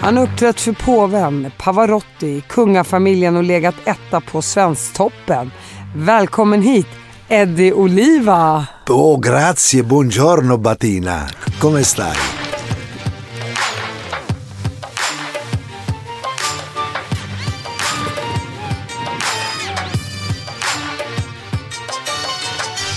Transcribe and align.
Han 0.00 0.16
har 0.16 0.24
uppträtt 0.24 0.60
för 0.60 0.72
påven, 0.72 1.50
Pavarotti, 1.58 2.42
kungafamiljen 2.48 3.36
och 3.36 3.42
legat 3.44 3.74
etta 3.84 4.20
på 4.20 4.42
Svensktoppen. 4.42 5.50
Välkommen 5.96 6.62
hit, 6.62 6.86
Eddie 7.28 7.72
Oliva. 7.72 8.66
Oh, 8.88 9.20
grazie, 9.20 9.82
buongiorno 9.82 10.56
Batina! 10.58 11.28
Come 11.60 11.84
stai? 11.84 12.16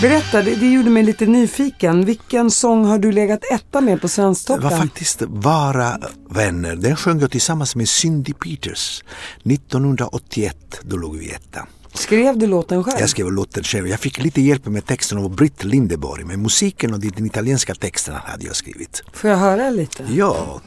Berätta, 0.02 0.42
det, 0.42 0.56
det 0.56 0.72
gjorde 0.72 0.90
mig 0.90 1.04
lite 1.04 1.26
nyfiken. 1.26 2.06
Vilken 2.06 2.52
sång 2.52 2.86
har 2.86 3.00
du 3.00 3.12
legat 3.12 3.40
etta 3.52 3.82
med 3.82 4.02
på 4.02 4.08
Det 4.08 4.12
Svensktoppen? 4.12 4.64
var 4.64 4.78
faktiskt 4.78 5.22
Vara 5.28 5.98
vänner. 6.30 6.76
Den 6.76 6.96
sjöng 6.96 7.20
jag 7.20 7.32
tillsammans 7.32 7.76
med 7.76 7.90
Cindy 7.90 8.34
Peters 8.34 9.04
1981. 9.44 10.56
Då 10.82 10.98
låg 10.98 11.18
vi 11.18 11.30
etta. 11.32 11.68
Skrev 11.94 12.38
du 12.38 12.48
låten 12.48 12.84
själv? 12.84 13.00
Jag 13.00 13.10
skrev 13.10 13.32
låten 13.32 13.64
själv. 13.64 13.88
Jag 13.88 14.00
fick 14.00 14.24
lite 14.24 14.42
hjälp 14.42 14.66
med 14.66 14.86
texten 14.86 15.18
av 15.18 15.36
Britt 15.36 15.64
Lindeborg. 15.64 16.24
Men 16.24 16.42
musiken 16.42 16.94
och 16.94 17.00
den 17.00 17.26
italienska 17.26 17.76
texten 17.76 18.16
hade 18.16 18.46
jag 18.46 18.56
skrivit. 18.56 19.04
Får 19.14 19.30
jag 19.30 19.38
höra 19.38 19.70
lite? 19.70 20.04
Ja. 20.10 20.62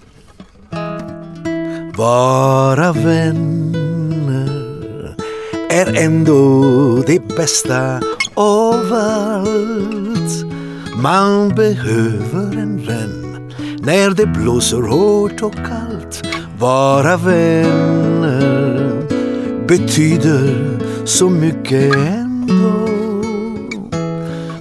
Vara 1.97 2.93
vänner 2.93 3.84
är 5.75 6.05
ändå 6.05 7.03
det 7.07 7.29
bästa 7.37 8.01
av 8.35 8.93
allt. 8.93 10.45
Man 11.03 11.49
behöver 11.49 12.57
en 12.57 12.87
vän 12.87 13.51
när 13.79 14.11
det 14.11 14.27
blåser 14.27 14.83
hårt 14.83 15.43
och 15.43 15.55
kallt. 15.55 16.23
Vara 16.59 17.17
vänner 17.17 18.63
betyder 19.69 20.79
så 21.05 21.31
mycket 21.31 21.95
ändå. 21.95 22.89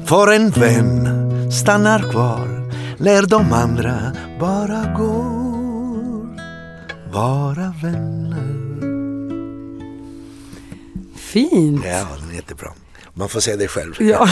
För 0.05 0.31
en 0.31 0.49
vän 0.49 1.09
stannar 1.51 2.11
kvar 2.11 2.71
när 2.97 3.21
de 3.21 3.53
andra 3.53 4.11
bara 4.39 4.93
går. 4.97 6.27
Vara 7.11 7.73
vänner. 7.81 8.62
Fint. 11.33 11.85
Ja, 11.85 12.07
den 12.19 12.29
är 12.31 12.35
jättebra. 12.35 12.69
Man 13.13 13.29
får 13.29 13.39
säga 13.39 13.57
det 13.57 13.67
själv. 13.67 13.93
Ja. 13.99 14.29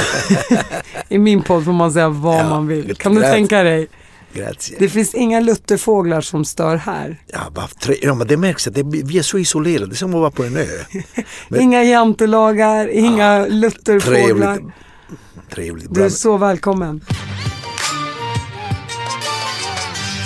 I 1.09 1.17
min 1.17 1.41
podd 1.43 1.65
får 1.65 1.71
man 1.73 1.91
säga 1.91 2.09
vad 2.09 2.39
Ja, 2.39 2.49
man 2.49 2.67
vill. 2.67 2.95
Kan 2.95 3.13
du 3.15 3.19
grazie. 3.21 3.33
tänka 3.35 3.63
dig? 3.63 3.87
Grazie. 4.33 4.75
Det 4.79 4.89
finns 4.89 5.13
inga 5.15 5.39
lutterfåglar 5.39 6.21
som 6.21 6.45
stör 6.45 6.75
här. 6.75 7.17
Ja, 7.27 7.39
bara 7.55 7.67
tre, 7.67 7.95
ja, 8.01 8.13
men 8.13 8.27
det 8.27 8.37
märks 8.37 8.67
att 8.67 8.73
det, 8.73 8.83
vi 8.85 9.17
är 9.17 9.21
så 9.21 9.37
isolerade. 9.37 9.85
Det 9.85 9.93
är 9.93 9.95
som 9.95 10.13
att 10.15 10.19
vara 10.21 10.31
på 10.31 10.43
en 10.43 10.57
ö. 10.57 10.65
Men- 11.49 11.61
Inga 11.61 11.83
jantelagar, 11.83 12.87
inga 12.87 13.45
lutterfåglar. 13.45 14.55
Trevligt. 14.55 14.73
Trevligt. 15.53 15.93
Du 15.93 16.03
är 16.05 16.09
så 16.09 16.37
välkommen. 16.37 17.01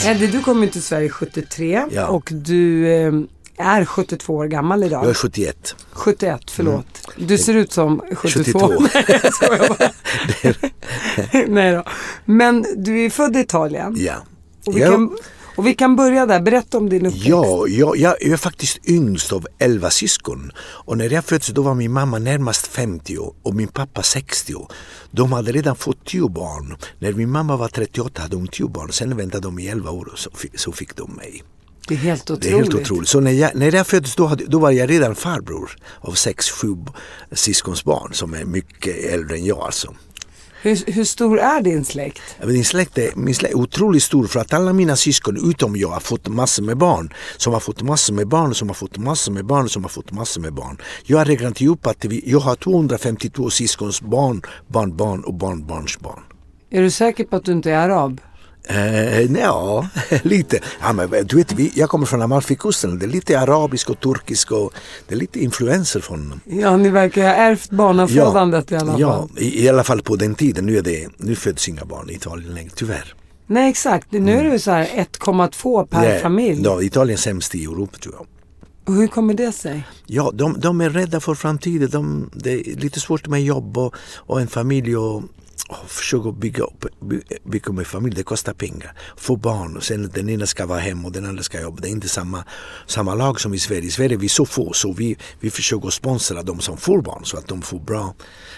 Eddie, 0.05 0.27
du 0.27 0.41
kom 0.43 0.63
ju 0.63 0.69
till 0.69 0.81
Sverige 0.83 1.09
73 1.09 1.85
Ja. 1.91 2.07
och 2.07 2.29
du 2.31 2.87
eh, 2.93 3.11
är 3.57 3.85
72 3.85 4.35
år 4.35 4.45
gammal 4.45 4.83
idag. 4.83 5.03
Jag 5.03 5.09
är 5.09 5.13
71. 5.13 5.75
71, 5.91 6.41
förlåt. 6.51 6.85
Du 7.17 7.37
ser 7.37 7.53
ut 7.53 7.71
som 7.71 8.01
72. 8.15 8.59
72. 8.59 8.87
Nej, 8.93 9.05
jag 9.51 9.77
bara. 9.77 9.91
Nej 11.47 11.71
då. 11.73 11.83
Men 12.25 12.65
du 12.75 13.05
är 13.05 13.09
född 13.09 13.35
i 13.35 13.39
Italien. 13.39 13.95
Ja. 13.97 14.13
Och 14.65 14.75
vi, 14.77 14.81
Ja. 14.81 14.91
kan, 14.91 15.17
och 15.55 15.67
vi 15.67 15.73
kan 15.73 15.95
börja 15.95 16.25
där. 16.25 16.39
Berätta 16.41 16.77
om 16.77 16.89
din 16.89 17.05
uppväxt. 17.05 17.27
Ja, 17.27 17.65
jag, 17.67 17.97
jag, 17.97 18.21
är 18.21 18.37
faktiskt 18.37 18.89
yngst 18.89 19.33
av 19.33 19.47
elva 19.59 19.89
syskon. 19.89 20.51
Och 20.57 20.97
när 20.97 21.13
jag 21.13 21.25
föddes 21.25 21.47
då 21.47 21.61
var 21.61 21.75
min 21.75 21.91
mamma 21.91 22.19
närmast 22.19 22.67
50 22.67 23.17
och 23.43 23.55
min 23.55 23.67
pappa 23.67 24.03
60. 24.03 24.53
De 25.11 25.31
hade 25.31 25.51
redan 25.51 25.75
fått 25.75 26.05
tio 26.05 26.29
barn. 26.29 26.75
När 26.99 27.13
min 27.13 27.29
mamma 27.31 27.57
var 27.57 27.67
38 27.67 28.21
hade 28.21 28.35
hon 28.35 28.47
tio 28.47 28.67
barn. 28.67 28.91
Sen 28.91 29.17
väntade 29.17 29.43
de 29.43 29.59
i 29.59 29.67
11 29.67 29.91
år 29.91 30.09
och 30.13 30.19
så 30.55 30.71
fick 30.71 30.95
de 30.95 31.11
mig. 31.11 31.43
Det 31.87 31.93
är 31.93 31.97
helt 31.97 32.27
Det 32.27 32.33
otroligt. 32.33 32.53
är 32.53 32.57
helt 32.57 32.73
otroligt. 32.75 33.09
Så 33.09 33.19
när 33.19 33.31
jag, 33.31 33.55
när 33.55 33.75
jag 33.75 33.87
föddes 33.87 34.15
då, 34.15 34.25
hade, 34.25 34.45
då 34.45 34.59
var 34.59 34.71
jag 34.71 34.89
redan 34.89 35.15
farbror 35.15 35.71
av 35.99 36.11
sex, 36.13 36.49
sju 36.49 36.75
syskonsbarn 37.31 38.13
som 38.13 38.33
är 38.33 38.45
mycket 38.45 39.13
äldre 39.13 39.35
än 39.37 39.45
jag 39.45 39.59
alltså. 39.59 39.93
Hur, 40.61 40.91
hur 40.91 41.03
stor 41.03 41.39
är 41.39 41.61
din 41.61 41.85
släkt? 41.85 42.21
Min 42.45 42.65
släkt, 42.65 42.97
är, 42.97 43.09
min 43.15 43.35
släkt 43.35 43.53
är 43.53 43.57
otroligt 43.57 44.03
stor 44.03 44.27
för 44.27 44.39
att 44.39 44.53
alla 44.53 44.73
mina 44.73 44.95
syskon 44.95 45.49
utom 45.49 45.75
jag 45.75 45.89
har 45.89 45.99
fått 45.99 46.27
massor 46.27 46.63
med 46.63 46.77
barn. 46.77 47.13
Som 47.37 47.53
har 47.53 47.59
fått 47.59 47.81
massor 47.81 48.13
med 48.13 48.27
barn, 48.27 48.55
som 48.55 48.67
har 48.67 48.73
fått 48.75 48.97
massor 48.97 49.31
med 49.31 49.45
barn, 49.45 49.69
som 49.69 49.83
har 49.83 49.89
fått 49.89 50.11
massor 50.11 50.41
med 50.41 50.53
barn. 50.53 50.77
Jag 51.03 51.17
har 51.17 51.25
räknat 51.25 51.61
ihop 51.61 51.87
att 51.87 52.05
vi, 52.05 52.23
jag 52.25 52.39
har 52.39 52.55
252 52.55 53.49
syskons 53.49 54.01
barn, 54.01 54.41
barnbarn 54.67 55.23
och 55.23 55.33
barnbarnsbarn. 55.33 56.19
Är 56.71 56.81
du 56.81 56.91
säker 56.91 57.23
på 57.23 57.35
att 57.35 57.45
du 57.45 57.51
inte 57.51 57.71
är 57.71 57.77
arab? 57.77 58.21
Eh, 58.67 59.21
ja, 59.21 59.87
lite. 60.23 60.59
Ja, 60.81 60.93
men, 60.93 61.09
du 61.25 61.35
vet, 61.35 61.51
vi, 61.51 61.71
jag 61.75 61.89
kommer 61.89 62.05
från 62.05 62.21
Amalfikusten. 62.21 62.99
Det 62.99 63.05
är 63.05 63.07
lite 63.07 63.39
arabisk 63.39 63.89
och 63.89 63.99
turkisk 63.99 64.51
och 64.51 64.73
det 65.07 65.15
är 65.15 65.19
lite 65.19 65.39
influenser 65.39 65.99
från 65.99 66.41
Ja, 66.45 66.77
ni 66.77 66.89
verkar 66.89 67.21
ha 67.23 67.29
ärvt 67.29 67.69
barnafödandet 67.69 68.71
i 68.71 68.75
alla 68.75 68.91
fall. 68.91 69.01
Ja, 69.01 69.29
i, 69.37 69.63
i 69.63 69.69
alla 69.69 69.83
fall 69.83 70.01
på 70.01 70.15
den 70.15 70.35
tiden. 70.35 70.65
Nu, 70.65 70.77
är 70.77 70.81
det, 70.81 71.07
nu 71.17 71.35
föds 71.35 71.69
inga 71.69 71.85
barn 71.85 72.09
i 72.09 72.13
Italien 72.13 72.53
längre, 72.53 72.71
tyvärr. 72.75 73.15
Nej, 73.47 73.69
exakt. 73.69 74.11
Nu 74.11 74.37
är 74.39 74.43
det 74.43 74.59
så 74.59 74.71
här 74.71 74.85
1,2 74.85 75.85
per 75.85 75.99
Nej, 75.99 76.19
familj. 76.19 76.61
Ja, 76.63 76.81
Italien 76.81 77.13
är 77.13 77.21
sämst 77.21 77.55
i 77.55 77.63
Europa 77.63 77.97
tror 77.97 78.15
jag. 78.15 78.27
Och 78.87 78.93
hur 78.93 79.07
kommer 79.07 79.33
det 79.33 79.51
sig? 79.51 79.87
Ja, 80.05 80.31
de, 80.33 80.59
de 80.59 80.81
är 80.81 80.89
rädda 80.89 81.19
för 81.19 81.35
framtiden. 81.35 81.89
De, 81.89 82.29
det 82.33 82.51
är 82.51 82.75
lite 82.75 82.99
svårt 82.99 83.27
med 83.27 83.43
jobb 83.43 83.77
och, 83.77 83.95
och 84.15 84.41
en 84.41 84.47
familj 84.47 84.97
och, 84.97 85.23
och 85.69 85.89
försöka 85.89 86.31
bygga 86.31 86.63
upp 86.63 86.85
by, 87.01 87.21
bygga 87.43 87.71
upp 87.71 87.79
en 87.79 87.85
familj. 87.85 88.15
Det 88.15 88.23
kostar 88.23 88.53
pengar. 88.53 88.93
Få 89.17 89.35
barn 89.35 89.77
och 89.77 89.83
sen 89.83 90.11
den 90.13 90.29
ena 90.29 90.45
ska 90.45 90.65
vara 90.65 90.79
hemma 90.79 91.07
och 91.07 91.11
den 91.11 91.25
andra 91.25 91.43
ska 91.43 91.61
jobba. 91.61 91.81
Det 91.81 91.87
är 91.87 91.91
inte 91.91 92.09
samma, 92.09 92.43
samma 92.87 93.15
lag 93.15 93.41
som 93.41 93.53
i 93.53 93.59
Sverige. 93.59 93.87
I 93.87 93.91
Sverige 93.91 94.15
är 94.15 94.19
vi 94.19 94.29
så 94.29 94.45
få 94.45 94.73
så 94.73 94.93
vi, 94.93 95.17
vi 95.39 95.49
försöker 95.49 95.89
sponsra 95.89 96.43
de 96.43 96.59
som 96.59 96.77
får 96.77 97.01
barn 97.01 97.25
så 97.25 97.37
att 97.37 97.47
de 97.47 97.61
får 97.61 97.79
bra, 97.79 98.15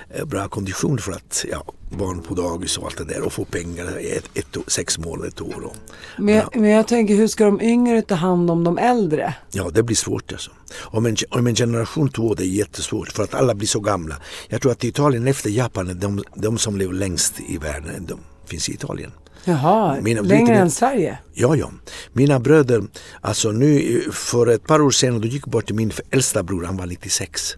eh, 0.09 0.25
bra 0.25 0.47
kondition 0.47 0.97
för 0.97 1.11
att 1.11 1.45
ja, 1.51 1.63
barn 1.89 2.21
på 2.21 2.33
dagis 2.33 2.77
och 2.77 2.85
allt 2.85 2.97
det 2.97 3.03
där 3.03 3.21
och 3.21 3.33
få 3.33 3.45
pengar 3.45 3.99
i 3.99 4.11
ett, 4.11 4.29
ett, 4.33 4.57
sex 4.67 4.97
månader, 4.97 5.27
ett 5.27 5.41
år. 5.41 5.63
Och, 5.65 5.75
Men 6.17 6.35
jag, 6.35 6.55
men 6.55 6.69
jag 6.69 6.87
tänker, 6.87 7.15
hur 7.15 7.27
ska 7.27 7.45
de 7.45 7.61
yngre 7.61 8.01
ta 8.01 8.15
hand 8.15 8.51
om 8.51 8.63
de 8.63 8.77
äldre? 8.77 9.33
Ja, 9.51 9.69
det 9.73 9.83
blir 9.83 9.95
svårt 9.95 10.31
alltså. 10.31 10.51
Om 10.79 11.05
en, 11.05 11.15
om 11.29 11.47
en 11.47 11.55
generation 11.55 12.09
två, 12.09 12.33
det 12.33 12.43
är 12.43 12.47
jättesvårt 12.47 13.11
för 13.11 13.23
att 13.23 13.33
alla 13.33 13.55
blir 13.55 13.67
så 13.67 13.79
gamla. 13.79 14.15
Jag 14.49 14.61
tror 14.61 14.71
att 14.71 14.83
Italien 14.83 15.27
efter 15.27 15.49
Japan 15.49 15.87
är 15.89 15.93
de, 15.93 16.23
de 16.35 16.57
som 16.57 16.77
lever 16.77 16.93
längst 16.93 17.33
i 17.47 17.57
världen. 17.57 18.05
De 18.07 18.19
finns 18.45 18.69
i 18.69 18.73
Italien. 18.73 19.11
Jaha, 19.45 19.97
Mina- 20.01 20.21
längre 20.21 20.53
ni- 20.53 20.59
än 20.59 20.71
Sverige? 20.71 21.17
Ja, 21.33 21.55
ja. 21.55 21.71
Mina 22.13 22.39
bröder, 22.39 22.83
alltså 23.21 23.51
nu 23.51 24.01
för 24.11 24.47
ett 24.47 24.67
par 24.67 24.81
år 24.81 24.91
sedan, 24.91 25.21
då 25.21 25.27
gick 25.27 25.45
bort 25.45 25.65
till 25.65 25.75
min 25.75 25.91
äldsta 26.11 26.43
bror, 26.43 26.63
han 26.63 26.77
var 26.77 26.85
96. 26.85 27.57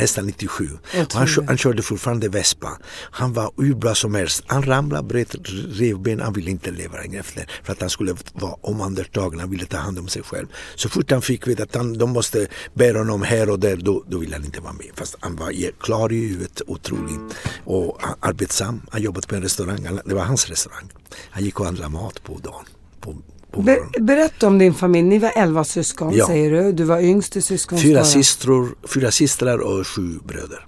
Nästan 0.00 0.26
97. 0.26 0.68
Och 0.94 1.12
han, 1.14 1.28
han 1.46 1.58
körde 1.58 1.82
fortfarande 1.82 2.28
Vespa. 2.28 2.78
Han 3.10 3.32
var 3.32 3.52
hur 3.56 3.74
bra 3.74 3.94
som 3.94 4.14
helst. 4.14 4.44
Han 4.46 4.62
ramlade, 4.62 5.08
bröt 5.08 5.34
revben, 5.68 6.20
han 6.20 6.32
ville 6.32 6.50
inte 6.50 6.70
leva 6.70 6.96
längre 6.98 7.20
efter 7.20 7.46
för 7.62 7.72
att 7.72 7.80
han 7.80 7.90
skulle 7.90 8.14
vara 8.32 8.52
omhändertagen, 8.52 9.40
han 9.40 9.50
ville 9.50 9.66
ta 9.66 9.76
hand 9.76 9.98
om 9.98 10.08
sig 10.08 10.22
själv. 10.22 10.46
Så 10.74 10.88
fort 10.88 11.10
han 11.10 11.22
fick 11.22 11.46
veta 11.46 11.62
att 11.62 11.74
han, 11.74 11.98
de 11.98 12.10
måste 12.10 12.46
bära 12.74 12.98
honom 12.98 13.22
här 13.22 13.50
och 13.50 13.60
där, 13.60 13.76
då, 13.76 14.04
då 14.06 14.18
ville 14.18 14.36
han 14.36 14.44
inte 14.44 14.60
vara 14.60 14.72
med. 14.72 14.90
Fast 14.94 15.16
han 15.20 15.36
var 15.36 15.70
klar 15.80 16.12
i 16.12 16.28
huvudet, 16.28 16.62
otrolig 16.66 17.16
och 17.64 17.98
arbetsam. 18.20 18.82
Han 18.90 19.02
jobbade 19.02 19.26
på 19.26 19.34
en 19.34 19.42
restaurang, 19.42 20.00
det 20.04 20.14
var 20.14 20.24
hans 20.24 20.48
restaurang. 20.48 20.90
Han 21.30 21.44
gick 21.44 21.60
och 21.60 21.66
handlade 21.66 21.92
mat 21.92 22.22
på 22.22 22.38
dagen. 22.38 22.64
På, 23.00 23.16
på 23.52 23.62
Be- 23.62 23.72
morgonen. 23.76 24.06
berätta 24.06 24.46
om 24.46 24.58
din 24.58 24.74
familj. 24.74 25.08
Ni 25.08 25.18
var 25.18 25.32
elva 25.36 25.64
syskon 25.64 26.14
Ja. 26.14 26.26
säger 26.26 26.50
du. 26.50 26.72
Du 26.72 26.84
var 26.84 27.00
yngst 27.00 27.36
i 27.36 27.40
Fyra, 27.42 27.42
syskonskaran. 27.42 28.04
systror, 28.04 28.68
fyra 28.94 29.10
systrar 29.10 29.58
och 29.58 29.86
sju 29.86 30.18
bröder. 30.24 30.66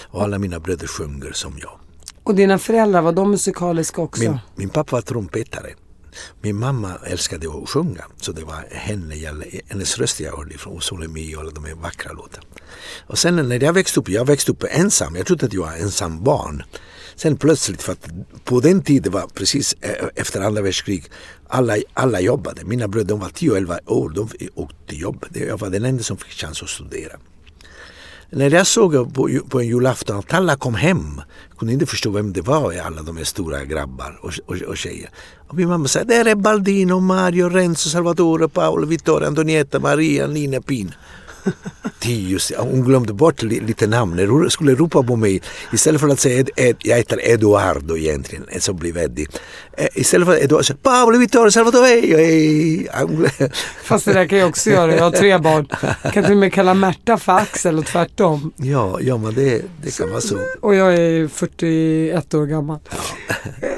Och 0.00 0.22
alla 0.22 0.38
mina 0.38 0.60
bröder 0.60 0.86
sjunger 0.86 1.32
som 1.32 1.58
jag. 1.60 1.70
Och 2.24 2.34
dina 2.34 2.58
föräldrar, 2.58 3.02
var 3.02 3.12
de 3.12 3.30
musikaliska 3.30 4.02
också? 4.02 4.22
Min, 4.22 4.38
min 4.56 4.68
pappa 4.68 4.96
var 4.96 5.02
trumpetare. 5.02 5.70
Min 6.42 6.56
mamma 6.58 6.92
älskade 7.06 7.46
att 7.48 7.68
sjunga 7.68 8.04
så 8.20 8.32
det 8.32 8.44
var 8.44 8.64
henne, 8.70 9.14
hennes 9.68 9.98
röst 9.98 10.20
jag 10.20 10.36
hörde 10.36 10.58
från 10.58 10.80
Solemi 10.80 11.36
och 11.36 11.40
alla 11.40 11.50
de 11.50 11.64
här 11.64 11.74
vackra 11.74 12.12
låtarna. 12.12 12.44
Och 13.06 13.18
sen 13.18 13.36
när 13.48 13.62
jag 13.64 13.72
växte 13.72 14.00
upp, 14.00 14.08
jag 14.08 14.24
växte 14.26 14.52
upp 14.52 14.64
ensam, 14.70 15.16
jag 15.16 15.26
trodde 15.26 15.46
att 15.46 15.52
jag 15.52 15.62
var 15.62 15.72
ensam 15.72 16.24
barn. 16.24 16.62
Sen 17.16 17.36
plötsligt, 17.36 17.82
för 17.82 17.92
att 17.92 18.08
på 18.44 18.60
den 18.60 18.82
tiden 18.82 19.12
var 19.12 19.26
precis 19.34 19.76
eh, 19.80 20.06
efter 20.14 20.40
andra 20.40 20.62
världskriget, 20.62 21.10
alla, 21.48 21.76
alla 21.94 22.20
jobbade. 22.20 22.64
Mina 22.64 22.88
bröder 22.88 23.08
de 23.08 23.20
var 23.20 23.28
10-11 23.28 23.78
år, 23.86 24.10
de 24.10 24.28
åkte 24.54 24.94
till. 25.32 25.42
Jag 25.48 25.58
var 25.58 25.70
den 25.70 25.84
enda 25.84 26.02
som 26.02 26.16
fick 26.16 26.32
chans 26.32 26.62
att 26.62 26.68
studera. 26.68 27.16
När 28.34 28.50
jag 28.50 28.66
såg 28.66 29.14
på, 29.14 29.30
på 29.48 29.60
en 29.60 29.66
julafton 29.66 30.18
att 30.18 30.34
alla 30.34 30.56
kom 30.56 30.74
hem, 30.74 31.20
kunde 31.58 31.72
inte 31.74 31.86
förstå 31.86 32.10
vem 32.10 32.32
det 32.32 32.40
var, 32.40 32.74
alla 32.74 33.02
de 33.02 33.16
här 33.16 33.24
stora 33.24 33.64
grabbar 33.64 34.18
och, 34.22 34.32
och, 34.46 34.56
och 34.56 34.76
tjejer. 34.76 35.10
Och 35.48 35.54
min 35.54 35.68
mamma 35.68 35.88
sa, 35.88 36.04
där 36.04 36.24
är 36.24 36.34
Baldino, 36.34 37.00
Mario, 37.00 37.48
Renzo, 37.48 37.88
Salvatore, 37.88 38.48
Paolo, 38.48 38.86
Vittoria, 38.86 39.28
Antonietta, 39.28 39.78
Maria, 39.78 40.26
Nina, 40.26 40.60
Pina. 40.60 40.92
Tius, 41.98 42.52
hon 42.58 42.84
glömde 42.84 43.12
bort 43.12 43.42
lite 43.42 43.86
namn. 43.86 44.18
Hon 44.28 44.50
skulle 44.50 44.74
ropa 44.74 45.02
på 45.02 45.16
mig, 45.16 45.42
istället 45.72 46.00
för 46.00 46.08
att 46.08 46.20
säga 46.20 46.40
Ed, 46.40 46.50
Ed, 46.56 46.76
jag 46.78 46.96
heter 46.96 47.30
Eduardo 47.30 47.96
egentligen, 47.96 48.44
som 48.58 48.76
blev 48.76 48.96
Eddie. 48.96 49.26
Eh, 49.76 49.86
Istället 49.94 50.28
för 50.28 50.44
Eduardo, 50.44 50.64
så 50.64 50.74
Paolo, 50.74 51.18
Vittoria, 51.18 51.50
Salvatore, 51.50 52.02
Fast 53.84 54.04
det 54.04 54.12
där 54.12 54.26
kan 54.26 54.38
jag 54.38 54.48
också 54.48 54.70
göra. 54.70 54.96
Jag 54.96 55.04
har 55.04 55.10
tre 55.10 55.38
barn. 55.38 55.66
Kan 56.12 56.24
till 56.24 56.32
och 56.32 56.38
med 56.38 56.52
kalla 56.52 56.74
Märta 56.74 57.18
för 57.18 57.32
Axel 57.32 57.78
och 57.78 57.86
tvärtom. 57.86 58.52
Ja, 58.56 58.98
ja 59.00 59.16
men 59.16 59.34
det, 59.34 59.62
det 59.82 59.96
kan 59.96 60.10
vara 60.10 60.20
så. 60.20 60.38
Och 60.60 60.74
jag 60.74 60.94
är 60.94 61.28
41 61.28 62.34
år 62.34 62.46
gammal. 62.46 62.78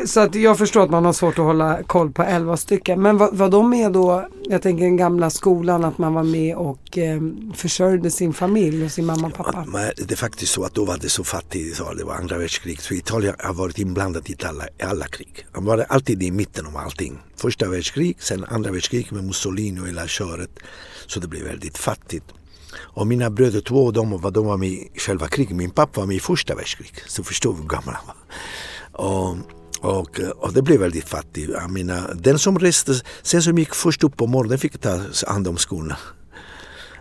Så 0.06 0.20
att 0.20 0.34
jag 0.34 0.58
förstår 0.58 0.82
att 0.84 0.90
man 0.90 1.04
har 1.04 1.12
svårt 1.12 1.38
att 1.38 1.44
hålla 1.44 1.82
koll 1.82 2.10
på 2.12 2.22
11 2.22 2.56
stycken. 2.56 3.02
Men 3.02 3.18
var, 3.18 3.30
var 3.32 3.48
de 3.48 3.70
med 3.70 3.92
då, 3.92 4.28
jag 4.42 4.62
tänker 4.62 4.84
den 4.84 4.96
gamla 4.96 5.30
skolan, 5.30 5.84
att 5.84 5.98
man 5.98 6.14
var 6.14 6.22
med 6.22 6.56
och 6.56 6.98
eh, 6.98 7.20
försörjde 7.54 8.10
sin 8.10 8.32
familj 8.32 8.84
och 8.84 8.90
sin 8.90 9.06
mamma 9.06 9.26
och 9.26 9.34
pappa? 9.34 9.64
Men 9.68 9.90
det 9.96 10.12
är 10.12 10.16
faktiskt 10.16 10.52
så 10.52 10.64
att 10.64 10.74
då 10.74 10.84
var 10.84 10.98
det 11.00 11.08
så 11.08 11.24
fattigt, 11.24 11.76
så 11.76 11.92
det 11.94 12.04
var 12.04 12.14
andra 12.14 12.38
världskriget. 12.38 12.80
Så 12.84 12.94
Italien 12.94 13.34
har 13.38 13.54
varit 13.54 13.78
inblandat 13.78 14.30
i 14.30 14.36
alla, 14.44 14.64
alla 14.82 15.06
krig. 15.06 15.46
Han 15.52 15.64
var 15.64 15.83
alltid 15.88 16.22
i 16.22 16.30
mitten 16.30 16.66
av 16.66 16.76
allting. 16.76 17.18
Första 17.36 17.68
världskrig, 17.68 18.16
sen 18.20 18.44
andra 18.44 18.70
världskrig 18.72 19.12
med 19.12 19.24
Mussolini 19.24 19.80
och 19.80 19.88
hela 19.88 20.06
köret. 20.06 20.50
Så 21.06 21.20
det 21.20 21.28
blev 21.28 21.42
väldigt 21.44 21.78
fattigt. 21.78 22.24
Och 22.76 23.06
mina 23.06 23.30
bröder, 23.30 23.60
två 23.60 23.86
av 23.86 23.92
dem, 23.92 24.20
var- 24.20 24.30
de 24.30 24.46
var 24.46 24.56
med 24.56 24.68
i 24.68 24.90
själva 24.96 25.28
kriget. 25.28 25.56
Min 25.56 25.70
pappa 25.70 26.00
var 26.00 26.06
med 26.06 26.16
i 26.16 26.20
första 26.20 26.54
världskriget. 26.54 27.02
Så 27.06 27.24
förstår 27.24 27.52
vi 27.52 27.60
hur 27.60 27.68
gammal 27.68 27.94
han 27.94 28.06
var. 28.06 28.16
Och, 29.06 29.36
och, 29.98 30.20
och 30.36 30.52
det 30.52 30.62
blev 30.62 30.80
väldigt 30.80 31.08
fattigt. 31.08 31.50
Jag 31.52 31.70
menar, 31.70 32.14
den 32.14 32.38
som 32.38 32.58
reste, 32.58 32.94
sen 33.22 33.42
som 33.42 33.58
gick 33.58 33.74
först 33.74 34.04
upp 34.04 34.16
på 34.16 34.26
morgonen 34.26 34.58
fick 34.58 34.78
ta 34.78 35.00
hand 35.26 35.48
om 35.48 35.56
skorna. 35.56 35.96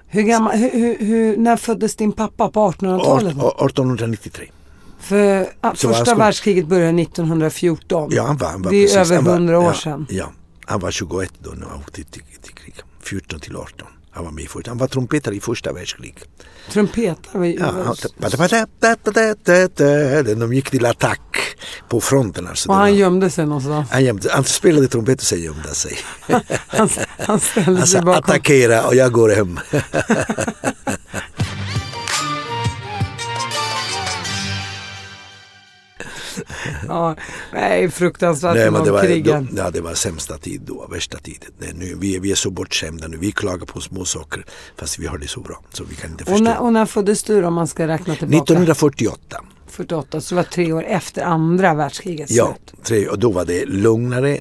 Hur 0.08 0.22
gammal, 0.22 0.58
hur, 0.58 0.98
hur, 1.06 1.38
när 1.38 1.58
föddes 1.58 1.96
din 1.96 2.12
pappa 2.12 2.50
på 2.50 2.72
1800-talet? 2.72 3.32
1893. 3.38 4.52
För 5.04 5.48
ah, 5.62 5.76
första 5.76 6.12
han- 6.12 6.18
världskriget 6.18 6.68
började 6.68 7.02
1914. 7.02 8.10
Ja, 8.14 8.26
han 8.28 8.38
var, 8.38 8.50
han 8.50 8.62
var 8.62 8.72
det 8.72 8.78
är 8.78 8.82
precis, 8.84 8.98
över 8.98 9.16
han 9.16 9.26
var- 9.26 9.34
100 9.34 9.60
år 9.60 9.66
ja, 9.66 9.74
sedan. 9.74 10.06
Ja, 10.10 10.32
han 10.66 10.80
var 10.80 10.92
21 10.92 11.32
då 11.40 11.50
när 11.52 11.68
han 11.68 11.80
åkte 11.80 12.04
till, 12.04 12.22
till 12.42 12.54
krig. 12.54 12.76
14 13.04 13.40
till 13.40 13.56
18. 13.56 13.88
Han 14.12 14.26
var 14.26 14.32
med 14.32 14.44
i 14.44 14.48
första. 14.48 14.72
Han 14.72 14.78
var 14.78 14.88
trumpetare 14.88 15.36
i 15.36 15.40
första 15.40 15.74
världskriget. 15.74 16.24
Trumpetar 16.72 17.40
vi. 17.40 17.58
Ja, 17.60 17.66
han, 17.72 17.96
de 20.40 20.54
gick 20.54 20.70
till 20.70 20.86
attack 20.86 21.38
på 21.90 22.02
fronten. 22.02 22.48
Alltså. 22.48 22.70
och 22.70 22.76
han 22.76 22.82
var- 22.84 22.90
gömde 22.90 23.30
sig 23.30 23.46
någonstans. 23.46 23.90
han, 23.92 24.04
gömde, 24.06 24.30
han 24.32 24.44
spelade 24.44 24.88
trumpet 24.88 25.20
och 25.20 25.26
sen 25.26 25.42
gömde 25.42 25.68
sig. 25.68 25.98
Han, 26.68 26.90
han 27.20 27.40
ställde 27.40 27.88
sig 27.88 28.02
bakom. 28.02 28.24
attackera 28.24 28.88
och 28.88 28.96
jag 28.96 29.12
går 29.12 29.30
hem. 29.30 29.60
Ja, 36.88 37.16
nej, 37.54 37.90
fruktansvärt 37.92 38.56
Nej, 38.56 38.72
men 38.72 38.80
de 38.82 38.86
det, 38.86 38.92
var, 38.92 39.02
krigen. 39.04 39.48
då, 39.52 39.58
ja, 39.58 39.70
det 39.72 39.82
var 39.82 39.94
sämsta 39.94 40.38
tid 40.38 40.62
då, 40.66 40.88
värsta 40.92 41.18
tiden. 41.18 41.52
Nej, 41.58 41.72
nu, 41.76 41.96
vi, 42.00 42.20
vi 42.20 42.32
är 42.32 42.36
så 42.36 42.50
bortskämda 42.52 43.08
nu, 43.08 43.18
vi 43.18 43.32
klagar 43.32 43.66
på 43.66 43.82
små 43.82 44.06
saker 44.06 44.46
fast 44.80 45.00
vi 45.00 45.08
har 45.08 45.18
det 45.18 45.28
så 45.28 45.40
bra 45.40 45.60
så 45.74 45.84
vi 45.84 45.96
kan 45.96 46.12
inte 46.12 46.24
och, 46.24 46.30
förstå. 46.30 46.44
när, 46.44 46.60
och 46.62 46.74
när 46.74 46.86
föddes 46.86 47.24
du 47.24 47.42
då, 47.42 47.48
om 47.48 47.54
man 47.54 47.68
ska 47.68 47.88
räkna 47.88 48.16
tillbaka? 48.16 48.44
1948. 48.54 49.38
48, 49.68 50.22
så 50.22 50.36
det 50.36 50.42
var 50.42 50.44
tre 50.44 50.74
år 50.74 50.84
efter 50.84 51.22
andra 51.22 51.74
världskrigets 51.74 52.32
Ja, 52.32 52.46
slut. 52.68 52.84
tre, 52.86 53.08
och 53.08 53.20
då 53.20 53.32
var 53.32 53.46
det 53.46 53.66
lugnare. 53.66 54.40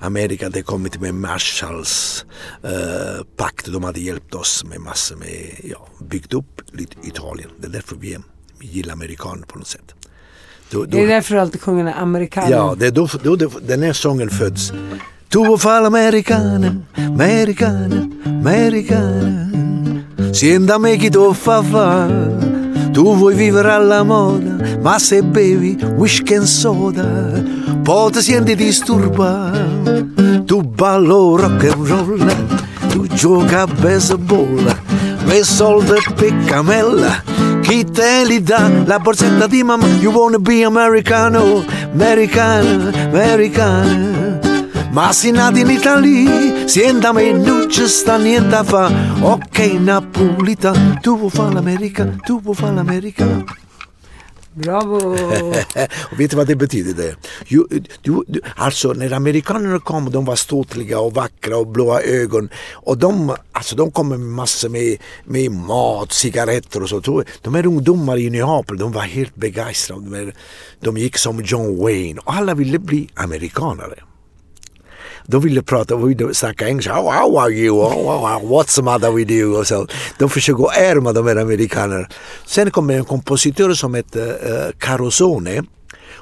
Amerika 0.00 0.46
hade 0.46 0.62
kommit 0.62 1.00
med 1.00 1.14
Marshalls 1.14 2.24
eh, 2.62 3.24
pakt. 3.36 3.66
De 3.72 3.84
hade 3.84 4.00
hjälpt 4.00 4.34
oss 4.34 4.64
med 4.64 4.80
massor 4.80 5.16
med, 5.16 5.60
ja, 5.64 5.88
byggt 6.00 6.32
upp 6.34 6.60
lite 6.72 6.96
Italien. 7.08 7.50
Det 7.60 7.66
är 7.66 7.70
därför 7.70 7.96
vi, 7.96 8.16
vi 8.60 8.66
gillar 8.66 8.92
amerikaner 8.92 9.46
på 9.46 9.58
något 9.58 9.66
sätt. 9.68 9.94
Då, 10.70 10.84
då, 10.84 10.98
Är 10.98 11.06
det 11.06 11.14
därför 11.14 11.34
du 11.34 11.40
alltid 11.40 11.60
sjunger 11.60 11.84
den 11.84 11.94
amerikanen? 11.94 12.50
ja, 12.50 12.74
det 12.78 12.86
är 12.86 12.90
då, 12.90 13.08
då, 13.22 13.36
då 13.36 13.50
den 13.66 13.82
här 13.82 13.92
sången 13.92 14.30
föds. 14.30 14.72
Tu 15.28 15.38
vuoi 15.38 15.58
fare 15.58 15.80
l'americana, 15.82 16.82
americana, 16.96 18.08
americana. 18.24 19.50
Sienta 20.32 20.78
me 20.78 20.96
chi 20.98 21.10
tu 21.10 21.34
fa 21.34 21.62
fa. 21.62 22.08
Tu 22.94 23.02
vuoi 23.02 23.34
vivere 23.34 23.72
alla 23.72 24.04
moda, 24.04 24.56
ma 24.82 24.98
se 24.98 25.22
bevi 25.22 25.76
whisky 25.98 26.34
and 26.36 26.46
soda, 26.46 27.42
poi 27.84 28.10
ti 28.12 28.22
senti 28.22 28.54
disturba. 28.54 29.50
Tu 30.46 30.62
ballo 30.62 31.36
rock 31.36 31.64
and 31.64 31.88
roll, 31.88 32.32
tu 32.88 33.06
gioca 33.08 33.62
a 33.62 33.66
baseball, 33.66 34.74
me 35.26 35.42
soldi 35.44 36.00
per 36.16 36.44
camella. 36.46 37.22
Chi 37.68 37.84
te 37.84 38.24
li 38.24 38.42
dà 38.42 38.66
la 38.86 38.98
borsetta 38.98 39.46
di 39.46 39.62
mamma? 39.62 39.86
You 40.00 40.10
wanna 40.10 40.38
be 40.38 40.64
americano, 40.64 41.62
americano, 41.92 42.88
americano. 43.12 44.38
Ma 44.90 45.12
si 45.12 45.30
nati 45.30 45.60
in 45.60 45.68
Italia, 45.68 46.66
sienta 46.66 47.12
me 47.12 47.30
non 47.30 47.68
ci 47.68 47.86
sta 47.86 48.16
niente 48.16 48.54
a 48.54 48.64
fa. 48.64 48.90
Ok, 49.20 49.58
Napolitan, 49.80 50.98
tu 51.02 51.18
vuoi 51.18 51.28
fare 51.28 51.52
l'America, 51.52 52.08
tu 52.24 52.40
vuoi 52.40 52.54
fare 52.54 52.74
l'America. 52.74 53.26
Bravo! 54.58 54.96
Och 56.10 56.20
vet 56.20 56.30
du 56.30 56.36
vad 56.36 56.46
det 56.46 56.56
betyder? 56.56 56.94
Det? 57.02 57.16
Jo, 57.46 57.68
du, 58.02 58.24
du, 58.26 58.40
alltså 58.56 58.92
när 58.92 59.12
amerikanerna 59.12 59.80
kom, 59.80 60.10
de 60.10 60.24
var 60.24 60.36
ståtliga 60.36 61.00
och 61.00 61.14
vackra 61.14 61.56
och 61.56 61.66
blåa 61.66 62.02
ögon. 62.02 62.48
Och 62.72 62.98
de, 62.98 63.36
alltså, 63.52 63.76
de 63.76 63.90
kom 63.90 64.08
med 64.08 64.20
massor 64.20 64.68
med, 64.68 64.98
med 65.24 65.50
mat, 65.50 66.12
cigaretter 66.12 66.82
och 66.82 66.88
så. 66.88 67.24
De 67.42 67.54
här 67.54 67.66
ungdomarna 67.66 68.18
i 68.18 68.30
Neapel, 68.30 68.78
de 68.78 68.92
var 68.92 69.02
helt 69.02 69.34
begeistrade. 69.34 70.24
De, 70.24 70.32
de 70.80 70.96
gick 70.96 71.18
som 71.18 71.42
John 71.42 71.78
Wayne 71.82 72.20
och 72.24 72.34
alla 72.34 72.54
ville 72.54 72.78
bli 72.78 73.08
amerikanare. 73.14 74.07
De 75.30 75.40
ville 75.40 75.62
prata 75.62 75.94
och 75.94 76.10
ville 76.10 76.34
snacka 76.34 76.68
engelska. 76.68 76.92
How, 76.92 77.10
how 77.10 77.38
are 77.38 77.52
you? 77.52 77.82
How, 77.82 78.06
how, 78.06 78.26
how, 78.26 78.40
what's 78.40 78.76
the 78.76 78.82
matter 78.82 79.10
with 79.10 79.30
you? 79.30 79.58
Och 79.58 79.66
så. 79.66 79.86
De 80.18 80.30
försöker 80.30 80.78
ärma 80.78 81.12
de 81.12 81.26
här 81.26 81.36
amerikanerna. 81.36 82.08
Sen 82.46 82.70
kommer 82.70 82.94
en 82.94 83.04
kompositör 83.04 83.74
som 83.74 83.94
heter 83.94 84.28
uh, 84.28 84.72
Carosone. 84.78 85.62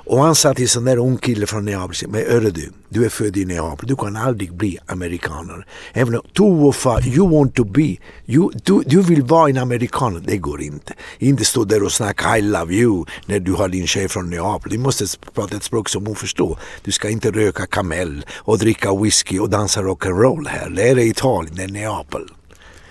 Och 0.06 0.18
han 0.22 0.34
sa 0.34 0.54
till 0.54 0.68
sån 0.68 0.84
där 0.84 0.96
ung 0.96 1.16
kille 1.16 1.46
från 1.46 1.64
Neapel, 1.64 2.08
men 2.08 2.20
hörru 2.30 2.50
du, 2.50 2.70
du 2.88 3.04
är 3.04 3.08
född 3.08 3.36
i 3.36 3.44
Neapel, 3.44 3.88
du 3.88 3.96
kan 3.96 4.16
aldrig 4.16 4.54
bli 4.54 4.78
amerikaner. 4.86 5.66
Även 5.92 6.14
om 6.38 6.72
far, 6.72 7.08
you 7.08 7.30
want 7.30 7.54
to 7.54 7.64
be, 7.64 7.96
you, 8.26 8.50
du, 8.64 8.82
du 8.86 9.02
vill 9.02 9.22
vara 9.22 9.50
en 9.50 9.58
amerikan, 9.58 10.22
det 10.26 10.36
går 10.36 10.62
inte. 10.62 10.92
Inte 11.18 11.44
stå 11.44 11.64
där 11.64 11.82
och 11.82 11.92
snacka 11.92 12.38
I 12.38 12.42
love 12.42 12.75
you 12.75 13.04
när 13.26 13.38
du 13.38 13.52
har 13.52 13.68
din 13.68 13.86
tjej 13.86 14.08
från 14.08 14.30
Neapel. 14.30 14.72
Du 14.72 14.78
måste 14.78 15.04
prata 15.34 15.56
ett 15.56 15.62
språk 15.62 15.88
som 15.88 16.06
hon 16.06 16.16
förstår. 16.16 16.58
Du 16.84 16.92
ska 16.92 17.08
inte 17.08 17.30
röka 17.30 17.66
kamel 17.66 18.26
och 18.34 18.58
dricka 18.58 18.94
whisky 18.96 19.38
och 19.38 19.50
dansa 19.50 19.82
rock'n'roll 19.82 20.48
här. 20.48 20.70
Det 20.70 20.88
är 20.88 20.98
Italien, 20.98 21.54
det 21.56 21.62
är 21.62 21.68
Neapel. 21.68 22.22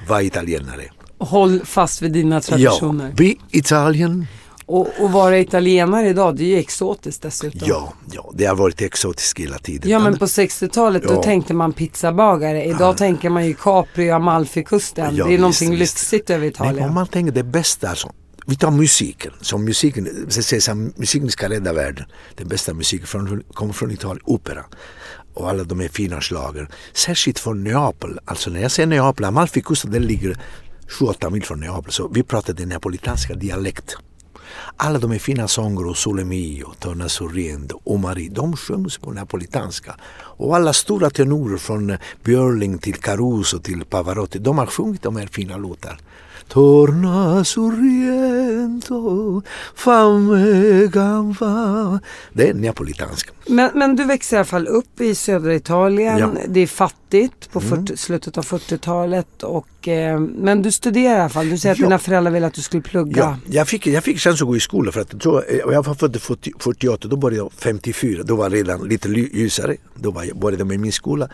Var 0.07 0.21
italienare. 0.21 0.83
Håll 1.17 1.61
fast 1.65 2.01
vid 2.01 2.11
dina 2.11 2.35
Ja, 2.35 2.41
traditioner. 2.41 3.13
vi 3.17 3.37
Italien. 3.51 4.27
Och, 4.67 4.87
och 4.99 5.11
vara 5.11 5.39
italienare 5.39 6.09
idag, 6.09 6.35
det 6.35 6.43
är 6.43 6.47
ju 6.47 6.57
exotiskt 6.57 7.21
dessutom. 7.21 7.61
Ja, 7.67 7.93
ja, 8.11 8.31
det 8.33 8.45
har 8.45 8.55
varit 8.55 8.81
exotiskt 8.81 9.39
hela 9.39 9.57
tiden. 9.57 9.91
Ja 9.91 9.99
men 9.99 10.17
på 10.17 10.25
60-talet 10.25 11.03
då 11.03 11.13
Ja. 11.13 11.23
tänkte 11.23 11.53
man 11.53 11.73
pizzabagare. 11.73 12.63
Idag 12.65 12.97
tänker 12.97 13.29
man 13.29 13.45
ju 13.45 13.53
Capri 13.53 14.11
och 14.11 14.15
Amalfikusten. 14.15 15.15
Ja, 15.15 15.25
det 15.27 15.33
är 15.33 15.37
någonting 15.37 15.69
visst. 15.71 15.79
lyxigt 15.79 16.29
över 16.29 16.39
Men 16.39 16.49
Italien. 16.49 16.89
om 16.89 16.93
man 16.95 17.07
tänker 17.07 17.31
det 17.33 17.43
bästa, 17.43 17.89
alltså, 17.89 18.11
vi 18.47 18.55
tar 18.55 18.71
musiken. 18.71 19.31
Som 19.41 19.65
musiken, 19.65 20.25
så 20.29 20.41
sägs 20.41 20.69
att 20.69 20.77
musiken 20.77 21.29
ska 21.31 21.49
rädda 21.49 21.73
världen. 21.73 22.05
Den 22.35 22.47
bästa 22.47 22.73
musiken 22.73 23.07
från, 23.07 23.43
kommer 23.53 23.73
från 23.73 23.91
Italien, 23.91 24.21
opera. 24.25 24.63
Och 25.33 25.49
alla 25.49 25.63
de 25.63 25.79
här 25.79 25.87
fina 25.87 26.21
slagen. 26.21 26.67
Särskilt 26.93 27.39
från 27.39 27.63
Neapel. 27.63 28.19
Alltså 28.25 28.49
när 28.49 28.61
jag 28.61 28.71
säger 28.71 28.87
Neapel, 28.87 29.25
Amalfikusten 29.25 29.91
den 29.91 30.03
ligger 30.03 30.37
7-8 30.99 31.29
mil 31.29 31.43
från 31.43 31.59
Neapel. 31.59 31.91
Så 31.91 32.07
vi 32.07 32.23
pratar 32.23 32.53
den 32.53 32.69
neapolitanska 32.69 33.33
dialekt. 33.35 33.95
Alla 34.77 34.99
de 34.99 35.11
här 35.11 35.19
fina 35.19 35.47
sångerna, 35.47 35.93
Sole 35.93 36.23
Mio, 36.23 36.73
Torna 36.79 37.09
sorriendo 37.09 37.79
och 37.83 37.99
Marie, 37.99 38.29
de 38.29 38.57
sjungs 38.57 38.97
på 38.97 39.11
napolitanska. 39.11 39.95
Och 40.37 40.55
alla 40.55 40.73
stora 40.73 41.09
tenorer 41.09 41.57
från 41.57 41.89
eh, 41.89 41.99
Björling 42.23 42.77
till 42.77 42.95
Caruso 42.95 43.59
till 43.59 43.85
Pavarotti, 43.85 44.39
de 44.39 44.57
har 44.57 44.65
sjungit 44.65 45.01
de 45.03 45.15
här 45.15 45.27
fina 45.27 45.57
låtarna. 45.57 45.97
Torna 46.47 47.43
Sorrento, 47.43 49.41
fammi 49.75 50.87
gamba. 50.87 51.99
Det 52.33 52.49
är 52.49 52.53
napolitanska. 52.53 53.31
Men, 53.47 53.71
men 53.73 53.95
du 53.95 54.03
växer 54.03 54.35
i 54.35 54.39
alla 54.39 54.45
fall 54.45 54.67
upp 54.67 55.01
i 55.01 55.15
södra 55.15 55.55
Italien. 55.55 56.17
Ja. 56.17 56.25
Mm. 56.25 56.37
Det 56.47 56.59
är 56.59 56.67
fattigt 56.67 57.51
på 57.51 57.61
40, 57.61 57.97
slutet 57.97 58.37
av 58.37 58.45
40-talet. 58.45 59.43
Och, 59.43 59.87
eh, 59.87 60.19
men 60.19 60.61
du 60.61 60.71
studerar 60.71 61.17
i 61.17 61.19
alla 61.19 61.29
fall. 61.29 61.49
Du 61.49 61.57
säger 61.57 61.73
att 61.75 61.79
Ja. 61.79 61.85
dina 61.85 61.99
föräldrar 61.99 62.31
ville 62.31 62.47
att 62.47 62.53
du 62.53 62.61
skulle 62.61 62.81
plugga. 62.83 63.21
Ja, 63.21 63.37
jag 63.59 63.67
fick, 63.67 63.87
jag 63.87 64.03
fick 64.03 64.19
chans 64.19 64.41
att 64.41 64.47
gå 64.47 64.55
i 64.55 64.59
skolan 64.59 64.93
för 64.93 65.01
att 65.01 65.21
tror, 65.21 65.43
eh, 65.47 65.57
jag 65.57 65.85
var 65.85 65.93
född 65.93 66.21
40 66.21 66.51
48, 66.59 67.07
då 67.07 67.15
började 67.17 67.37
jag 67.37 67.51
54, 67.57 68.23
då 68.23 68.35
var 68.35 68.49
det 68.49 68.55
redan 68.55 68.87
lite 68.87 69.09
ljusare. 69.09 69.75
Då 69.95 70.11
var 70.11 70.23
jag, 70.23 70.37
började 70.37 70.61
jag 70.61 70.67
med 70.67 70.79
min 70.79 70.91
skola. 70.91 71.29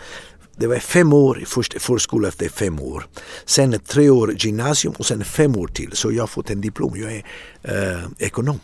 Det 0.61 0.67
var 0.67 0.79
fem 0.79 1.13
år 1.13 1.41
i 1.41 1.45
först, 1.45 1.81
förskola 1.81 2.27
efter 2.27 2.49
fem 2.49 2.79
år. 2.79 3.05
Sen 3.45 3.79
tre 3.87 4.09
år 4.09 4.35
gymnasium 4.37 4.93
och 4.97 5.05
sen 5.05 5.23
fem 5.23 5.55
år 5.55 5.67
till. 5.67 5.91
Så 5.93 6.11
jag 6.11 6.21
har 6.23 6.27
fått 6.27 6.49
en 6.49 6.61
diplom. 6.61 6.93
Jag 6.97 7.11
är 7.11 7.23
eh, 7.63 8.05
ekonom. 8.19 8.59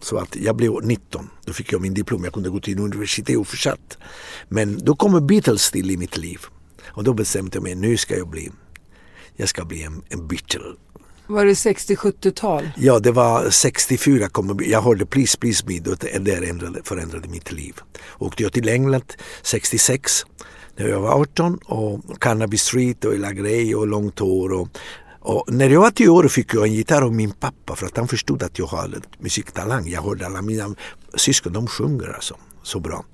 Så- 0.00 0.16
att 0.18 0.36
jag 0.36 0.56
blev 0.56 0.72
19, 0.82 1.30
då 1.44 1.52
fick 1.52 1.72
jag 1.72 1.80
min 1.80 1.94
diplom. 1.94 2.24
Jag 2.24 2.32
kunde 2.32 2.50
gå 2.50 2.60
till 2.60 2.78
universitet 2.78 3.38
och 3.38 3.48
fortsatt. 3.48 3.98
Men 4.48 4.84
då 4.84 4.96
kommer 4.96 5.20
Beatles 5.20 5.70
till 5.70 5.90
i 5.90 5.96
mitt 5.96 6.16
liv. 6.16 6.40
Och 6.86 7.04
då 7.04 7.12
bestämde 7.14 7.56
jag 7.56 7.62
mig, 7.62 7.74
nu 7.74 7.96
ska 7.96 8.16
jag 8.16 8.28
bli, 8.28 8.50
jag 9.36 9.48
ska 9.48 9.64
bli 9.64 9.82
en, 9.82 10.02
en 10.08 10.28
Beatle. 10.28 10.74
Var 11.26 11.44
det 11.44 11.52
60-70-tal? 11.52 12.70
Ja, 12.76 12.98
det 12.98 13.10
var 13.12 13.50
64, 13.50 14.28
kom, 14.28 14.60
jag 14.62 14.82
hörde 14.82 15.06
Please 15.06 15.38
Please 15.38 15.64
Me, 15.66 15.78
det 15.78 16.18
där 16.18 16.42
ändrade, 16.42 16.80
förändrade 16.84 17.28
mitt 17.28 17.52
liv. 17.52 17.74
Åkte 18.18 18.42
jag 18.42 18.52
till 18.52 18.68
England 18.68 19.12
66 19.42 20.24
när 20.78 20.88
jag 20.88 21.00
var 21.00 21.20
18 21.20 21.58
och 21.64 22.20
Carnaby 22.20 22.58
Street 22.58 23.04
och 23.04 23.14
hela 23.14 23.32
grej 23.32 23.74
och 23.74 23.86
långt 23.86 24.18
hår. 24.18 24.52
Och, 24.52 24.68
och 25.20 25.44
när 25.52 25.70
jag 25.70 25.80
var 25.80 25.90
10 25.90 26.08
år 26.08 26.28
fick 26.28 26.54
jag 26.54 26.66
en 26.66 26.72
gitarr 26.72 27.02
av 27.02 27.14
min 27.14 27.32
pappa 27.32 27.76
för 27.76 27.86
att 27.86 27.96
han 27.96 28.08
förstod 28.08 28.42
att 28.42 28.58
jag 28.58 28.66
hade 28.66 29.00
musiktalang. 29.18 29.88
Jag 29.88 30.02
hörde 30.02 30.26
alla 30.26 30.42
mina 30.42 30.74
syskon, 31.14 31.52
de 31.52 31.66
sjunger 31.66 32.14
alltså 32.14 32.36
så 32.62 32.80
bra. 32.80 33.04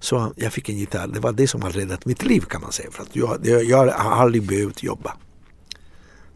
Så 0.00 0.32
jag 0.36 0.52
fick 0.52 0.68
en 0.68 0.78
gitarr, 0.78 1.06
det 1.06 1.20
var 1.20 1.32
det 1.32 1.48
som 1.48 1.62
har 1.62 1.70
räddat 1.70 2.06
mitt 2.06 2.24
liv 2.24 2.40
kan 2.40 2.60
man 2.60 2.72
säga. 2.72 2.90
För 2.90 3.02
att 3.02 3.16
jag, 3.16 3.38
jag, 3.42 3.64
jag 3.64 3.78
har 3.92 4.10
aldrig 4.22 4.42
behövt 4.42 4.82
jobba 4.82 5.16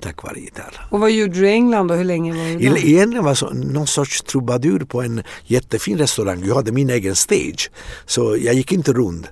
tack 0.01 0.23
vare 0.23 0.41
gitarr. 0.41 0.87
Och 0.91 1.01
vad 1.01 1.11
gjorde 1.11 1.33
du 1.33 1.49
i 1.49 1.53
England 1.53 1.91
och 1.91 1.97
hur 1.97 2.05
länge 2.05 2.33
var 2.33 2.59
du 2.59 2.69
där? 2.69 2.87
Egentligen 2.87 3.25
var 3.25 3.35
så 3.35 3.51
någon 3.51 3.87
sorts 3.87 4.23
trubadur 4.23 4.81
på 4.81 5.03
en 5.03 5.23
jättefin 5.45 5.99
restaurang. 5.99 6.45
Jag 6.45 6.55
hade 6.55 6.73
min 6.73 6.91
egen 6.91 7.17
stage. 7.17 7.71
Så 8.07 8.37
jag 8.37 8.55
gick 8.55 8.73
inte 8.73 8.93
runt. 8.93 9.27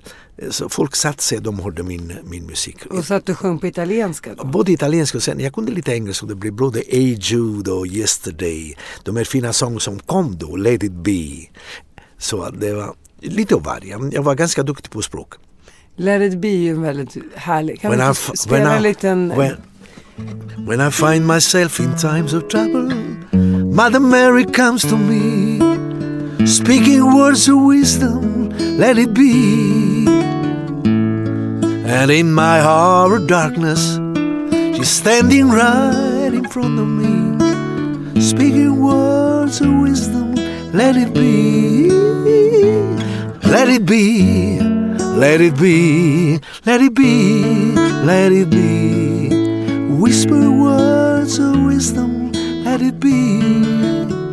Så 0.49 0.69
folk 0.69 0.95
satt 0.95 1.21
sig 1.21 1.39
de 1.41 1.59
hörde 1.59 1.83
min, 1.83 2.13
min 2.23 2.45
musik. 2.45 2.85
Och 2.85 3.05
så 3.05 3.13
att 3.13 3.25
du 3.25 3.35
sjöng 3.35 3.59
på 3.59 3.67
italienska 3.67 4.35
då? 4.35 4.43
Både 4.43 4.71
italienska 4.71 5.17
och 5.17 5.23
sen, 5.23 5.39
jag 5.39 5.53
kunde 5.53 5.71
lite 5.71 5.91
engelska 5.91 6.25
det 6.25 6.35
blev 6.35 6.53
både 6.53 6.83
Hey 6.89 7.17
Jude 7.21 7.71
och 7.71 7.87
Yesterday. 7.87 8.77
De 9.03 9.15
här 9.15 9.23
fina 9.23 9.53
sånger 9.53 9.79
som 9.79 9.99
kom 9.99 10.37
då, 10.37 10.55
Let 10.55 10.83
it 10.83 10.91
be. 10.91 11.27
Så 12.17 12.49
det 12.49 12.73
var 12.73 12.95
lite 13.19 13.55
av 13.55 13.63
varje. 13.63 13.99
Jag 14.11 14.23
var 14.23 14.35
ganska 14.35 14.63
duktig 14.63 14.91
på 14.91 15.01
språk. 15.01 15.33
Let 15.95 16.33
it 16.33 16.39
be 16.39 16.47
är 16.47 16.57
ju 16.57 16.81
väldigt 16.81 17.17
härlig. 17.35 17.81
Kan 17.81 17.91
When 17.91 18.07
du 18.07 18.37
spela 18.37 18.75
en 18.75 18.83
liten... 18.83 19.29
When, 19.29 19.55
when 20.57 20.87
I 20.87 20.91
find 20.91 21.27
myself 21.27 21.79
in 21.79 21.97
times 21.97 22.33
of 22.33 22.47
trouble, 22.47 22.95
Mother 23.75 23.99
Mary 23.99 24.43
comes 24.43 24.81
to 24.81 24.97
me, 24.97 25.59
speaking 26.47 27.13
words 27.13 27.47
of 27.49 27.61
wisdom, 27.61 28.49
let 28.77 28.97
it 28.97 29.13
be. 29.13 30.07
And 31.85 32.11
in 32.11 32.31
my 32.31 32.59
hour 32.61 33.17
of 33.17 33.27
darkness, 33.27 33.95
she's 34.75 34.89
standing 34.89 35.49
right 35.49 36.31
in 36.33 36.47
front 36.49 36.79
of 36.79 36.87
me, 36.87 38.21
speaking 38.21 38.81
words 38.81 39.61
of 39.61 39.73
wisdom, 39.81 40.35
let 40.73 40.95
it 40.95 41.13
be. 41.13 41.89
Let 43.47 43.69
it 43.69 43.85
be, 43.85 44.59
let 44.59 45.39
it 45.39 45.57
be, 45.57 46.39
let 46.65 46.81
it 46.81 46.93
be, 46.93 47.43
let 48.03 48.31
it 48.31 48.49
be. 48.49 49.29
Whisper 49.95 50.51
words 50.51 51.39
of 51.39 51.63
wisdom, 51.63 52.31
let 52.65 52.81
it 52.81 52.99
be. 52.99 54.26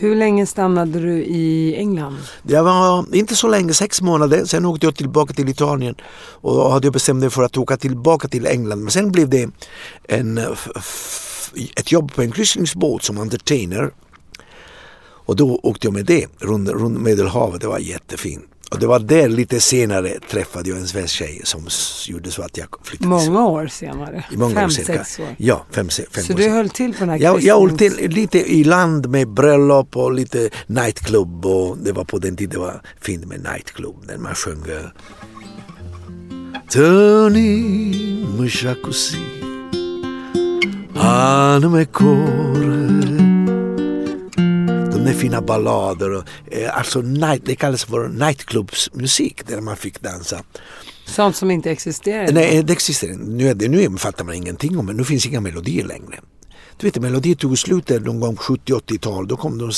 Hur 0.00 0.14
länge 0.16 0.46
stannade 0.46 1.00
du 1.00 1.24
i 1.24 1.76
England? 1.76 2.18
Jag 2.42 2.64
var 2.64 3.14
inte 3.14 3.36
så 3.36 3.48
länge, 3.48 3.74
sex 3.74 4.02
månader. 4.02 4.44
Sen 4.44 4.64
åkte 4.64 4.86
jag 4.86 4.96
tillbaka 4.96 5.34
till 5.34 5.48
Italien 5.48 5.94
och 6.40 6.54
då 6.54 6.68
hade 6.68 6.86
jag 6.86 6.92
bestämt 6.92 7.20
mig 7.20 7.30
för 7.30 7.42
att 7.42 7.56
åka 7.56 7.76
tillbaka 7.76 8.28
till 8.28 8.46
England. 8.46 8.80
Men 8.80 8.90
sen 8.90 9.12
blev 9.12 9.28
det 9.28 9.50
en, 10.02 10.38
ett 11.76 11.92
jobb 11.92 12.14
på 12.14 12.22
en 12.22 12.32
kryssningsbåt 12.32 13.02
som 13.02 13.18
entertainer. 13.18 13.90
Och 15.28 15.36
då 15.36 15.60
åkte 15.62 15.86
jag 15.86 15.94
med 15.94 16.06
det 16.06 16.26
runt, 16.38 16.68
runt 16.68 17.00
Medelhavet. 17.00 17.60
Det 17.60 17.68
var 17.68 17.78
jättefint. 17.78 18.44
Och 18.70 18.78
det 18.78 18.86
var 18.86 18.98
där 18.98 19.28
lite 19.28 19.60
senare 19.60 20.18
träffade 20.30 20.68
jag 20.68 20.78
en 20.78 20.86
svensk 20.88 21.14
tjej 21.14 21.40
som 21.44 21.68
gjorde 22.06 22.30
så 22.30 22.42
att 22.42 22.56
jag 22.56 22.68
flyttade. 22.82 23.08
Många 23.08 23.46
år 23.46 23.66
senare? 23.66 24.24
I 24.32 24.36
många 24.36 24.54
Fem, 24.54 24.64
år 24.64 24.68
senare. 24.68 25.04
sex 25.04 25.18
år? 25.18 25.26
Ja, 25.38 25.64
fem, 25.70 25.88
fem 25.88 26.24
Så 26.24 26.32
år 26.32 26.36
du 26.36 26.42
senare. 26.42 26.56
höll 26.56 26.68
till 26.70 26.92
på 26.92 26.98
den 26.98 27.08
här 27.08 27.18
Jag, 27.18 27.40
jag 27.42 27.60
höll 27.60 27.78
till 27.78 28.08
lite 28.10 28.38
i 28.52 28.64
land 28.64 29.08
med 29.08 29.28
bröllop 29.28 29.96
och 29.96 30.12
lite 30.12 30.50
nightclub 30.66 31.46
och 31.46 31.78
det 31.78 31.92
var 31.92 32.04
på 32.04 32.18
den 32.18 32.36
tiden 32.36 32.50
det 32.52 32.58
var 32.58 32.80
fint 33.00 33.24
med 33.26 33.42
nightclub 33.52 33.96
när 34.06 34.18
man 34.18 34.34
sjöng 34.34 34.62
eh, 34.68 34.88
Torni 36.70 38.26
così 38.84 39.16
Anima 40.94 41.84
där 45.08 45.20
fina 45.20 45.40
ballader 45.40 46.10
och, 46.10 46.24
eh, 46.50 46.78
alltså 46.78 47.00
night, 47.00 47.42
det 47.44 47.56
kallas 47.56 47.84
för 47.84 48.08
nightclubsmusik 48.08 49.46
där 49.46 49.60
man 49.60 49.76
fick 49.76 50.00
dansa. 50.00 50.42
Sånt 51.06 51.36
som 51.36 51.50
inte 51.50 51.70
existerar? 51.70 52.32
Nej, 52.32 52.62
det 52.62 52.72
existerar 52.72 53.12
inte. 53.12 53.24
Nu, 53.24 53.48
är 53.48 53.54
det, 53.54 53.68
nu 53.68 53.98
fattar 53.98 54.24
man 54.24 54.34
ingenting 54.34 54.78
om 54.78 54.86
det. 54.86 54.92
Nu 54.92 55.04
finns 55.04 55.26
inga 55.26 55.40
melodier 55.40 55.84
längre. 55.84 56.20
Du 56.76 56.86
vet, 56.86 57.02
melodier 57.02 57.34
tog 57.34 57.58
slut 57.58 57.88
någon 57.88 58.20
gång 58.20 58.36
70-80-tal. 58.36 59.28
Då 59.28 59.36
kom 59.36 59.58
de 59.58 59.72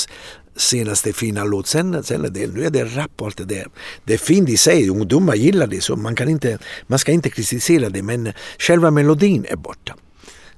senaste 0.55 1.13
fina 1.13 1.43
låt. 1.43 1.67
Sen, 1.67 2.03
sen 2.03 2.25
är 2.25 2.29
det, 2.29 2.47
nu 2.47 2.65
är 2.65 2.69
det 2.69 2.83
rap 2.83 3.11
och 3.21 3.27
allt 3.27 3.37
det 3.37 3.45
där. 3.45 3.67
Det 4.05 4.13
är 4.13 4.17
fint 4.17 4.49
i 4.49 4.57
sig. 4.57 4.89
Ungdomar 4.89 5.35
gillar 5.35 5.67
det. 5.67 5.81
Så 5.81 5.95
man, 5.95 6.15
kan 6.15 6.29
inte, 6.29 6.57
man 6.87 6.99
ska 6.99 7.11
inte 7.11 7.29
kritisera 7.29 7.89
det. 7.89 8.01
Men 8.01 8.33
själva 8.59 8.91
melodin 8.91 9.45
är 9.49 9.55
borta. 9.55 9.95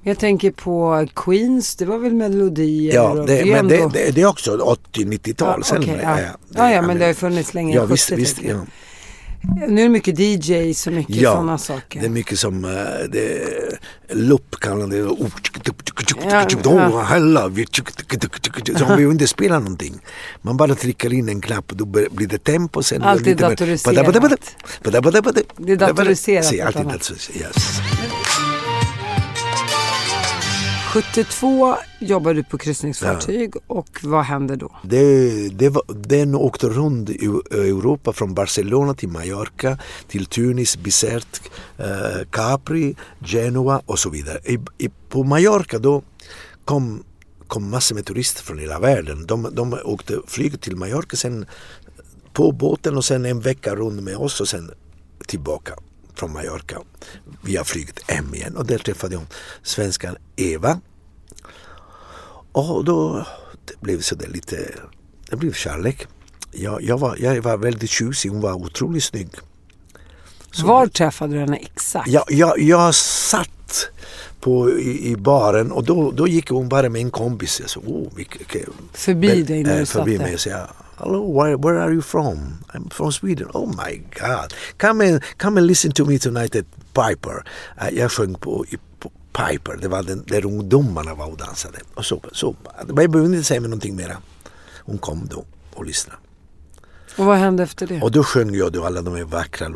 Jag 0.05 0.19
tänker 0.19 0.51
på 0.51 1.07
Queens, 1.15 1.75
det 1.75 1.85
var 1.85 1.97
väl 1.97 2.13
melodier? 2.13 2.93
Ja, 2.95 3.13
det, 3.27 3.39
är 3.39 3.45
men 3.45 3.55
ändå- 3.71 3.87
det, 3.89 4.05
det, 4.05 4.11
det 4.11 4.21
är 4.21 4.25
också 4.25 4.77
80-90-tal. 4.93 5.63
Ja, 5.69 5.77
okej, 5.77 5.99
ja. 6.03 6.17
Ja, 6.55 6.71
ja, 6.71 6.81
men 6.81 6.97
det 6.97 7.03
har 7.03 7.07
ju 7.09 7.13
funnits 7.15 7.53
länge, 7.53 7.75
Ja, 7.75 7.85
visst, 7.85 8.09
70, 8.09 8.15
visst, 8.15 8.37
ja. 8.41 8.65
Nu 9.67 9.81
är 9.81 9.83
det 9.83 9.89
mycket 9.89 10.19
DJs 10.19 10.87
och 10.87 10.93
mycket 10.93 11.15
Ja, 11.15 11.31
sådana 11.31 11.57
saker. 11.57 11.99
det 11.99 12.05
är 12.05 12.09
mycket 12.09 12.39
som 12.39 12.65
uh, 12.65 12.71
det, 13.09 13.43
loop 14.09 14.55
kallar 14.59 14.87
det. 14.87 15.03
Oh, 15.03 15.27
Ja, 16.29 16.45
Oh, 16.65 17.47
vi- 17.49 17.65
Så 18.65 18.85
man 18.85 18.87
behöver 18.87 19.11
inte 19.11 19.27
spela 19.27 19.59
någonting. 19.59 19.99
Man 20.41 20.57
bara 20.57 20.75
trycker 20.75 21.13
in 21.13 21.29
en 21.29 21.41
knapp 21.41 21.71
och 21.71 21.77
då 21.77 21.85
blir 21.85 22.27
det 22.27 22.43
tempo. 22.43 22.83
Sen 22.83 23.01
Allt 23.03 23.27
är 23.27 23.35
datoriserat. 23.35 23.95
Det 25.57 25.71
är 25.71 25.75
datoriserat. 25.79 26.53
Yes. 27.35 27.81
72 30.93 31.77
jobbade 31.99 32.35
du 32.35 32.43
på 32.43 32.57
kryssningsfartyg 32.57 33.53
och 33.67 33.99
vad 34.03 34.23
hände 34.23 34.55
då? 34.55 34.71
Det, 34.83 35.49
det 35.49 35.69
var, 35.69 35.83
den 35.87 36.35
åkte 36.35 36.67
runt 36.67 37.09
i 37.09 37.25
Europa 37.51 38.13
från 38.13 38.33
Barcelona 38.33 38.93
till 38.93 39.09
Mallorca, 39.09 39.77
till 40.07 40.25
Tunis, 40.25 40.77
Bizerte, 40.77 41.39
eh, 41.77 42.27
Capri, 42.29 42.95
Genua 43.19 43.81
och 43.85 43.99
så 43.99 44.09
vidare. 44.09 44.39
I, 44.45 44.59
i, 44.77 44.89
på 45.09 45.23
Mallorca 45.23 45.79
då 45.79 46.03
kom, 46.65 47.03
kom 47.47 47.69
massor 47.69 47.95
med 47.95 48.05
turister 48.05 48.43
från 48.43 48.59
hela 48.59 48.79
världen. 48.79 49.27
De, 49.27 49.47
de 49.51 49.79
åkte 49.83 50.19
flyget 50.27 50.61
till 50.61 50.75
Mallorca, 50.75 51.17
sen 51.17 51.45
på 52.33 52.51
båten 52.51 52.97
och 52.97 53.05
sen 53.05 53.25
en 53.25 53.39
vecka 53.39 53.75
runt 53.75 54.03
med 54.03 54.17
oss 54.17 54.41
och 54.41 54.47
sen 54.47 54.71
tillbaka 55.27 55.73
från 56.15 56.33
Mallorca 56.33 56.81
via 57.41 57.63
flyget 57.63 58.11
hem 58.11 58.35
igen 58.35 58.57
och 58.57 58.65
där 58.65 58.77
träffade 58.77 59.15
jag 59.15 59.23
svenskan 59.63 60.15
Eva. 60.35 60.79
Och 62.51 62.85
då 62.85 63.25
det 63.65 63.81
blev 63.81 64.01
så 64.01 64.15
där 64.15 64.27
lite, 64.27 64.75
det 65.29 65.35
blev 65.35 65.53
kärlek. 65.53 66.07
Jag, 66.51 66.81
jag, 66.81 66.97
var, 66.97 67.17
jag 67.19 67.41
var 67.41 67.57
väldigt 67.57 67.89
tjusig, 67.89 68.29
hon 68.29 68.41
var 68.41 68.53
otroligt 68.53 69.03
snygg. 69.03 69.29
Så 70.51 70.67
var 70.67 70.87
träffade 70.87 71.33
du 71.33 71.39
henne 71.39 71.57
exakt? 71.57 72.07
Jag, 72.07 72.23
jag, 72.29 72.59
jag 72.59 72.95
satt 72.95 73.89
på, 74.39 74.71
i, 74.79 75.11
i, 75.11 75.15
baren 75.15 75.71
och 75.71 75.83
då, 75.83 76.11
då 76.11 76.27
gick 76.27 76.49
hon 76.49 76.69
bara 76.69 76.89
med 76.89 77.01
en 77.01 77.11
kompis. 77.11 77.59
Jag 77.59 77.69
så, 77.69 77.79
oh, 77.79 78.15
vilka, 78.15 78.59
förbi 78.93 79.27
men, 79.27 79.45
dig 79.45 79.63
när 79.63 79.79
du 79.79 79.85
satt 79.85 80.03
Förbi 80.03 80.17
mig 80.17 80.33
och 80.33 80.39
sa, 80.39 80.67
hello, 81.03 81.21
where, 81.21 81.57
where 81.57 81.79
are 81.79 81.91
you 81.91 82.01
from? 82.01 82.63
I'm 82.73 82.89
from 82.89 83.11
Sweden. 83.11 83.47
Oh 83.53 83.65
my 83.65 84.01
God, 84.19 84.53
come 84.77 85.01
and, 85.01 85.21
come 85.37 85.57
and 85.57 85.67
listen 85.67 85.91
to 85.91 86.05
me 86.05 86.17
tonight 86.17 86.55
at 86.55 86.65
Piper. 86.93 87.43
Uh, 87.81 87.89
jag 87.89 88.11
sjöng 88.11 88.35
på, 88.35 88.65
på 88.99 89.11
Piper, 89.33 89.77
det 89.81 89.87
var 89.87 90.03
den, 90.03 90.23
där 90.27 90.45
ungdomarna 90.45 91.15
var 91.15 91.31
och 91.31 91.37
dansade. 91.37 91.79
Och 91.95 92.05
så, 92.05 92.21
så, 92.31 92.55
jag 92.87 92.95
behöver 92.95 93.25
inte 93.25 93.43
säga 93.43 93.61
mig 93.61 93.69
någonting 93.69 93.95
mera. 93.95 94.17
Hon 94.85 94.97
kom 94.97 95.27
då 95.31 95.45
och 95.73 95.85
lyssnade. 95.85 96.19
Och 97.17 97.25
vad 97.25 97.37
hände 97.37 97.63
efter 97.63 97.87
det? 97.87 98.01
Och 98.01 98.11
då 98.11 98.23
sjöng 98.23 98.55
jag 98.55 98.71
då 98.71 98.85
alla 98.85 99.01
de 99.01 99.15
här 99.15 99.23
vackra 99.23 99.69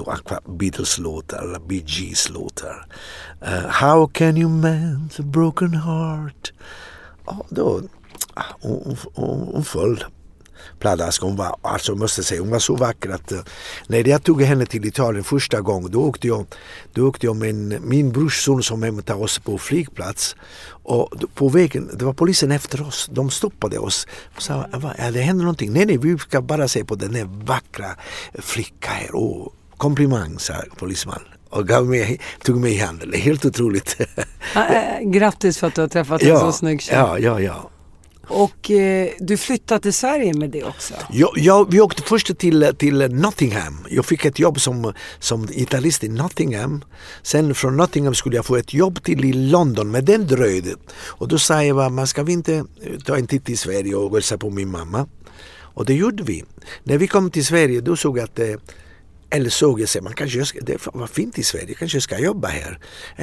Beatles-låtar, 0.46 1.38
alla 1.38 1.60
Bee 1.60 1.84
Gees-låtar. 1.86 2.86
Uh, 3.41 3.67
How 3.67 4.07
can 4.07 4.38
you 4.38 4.50
mend 4.50 5.12
a 5.19 5.22
broken 5.22 5.74
heart? 5.74 6.53
Och 7.25 7.46
då, 7.50 7.81
ah, 8.34 8.43
hon, 8.62 8.98
hon, 9.13 9.48
hon 9.53 9.63
föll 9.63 10.03
pladask. 10.79 11.22
Hon 11.22 11.36
var, 11.36 11.55
alltså 11.62 11.96
måste 11.96 12.24
säga, 12.24 12.41
hon 12.41 12.50
var 12.50 12.60
så 12.60 12.75
vacker 12.75 13.10
att 13.10 13.31
uh, 13.31 13.39
när 13.88 14.07
jag 14.07 14.24
tog 14.24 14.41
henne 14.41 14.65
till 14.65 14.86
Italien 14.86 15.24
första 15.24 15.62
gången 15.62 15.91
då 15.91 16.01
åkte 16.01 16.27
jag, 16.27 16.46
då 16.93 17.07
åkte 17.07 17.25
jag 17.25 17.36
med 17.36 17.50
en, 17.50 17.77
min 17.81 18.12
brorson 18.12 18.63
som 18.63 18.84
hämtade 18.84 19.24
oss 19.24 19.39
på 19.39 19.57
flygplats 19.57 20.36
och 20.84 21.13
på 21.34 21.50
vägen, 21.50 21.89
det 21.93 22.05
var 22.05 22.13
polisen 22.13 22.51
efter 22.51 22.88
oss, 22.88 23.10
de 23.12 23.29
stoppade 23.29 23.77
oss 23.77 24.07
och 24.36 24.41
sa, 24.41 24.65
ja, 24.98 25.12
det 25.12 25.22
händer 25.22 25.43
någonting. 25.43 25.74
Nej, 25.74 25.86
nej, 25.86 25.98
vi 25.98 26.17
ska 26.17 26.41
bara 26.41 26.67
se 26.67 26.86
på 26.86 26.96
den 26.96 27.15
här 27.15 27.25
vackra 27.46 27.96
flickan 28.34 28.93
här. 28.93 29.10
Oh, 29.13 29.51
komplimang, 29.77 30.39
sa 30.39 30.53
polisman 30.77 31.22
och 31.50 31.67
gav 31.67 31.86
mig, 31.86 32.19
tog 32.43 32.57
mig 32.57 32.74
i 32.74 32.77
handen. 32.77 33.13
Helt 33.13 33.46
otroligt. 33.46 33.98
Grattis 35.01 35.57
för 35.57 35.67
att 35.67 35.75
du 35.75 35.81
har 35.81 35.88
träffat 35.88 36.22
en 36.22 36.39
så 36.39 36.51
snygg 36.51 36.81
tjej. 36.81 36.96
Ja, 36.96 37.19
ja, 37.19 37.39
ja. 37.39 37.69
Och 38.29 38.72
eh, 38.72 39.10
du 39.19 39.38
flyttade 39.38 39.81
till 39.81 39.93
Sverige 39.93 40.34
med 40.34 40.50
det 40.50 40.63
också? 40.63 40.93
Ja, 41.12 41.31
jag, 41.36 41.72
vi 41.72 41.81
åkte 41.81 42.01
först 42.01 42.38
till, 42.38 42.74
till 42.77 42.98
Nottingham. 43.12 43.86
Jag 43.89 44.05
fick 44.05 44.25
ett 44.25 44.39
jobb 44.39 44.60
som, 44.60 44.93
som 45.19 45.48
italist 45.51 46.03
i 46.03 46.10
Nottingham. 46.10 46.84
Sen 47.22 47.55
från 47.55 47.77
Nottingham 47.77 48.15
skulle 48.15 48.36
jag 48.36 48.46
få 48.46 48.55
ett 48.55 48.74
jobb 48.74 49.03
till 49.03 49.25
i 49.25 49.34
London, 49.34 49.91
men 49.91 50.05
den 50.05 50.27
dröjde. 50.27 50.75
Och 51.05 51.27
då 51.27 51.38
sa 51.38 51.63
jag, 51.63 51.91
man 51.91 52.07
ska 52.07 52.24
vi 52.24 52.34
inte 52.34 52.55
eh, 52.55 52.63
ta 53.05 53.17
en 53.17 53.27
titt 53.27 53.50
i 53.50 53.57
Sverige 53.57 53.96
och 53.96 54.13
hälsa 54.13 54.38
på 54.38 54.50
min 54.50 54.72
mamma? 54.72 55.07
Och 55.77 55.86
det 55.86 55.93
gjorde 55.93 56.24
vi. 56.24 56.43
När 56.84 56.98
vi 56.98 57.07
kom 57.07 57.31
till 57.31 57.46
Sverige 57.46 57.81
då 57.81 57.96
såg 57.96 58.17
jag 58.17 58.24
att 58.24 58.39
eh, 58.39 58.55
eller 59.29 59.50
såg 59.50 59.81
jag 59.81 59.89
sig, 59.89 60.01
man 60.01 60.13
kanske 60.13 60.43
det 60.62 60.88
var 60.93 61.07
fint 61.07 61.39
i 61.39 61.43
Sverige, 61.43 61.74
kanske 61.74 62.01
ska 62.01 62.19
jobba 62.19 62.48
här. 62.48 62.79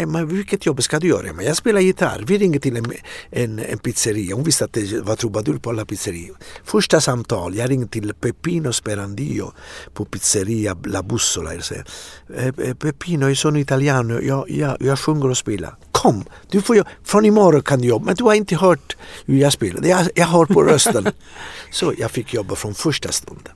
Men 0.06 0.28
vilket 0.28 0.66
jobb 0.66 0.82
ska 0.82 0.98
du 0.98 1.08
göra? 1.08 1.32
Men 1.32 1.46
jag 1.46 1.56
spelar 1.56 1.80
gitarr. 1.80 2.24
Vi 2.26 2.38
ringde 2.38 2.58
till 2.58 2.76
en, 2.76 2.92
en, 3.30 3.58
en 3.58 3.78
pizzeria. 3.78 4.34
Hon 4.34 4.44
visste 4.44 4.64
att 4.64 4.72
det 4.72 5.00
var 5.00 5.16
trubadur 5.16 5.58
på 5.58 5.70
alla 5.70 5.84
pizzerior. 5.84 6.36
Första 6.64 7.00
samtal, 7.00 7.54
jag 7.54 7.70
ringde 7.70 7.88
till 7.88 8.14
Pepino 8.14 8.72
Sperandio 8.72 9.52
på 9.94 10.04
pizzeria 10.04 10.76
La 10.84 11.02
Bussola. 11.02 11.52
Eh, 11.54 12.46
eh, 12.46 12.74
Pepino, 12.74 13.28
jag 13.28 13.36
sono 13.36 13.58
italiano, 13.58 14.20
jag, 14.20 14.50
jag, 14.50 14.76
jag 14.80 14.98
sjunger 14.98 15.30
och 15.30 15.38
spelar. 15.38 15.76
Kom, 15.92 16.24
du 16.50 16.62
får, 16.62 16.84
från 17.04 17.24
imorgon 17.24 17.62
kan 17.62 17.80
du 17.80 17.88
jobba. 17.88 18.04
Men 18.04 18.14
du 18.14 18.24
har 18.24 18.34
inte 18.34 18.56
hört 18.56 18.96
hur 19.26 19.38
jag 19.38 19.52
spelar. 19.52 19.84
Jag, 19.84 20.08
jag 20.14 20.26
hör 20.26 20.44
på 20.44 20.62
rösten. 20.62 21.08
Så 21.70 21.94
jag 21.98 22.10
fick 22.10 22.34
jobba 22.34 22.54
från 22.54 22.74
första 22.74 23.12
stunden. 23.12 23.52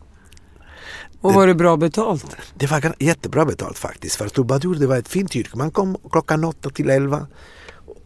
Och 1.20 1.34
var 1.34 1.46
det 1.46 1.54
bra 1.54 1.76
betalt? 1.76 2.36
Det 2.54 2.66
var 2.66 2.94
jättebra 2.98 3.44
betalt 3.44 3.78
faktiskt. 3.78 4.16
För 4.16 4.28
trubadur 4.28 4.74
det 4.74 4.86
var 4.86 4.96
ett 4.96 5.08
fint 5.08 5.36
yrke. 5.36 5.56
Man 5.56 5.70
kom 5.70 5.96
klockan 6.10 6.44
åtta 6.44 6.70
till 6.70 6.90
elva. 6.90 7.26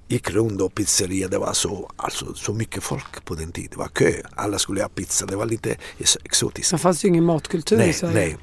Gick 0.09 0.31
runt 0.31 0.61
och 0.61 0.75
pizzeria. 0.75 1.29
Det 1.29 1.39
var 1.39 1.53
så, 1.53 1.91
alltså, 1.97 2.35
så 2.35 2.53
mycket 2.53 2.83
folk 2.83 3.25
på 3.25 3.35
den 3.35 3.53
tiden. 3.53 3.71
Det 3.71 3.79
var 3.79 3.89
kö. 3.89 4.13
Alla 4.35 4.59
skulle 4.59 4.83
ha 4.83 4.89
pizza. 4.89 5.27
Det 5.27 5.37
var 5.37 5.47
lite 5.47 5.77
exotiskt. 6.25 6.71
Det 6.71 6.79
fanns 6.79 7.05
ju 7.05 7.09
ingen 7.09 7.25
matkultur 7.25 7.77
nej, 7.77 7.91
i 7.91 7.93
Sverige. 7.93 8.15
Nej. 8.15 8.37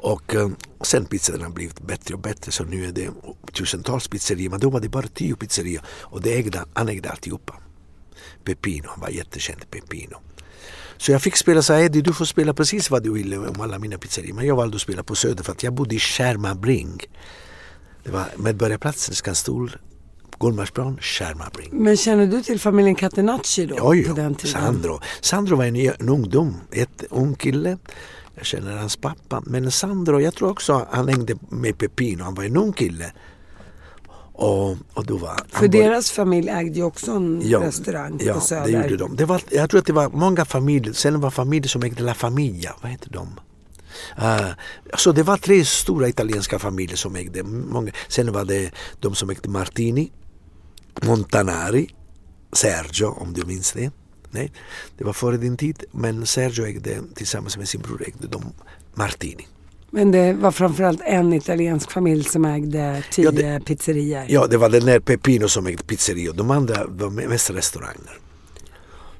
Och 0.00 0.34
um, 0.34 0.56
sen 0.80 1.04
pizzorna 1.04 1.44
har 1.44 1.50
blivit 1.50 1.80
bättre 1.80 2.14
och 2.14 2.20
bättre. 2.20 2.52
Så 2.52 2.64
nu 2.64 2.84
är 2.84 2.92
det 2.92 3.10
tusentals 3.52 4.08
pizzerior. 4.08 4.50
Men 4.50 4.60
då 4.60 4.70
var 4.70 4.80
det 4.80 4.88
bara 4.88 5.06
tio 5.06 5.36
pizzerior. 5.36 5.82
Och 5.88 6.22
det 6.22 6.38
ägde, 6.38 6.64
han 6.74 6.88
ägde 6.88 7.10
alltihopa. 7.10 7.54
Pepino, 8.44 8.88
han 8.88 9.00
var 9.00 9.08
jättekänd 9.08 9.70
Pepino. 9.70 10.16
Så 10.98 11.12
jag 11.12 11.22
fick 11.22 11.36
spela 11.36 11.62
så 11.62 11.74
Eddie 11.74 12.02
du 12.02 12.12
får 12.12 12.24
spela 12.24 12.54
precis 12.54 12.90
vad 12.90 13.02
du 13.02 13.12
vill 13.12 13.34
om 13.34 13.60
alla 13.60 13.78
mina 13.78 13.98
pizzerior. 13.98 14.34
Men 14.34 14.46
jag 14.46 14.56
valde 14.56 14.74
att 14.76 14.82
spela 14.82 15.02
på 15.02 15.14
Söder 15.14 15.44
för 15.44 15.52
att 15.52 15.62
jag 15.62 15.72
bodde 15.72 15.94
i 15.94 15.98
Skärmabring. 15.98 17.00
Det 18.04 18.10
var 18.10 18.24
Medborgarplatsen, 18.36 19.14
Skanstol, 19.14 19.76
Gullmarsplan, 20.40 20.98
Skärmabring. 21.00 21.68
Men 21.72 21.96
känner 21.96 22.26
du 22.26 22.42
till 22.42 22.60
familjen 22.60 22.94
Catenacci 22.94 23.66
då? 23.66 23.76
Oj, 23.80 24.04
på 24.04 24.14
den 24.14 24.34
tiden? 24.34 24.60
Sandro. 24.60 25.00
Sandro 25.20 25.56
var 25.56 25.64
en, 25.64 25.76
en 25.76 26.08
ungdom, 26.08 26.60
ett 26.72 27.04
ung 27.10 27.34
kille. 27.34 27.78
Jag 28.34 28.46
känner 28.46 28.76
hans 28.76 28.96
pappa. 28.96 29.42
Men 29.46 29.70
Sandro, 29.70 30.20
jag 30.20 30.34
tror 30.34 30.50
också 30.50 30.86
han 30.90 31.08
hängde 31.08 31.34
med 31.48 31.78
Pepino. 31.78 32.24
Han 32.24 32.34
var 32.34 32.44
en 32.44 32.56
ung 32.56 32.72
kille. 32.72 33.12
Och, 34.38 34.76
och 34.94 35.06
då 35.06 35.16
var 35.16 35.40
För 35.48 35.68
deras 35.68 36.10
familj 36.10 36.48
ägde 36.48 36.78
ju 36.78 36.82
också 36.82 37.10
en 37.10 37.42
ja, 37.44 37.60
restaurang 37.60 38.20
ja, 38.24 38.34
på 38.34 38.40
Söder. 38.40 38.68
Ja, 38.68 38.78
det 38.78 38.84
gjorde 38.84 38.96
de. 38.96 39.16
Det 39.16 39.24
var, 39.24 39.42
jag 39.50 39.70
tror 39.70 39.80
att 39.80 39.86
det 39.86 39.92
var 39.92 40.10
många 40.10 40.44
familjer, 40.44 40.92
sen 40.92 41.20
var 41.20 41.30
familjer 41.30 41.68
som 41.68 41.82
ägde 41.82 42.02
La 42.02 42.14
Famiglia, 42.14 42.74
vad 42.82 42.90
heter 42.90 43.10
de? 43.10 43.40
Uh, 44.18 44.50
så 44.96 45.12
det 45.12 45.22
var 45.22 45.36
tre 45.36 45.64
stora 45.64 46.08
italienska 46.08 46.58
familjer 46.58 46.96
som 46.96 47.16
ägde 47.16 47.42
många. 47.42 47.92
Sen 48.08 48.32
var 48.32 48.44
det 48.44 48.70
de 49.00 49.14
som 49.14 49.30
ägde 49.30 49.48
Martini, 49.48 50.12
Montanari, 51.02 51.94
Sergio 52.52 53.06
om 53.06 53.32
du 53.32 53.44
minns 53.44 53.72
det. 53.72 53.90
Nej, 54.30 54.52
det 54.98 55.04
var 55.04 55.12
före 55.12 55.36
din 55.36 55.56
tid. 55.56 55.84
Men 55.90 56.26
Sergio 56.26 56.66
ägde 56.66 57.00
tillsammans 57.14 57.56
med 57.56 57.68
sin 57.68 57.80
bror 57.80 58.02
ägde 58.06 58.26
de 58.26 58.42
Martini. 58.94 59.46
Men 59.90 60.10
det 60.10 60.32
var 60.32 60.50
framförallt 60.50 61.00
en 61.04 61.32
italiensk 61.32 61.90
familj 61.90 62.24
som 62.24 62.44
ägde 62.44 63.02
tio 63.10 63.24
ja, 63.24 63.30
det, 63.30 63.64
pizzerior. 63.64 64.24
Ja, 64.28 64.46
det 64.46 64.56
var 64.56 64.68
den 64.68 64.86
där 64.86 65.00
Pepino 65.00 65.48
som 65.48 65.66
ägde 65.66 65.82
pizzerior. 65.82 66.32
De 66.32 66.50
andra 66.50 66.84
var 66.88 67.10
mest 67.10 67.50
restauranger. 67.50 68.18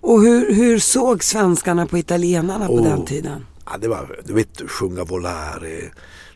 Och 0.00 0.22
hur, 0.22 0.54
hur 0.54 0.78
såg 0.78 1.24
svenskarna 1.24 1.86
på 1.86 1.98
italienarna 1.98 2.68
oh, 2.68 2.78
på 2.78 2.84
den 2.84 3.04
tiden? 3.04 3.46
Ja, 3.64 3.78
det 3.78 3.88
var, 3.88 4.20
du 4.24 4.32
vet, 4.32 4.70
sjunga 4.70 5.04
volare. 5.04 5.80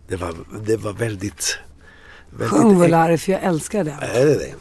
Det 0.09 0.17
var, 0.17 0.35
det 0.67 0.77
var 0.77 0.93
väldigt... 0.93 1.59
väldigt 2.31 2.51
Sjung 2.51 2.79
volare, 2.79 3.19
för 3.19 3.33
jag 3.33 3.43
älskar 3.43 3.85
det. 3.85 3.97
Är 4.01 4.27
det 4.27 4.35
det? 4.35 4.55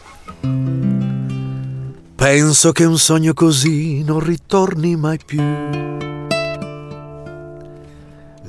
Penso 2.17 2.73
che 2.73 2.85
un 2.85 2.99
sogno 2.99 3.33
così 3.33 4.03
non 4.03 4.19
ritorni 4.19 4.95
mai 4.95 5.17
più 5.17 5.41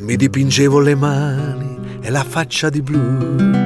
mi 0.02 0.16
dipingevo 0.16 0.80
le 0.80 0.94
mani 0.96 1.78
e 2.00 2.10
la 2.10 2.24
faccia 2.24 2.68
di 2.68 2.82
blu. 2.82 3.60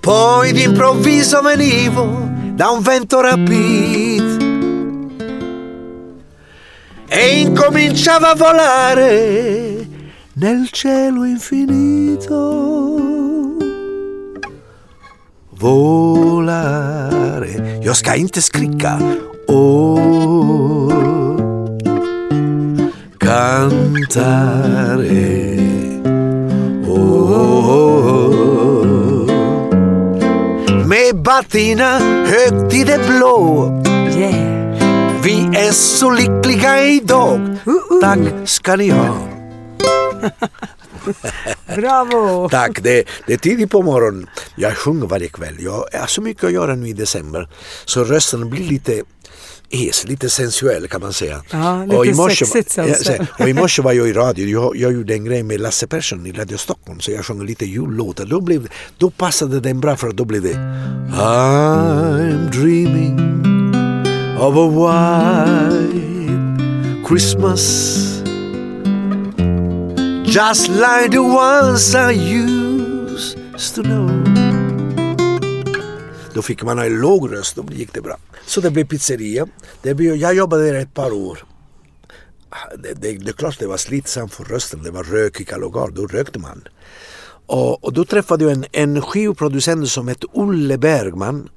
Poi 0.00 0.52
d'improvviso 0.52 1.40
venivo 1.40 2.28
da 2.54 2.70
un 2.70 2.80
vento 2.80 3.20
rapito 3.20 4.44
e 7.08 7.40
incominciava 7.40 8.30
a 8.30 8.34
volare 8.34 9.88
nel 10.34 10.68
cielo 10.70 11.24
infinito. 11.24 12.68
Volare, 15.58 16.98
jag 17.82 17.96
ska 17.96 18.14
inte 18.14 18.40
skrika, 18.42 18.98
cantare. 23.30 25.06
Oh, 26.86 27.30
oh, 27.30 28.28
oh. 28.42 29.26
Med 30.86 31.26
Martina, 31.26 31.98
högt 32.26 32.74
i 32.74 32.84
det 32.84 33.00
blå. 33.08 33.66
Yeah. 34.18 35.22
Vi 35.22 35.32
är 35.56 35.72
så 35.72 36.10
lyckliga 36.10 36.84
idag. 36.84 37.56
Tack 38.02 38.18
ska 38.44 38.76
ni 38.76 38.88
ha. 38.88 39.28
Bravo! 41.76 42.48
Tack, 42.48 42.82
det, 42.82 43.04
det 43.26 43.32
är 43.32 43.38
tidigt 43.38 43.70
på 43.70 43.82
morgonen. 43.82 44.26
Jag 44.56 44.76
sjunger 44.76 45.06
varje 45.06 45.28
kväll. 45.28 45.56
Jag 45.58 45.84
har 45.92 46.06
så 46.06 46.22
mycket 46.22 46.44
att 46.44 46.52
göra 46.52 46.74
nu 46.74 46.88
i 46.88 46.92
december. 46.92 47.48
Så 47.84 48.04
rösten 48.04 48.50
blir 48.50 48.68
lite 48.68 49.02
es, 49.70 50.04
lite 50.04 50.30
sensuell 50.30 50.88
kan 50.88 51.00
man 51.00 51.12
säga. 51.12 51.42
Ja, 51.50 51.84
lite 51.84 52.14
sexigt 52.14 52.76
ja, 52.76 52.94
sensuell. 52.94 53.26
och 53.38 53.48
i 53.48 53.54
morse 53.54 53.82
var 53.82 53.92
jag 53.92 54.08
i 54.08 54.12
radio, 54.12 54.48
jag, 54.48 54.76
jag 54.76 54.92
gjorde 54.92 55.14
en 55.14 55.24
grej 55.24 55.42
med 55.42 55.60
Lasse 55.60 55.86
Persson 55.86 56.26
i 56.26 56.32
Radio 56.32 56.56
Stockholm 56.56 57.00
så 57.00 57.10
jag 57.10 57.24
sjöng 57.24 57.46
lite 57.46 57.66
jullåtar. 57.66 58.26
Då, 58.26 58.40
blev, 58.40 58.68
då 58.98 59.10
passade 59.10 59.60
den 59.60 59.80
bra 59.80 59.96
för 59.96 60.12
då 60.12 60.24
blev 60.24 60.42
det 60.42 60.54
I'm 61.12 62.50
dreaming 62.50 63.20
of 64.38 64.56
a 64.56 64.68
white 64.68 66.10
Christmas 67.08 67.96
Just 70.24 70.68
like 70.68 71.10
the 71.10 71.22
ones 71.22 71.94
I 71.94 72.12
used 72.12 73.74
to 73.74 73.82
know 73.82 74.39
då 76.34 76.42
fick 76.42 76.62
man 76.62 76.78
ha 76.78 76.84
en 76.84 77.00
låg 77.00 77.32
röst, 77.32 77.56
då 77.56 77.64
gick 77.72 77.94
det 77.94 78.00
bra. 78.00 78.16
Så 78.46 78.60
det 78.60 78.70
blev 78.70 78.86
pizzeria. 78.86 79.46
Det 79.82 79.94
blev, 79.94 80.16
jag 80.16 80.34
jobbade 80.34 80.64
där 80.64 80.74
ett 80.74 80.94
par 80.94 81.12
år. 81.12 81.38
Ah, 82.50 82.76
det, 82.76 82.94
det, 82.94 83.12
det 83.12 83.30
är 83.30 83.32
klart 83.32 83.58
det 83.58 83.66
var 83.66 83.76
slitsamt 83.76 84.34
för 84.34 84.44
rösten, 84.44 84.82
det 84.82 84.90
var 84.90 85.04
rökiga 85.04 85.56
lokaler, 85.56 85.94
då 85.94 86.06
rökte 86.06 86.38
man. 86.38 86.62
Och, 87.46 87.84
och 87.84 87.92
då 87.92 88.04
träffade 88.04 88.44
jag 88.44 88.52
en, 88.52 88.64
en 88.72 89.02
skivproducent 89.02 89.88
som 89.88 90.08
hette 90.08 90.26
Olle 90.32 90.78
Bergman. 90.78 91.48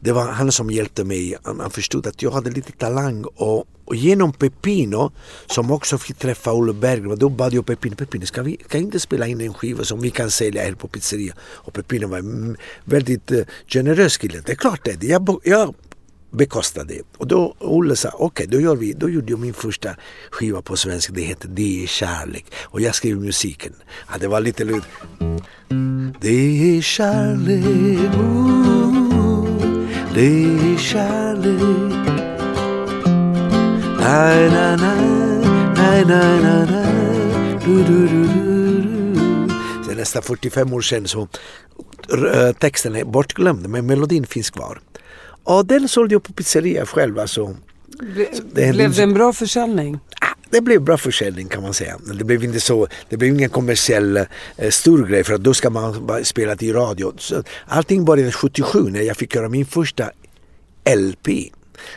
Det 0.00 0.12
var 0.12 0.26
han 0.26 0.52
som 0.52 0.70
hjälpte 0.70 1.04
mig. 1.04 1.36
Han, 1.42 1.60
han 1.60 1.70
förstod 1.70 2.06
att 2.06 2.22
jag 2.22 2.30
hade 2.30 2.50
lite 2.50 2.72
talang 2.72 3.24
och, 3.24 3.64
och 3.84 3.96
genom 3.96 4.32
Pepino 4.32 5.12
som 5.46 5.70
också 5.70 5.98
fick 5.98 6.18
träffa 6.18 6.52
Olle 6.52 6.72
Bergman, 6.72 7.18
då 7.18 7.28
bad 7.28 7.54
jag 7.54 7.66
Pepino, 7.66 7.96
Pepino 7.96 8.26
ska 8.26 8.42
vi 8.42 8.56
kan 8.56 8.80
inte 8.80 9.00
spela 9.00 9.26
in 9.26 9.40
en 9.40 9.54
skiva 9.54 9.84
som 9.84 10.00
vi 10.00 10.10
kan 10.10 10.30
sälja 10.30 10.62
här 10.62 10.72
på 10.72 10.88
pizzeria? 10.88 11.34
Och 11.40 11.74
Pepino 11.74 12.08
var 12.08 12.18
en 12.18 12.56
väldigt 12.84 13.32
uh, 13.32 13.44
generös 13.66 14.16
kille. 14.16 14.42
Det 14.46 14.52
är 14.52 14.56
klart 14.56 14.80
det, 14.84 15.02
jag, 15.02 15.40
jag 15.44 15.74
bekostade 16.30 16.94
det. 16.94 17.02
Och 17.16 17.26
då 17.26 17.54
Olle 17.58 17.96
sa 17.96 18.08
okej, 18.08 18.24
okay, 18.26 18.46
då 18.46 18.60
gör 18.60 18.76
vi, 18.76 18.92
då 18.92 19.10
gjorde 19.10 19.32
jag 19.32 19.38
min 19.38 19.54
första 19.54 19.96
skiva 20.30 20.62
på 20.62 20.76
svenska, 20.76 21.12
det 21.12 21.22
heter 21.22 21.48
Det 21.48 21.82
är 21.82 21.86
kärlek. 21.86 22.46
Och 22.62 22.80
jag 22.80 22.94
skrev 22.94 23.16
musiken. 23.16 23.72
Ja, 24.08 24.18
det 24.20 24.28
var 24.28 24.40
lite 24.40 24.64
lugnt. 24.64 24.86
Det 26.20 26.76
är 26.76 26.82
kärlek, 26.82 28.14
oh, 28.14 29.05
det 30.16 30.44
är 30.44 30.78
kärlek. 30.78 31.60
Nej, 34.00 34.50
nej, 34.50 34.76
nej, 34.76 36.04
nej, 36.06 36.40
nej, 36.42 36.66
nej. 36.70 37.58
Du, 37.64 37.82
du, 37.84 38.08
du, 38.08 38.26
du, 38.26 38.26
du. 38.26 39.46
Det 39.86 39.92
är 39.92 39.96
nästan 39.96 40.22
45 40.22 40.72
år 40.72 40.80
sedan 40.80 41.08
så 41.08 41.20
äh, 41.22 42.52
texten 42.52 42.96
är 42.96 43.04
bortglömd 43.04 43.68
men 43.68 43.86
melodin 43.86 44.26
finns 44.26 44.50
kvar. 44.50 44.80
Och 45.44 45.66
den 45.66 45.88
sålde 45.88 46.14
jag 46.14 46.22
på 46.22 46.32
pizzeria 46.32 46.86
själv. 46.86 47.18
Alltså. 47.18 47.56
Ble, 48.54 48.72
blev 48.72 48.94
det 48.94 49.02
en 49.02 49.14
bra 49.14 49.32
försäljning? 49.32 50.00
Det 50.50 50.60
blev 50.60 50.82
bra 50.82 50.96
försäljning 50.96 51.48
kan 51.48 51.62
man 51.62 51.74
säga. 51.74 51.98
Det 52.18 52.24
blev 52.24 52.44
inte 52.44 52.60
så, 52.60 52.86
det 53.08 53.16
blev 53.16 53.34
ingen 53.34 53.50
kommersiell 53.50 54.16
eh, 54.16 54.70
stor 54.70 55.06
grej 55.06 55.24
för 55.24 55.34
att 55.34 55.42
då 55.42 55.54
ska 55.54 55.70
man 55.70 56.24
spela 56.24 56.54
det 56.54 56.66
i 56.66 56.72
radio. 56.72 57.12
Så 57.18 57.42
allting 57.66 58.04
började 58.04 58.32
77 58.32 58.90
när 58.90 59.02
jag 59.02 59.16
fick 59.16 59.34
göra 59.34 59.48
min 59.48 59.66
första 59.66 60.10
LP. 60.96 61.28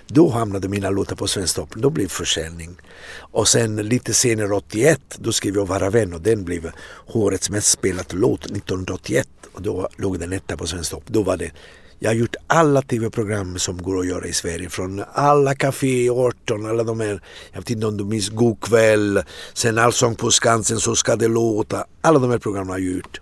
Då 0.08 0.30
hamnade 0.30 0.68
mina 0.68 0.90
låtar 0.90 1.16
på 1.16 1.28
Svensktoppen, 1.28 1.82
då 1.82 1.90
blev 1.90 2.08
det 2.08 2.14
försäljning. 2.14 2.78
Och 3.12 3.48
sen 3.48 3.76
lite 3.76 4.14
senare 4.14 4.54
81, 4.54 5.02
då 5.18 5.32
skrev 5.32 5.56
jag 5.56 5.66
Vara 5.66 5.90
vän 5.90 6.14
och 6.14 6.22
den 6.22 6.44
blev 6.44 6.72
årets 7.08 7.50
mest 7.50 7.68
spelade 7.68 8.16
låt 8.16 8.46
1981. 8.46 9.28
Och 9.54 9.62
då 9.62 9.90
låg 9.96 10.20
den 10.20 10.34
etta 10.34 10.58
på 10.58 10.68
Svensktoppen. 10.68 11.14
Då 11.14 11.24
var 11.24 11.38
det 11.38 11.52
jag 12.00 12.10
har 12.10 12.16
gjort 12.16 12.36
alla 12.48 12.82
tv-program 12.82 13.60
som 13.60 13.78
går 13.78 14.00
att 14.00 14.08
göra 14.08 14.26
i 14.26 14.34
Sverige. 14.34 14.70
Från 14.70 15.04
alla 15.14 15.56
Café 15.56 16.10
18, 16.10 16.66
alla 16.66 16.84
de 16.84 17.00
här, 17.00 17.22
jag 17.52 17.60
vet 17.60 17.70
inte 17.70 17.88
om 17.88 17.98
du 17.98 18.04
minns 18.04 18.30
God 18.30 18.62
kväll, 18.62 19.24
sen 19.54 19.78
Allsång 19.78 20.16
på 20.16 20.32
Skansen, 20.32 20.80
Så 20.80 20.96
ska 20.96 21.16
det 21.16 21.28
låta. 21.28 21.86
Alla 22.02 22.20
de 22.20 22.32
här 22.32 22.38
programmen 22.38 22.70
har 22.70 22.80
jag 22.80 22.96
gjort. 22.96 23.22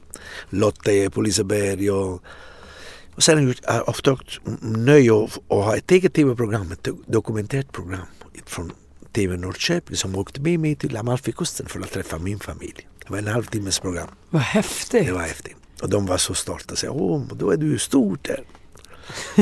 Lotta 0.49 0.91
är 0.91 1.09
på 1.09 1.21
Liseberg 1.21 1.91
och, 1.91 2.21
och 3.15 3.23
sen 3.23 3.37
har 3.37 3.41
jag 3.41 3.47
gjort, 3.47 3.87
ofta 3.87 4.17
nöje 4.61 5.23
att 5.23 5.31
ha 5.47 5.75
ett 5.75 5.91
eget 5.91 6.13
tv-program, 6.13 6.71
ett 6.71 6.87
dokumentärt 7.05 7.71
program 7.71 8.05
från 8.45 8.71
TV 9.11 9.37
Norrköping 9.37 9.95
som 9.95 10.15
åkte 10.15 10.41
med 10.41 10.59
mig 10.59 10.75
till 10.75 10.97
Amalfikusten 10.97 11.65
för 11.67 11.79
att 11.79 11.91
träffa 11.91 12.17
min 12.17 12.39
familj. 12.39 12.87
Det 12.99 13.09
var 13.09 13.17
en 13.17 13.27
halvtimmes 13.27 13.79
program. 13.79 14.07
Vad 14.29 14.41
häftigt. 14.41 15.05
Det 15.05 15.11
var 15.11 15.21
häftigt. 15.21 15.55
Och 15.81 15.89
de 15.89 16.05
var 16.05 16.17
så 16.17 16.33
stolta 16.33 16.71
och 16.71 16.77
sa, 16.77 16.89
åh, 16.89 17.21
då 17.33 17.51
är 17.51 17.57
du 17.57 17.67
ju 17.67 17.79
stort 17.79 18.23
där. 18.23 18.43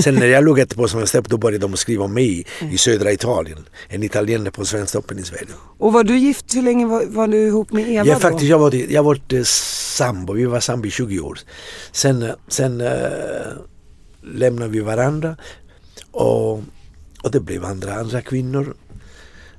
Sen 0.03 0.15
när 0.15 0.25
jag 0.25 0.43
låg 0.43 0.59
etterpå 0.59 0.87
som 0.87 0.99
en 0.99 1.07
stepp 1.07 1.29
då 1.29 1.37
började 1.37 1.67
de 1.67 1.77
skriva 1.77 2.03
om 2.03 2.13
mig 2.13 2.45
i 2.71 2.77
södra 2.77 3.11
Italien. 3.11 3.65
En 3.87 4.03
italienare 4.03 4.51
på 4.51 4.65
Svensktoppen 4.65 5.19
i 5.19 5.23
Sverige. 5.23 5.47
Och 5.77 5.93
var 5.93 6.03
du 6.03 6.17
gift, 6.17 6.55
hur 6.55 6.61
länge 6.61 6.85
var, 6.85 7.05
var 7.05 7.27
du 7.27 7.47
ihop 7.47 7.71
med 7.71 7.89
Eva 7.89 8.05
Jag, 8.05 8.15
då? 8.17 8.19
faktiskt, 8.19 8.49
jag 8.49 8.59
var, 8.59 8.91
jag 8.91 9.03
var 9.03 9.19
eh, 9.29 9.43
sambo, 9.43 10.33
vi 10.33 10.45
var 10.45 10.59
sambo 10.59 10.87
i 10.87 10.91
20 10.91 11.19
år. 11.19 11.39
Sen, 11.91 12.23
eh, 12.23 12.31
sen 12.47 12.81
äh, 12.81 12.89
lämnade 14.23 14.71
vi 14.71 14.79
varandra 14.79 15.37
och, 16.11 16.53
och 17.21 17.31
det 17.31 17.39
blev 17.39 17.65
andra, 17.65 17.93
andra 17.93 18.21
kvinnor. 18.21 18.75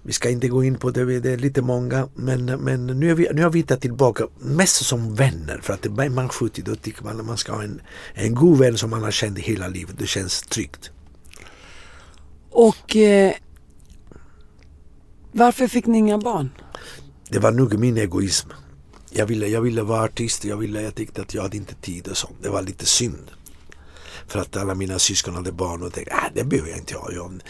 Vi 0.06 0.12
ska 0.12 0.30
inte 0.30 0.48
gå 0.48 0.64
in 0.64 0.78
på 0.78 0.90
det, 0.90 1.20
det 1.20 1.32
är 1.32 1.36
lite 1.36 1.62
många 1.62 2.08
men, 2.14 2.44
men 2.44 2.86
nu, 2.86 3.10
är 3.10 3.14
vi, 3.14 3.28
nu 3.32 3.42
har 3.42 3.50
vi 3.50 3.58
hittat 3.58 3.80
tillbaka 3.80 4.26
mest 4.38 4.84
som 4.84 5.14
vänner 5.14 5.60
för 5.62 5.74
att 5.74 5.86
är 5.86 6.08
man 6.08 6.28
70 6.28 6.62
då 6.62 6.74
tycker 6.74 7.04
man 7.04 7.20
att 7.20 7.26
man 7.26 7.36
ska 7.36 7.52
ha 7.52 7.62
en, 7.62 7.80
en 8.14 8.34
god 8.34 8.58
vän 8.58 8.78
som 8.78 8.90
man 8.90 9.02
har 9.02 9.10
känt 9.10 9.38
hela 9.38 9.68
livet. 9.68 9.98
Det 9.98 10.06
känns 10.06 10.42
tryggt. 10.42 10.90
Och 12.50 12.96
eh, 12.96 13.32
varför 15.32 15.68
fick 15.68 15.86
ni 15.86 15.98
inga 15.98 16.18
barn? 16.18 16.50
Det 17.28 17.38
var 17.38 17.52
nog 17.52 17.78
min 17.78 17.96
egoism. 17.96 18.48
Jag 19.10 19.26
ville, 19.26 19.46
jag 19.46 19.60
ville 19.60 19.82
vara 19.82 20.02
artist, 20.02 20.44
jag, 20.44 20.56
ville, 20.56 20.82
jag 20.82 20.94
tyckte 20.94 21.22
att 21.22 21.34
jag 21.34 21.42
hade 21.42 21.56
inte 21.56 21.74
tid 21.74 22.08
och 22.08 22.16
sånt. 22.16 22.36
Det 22.42 22.48
var 22.48 22.62
lite 22.62 22.86
synd. 22.86 23.30
För 24.28 24.38
att 24.38 24.56
alla 24.56 24.74
mina 24.74 24.98
syskon 24.98 25.34
hade 25.34 25.52
barn 25.52 25.82
och 25.82 25.92
tänkte, 25.92 26.14
ah, 26.14 26.30
det 26.34 26.44
behöver 26.44 26.70
jag 26.70 26.78
inte 26.78 26.94
ha. 26.96 27.12
Jag 27.12 27.32
är 27.32 27.40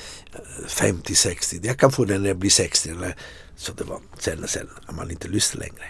50-60, 0.68 1.66
jag 1.66 1.78
kan 1.78 1.92
få 1.92 2.04
den 2.04 2.22
när 2.22 2.28
jag 2.28 2.36
blir 2.38 2.50
60. 2.50 2.90
Eller, 2.90 3.16
så 3.56 3.72
det 3.72 3.84
var 3.84 4.00
sen, 4.18 4.48
sen 4.48 4.68
har 4.86 4.94
man 4.94 5.10
inte 5.10 5.28
lust 5.28 5.54
längre. 5.54 5.84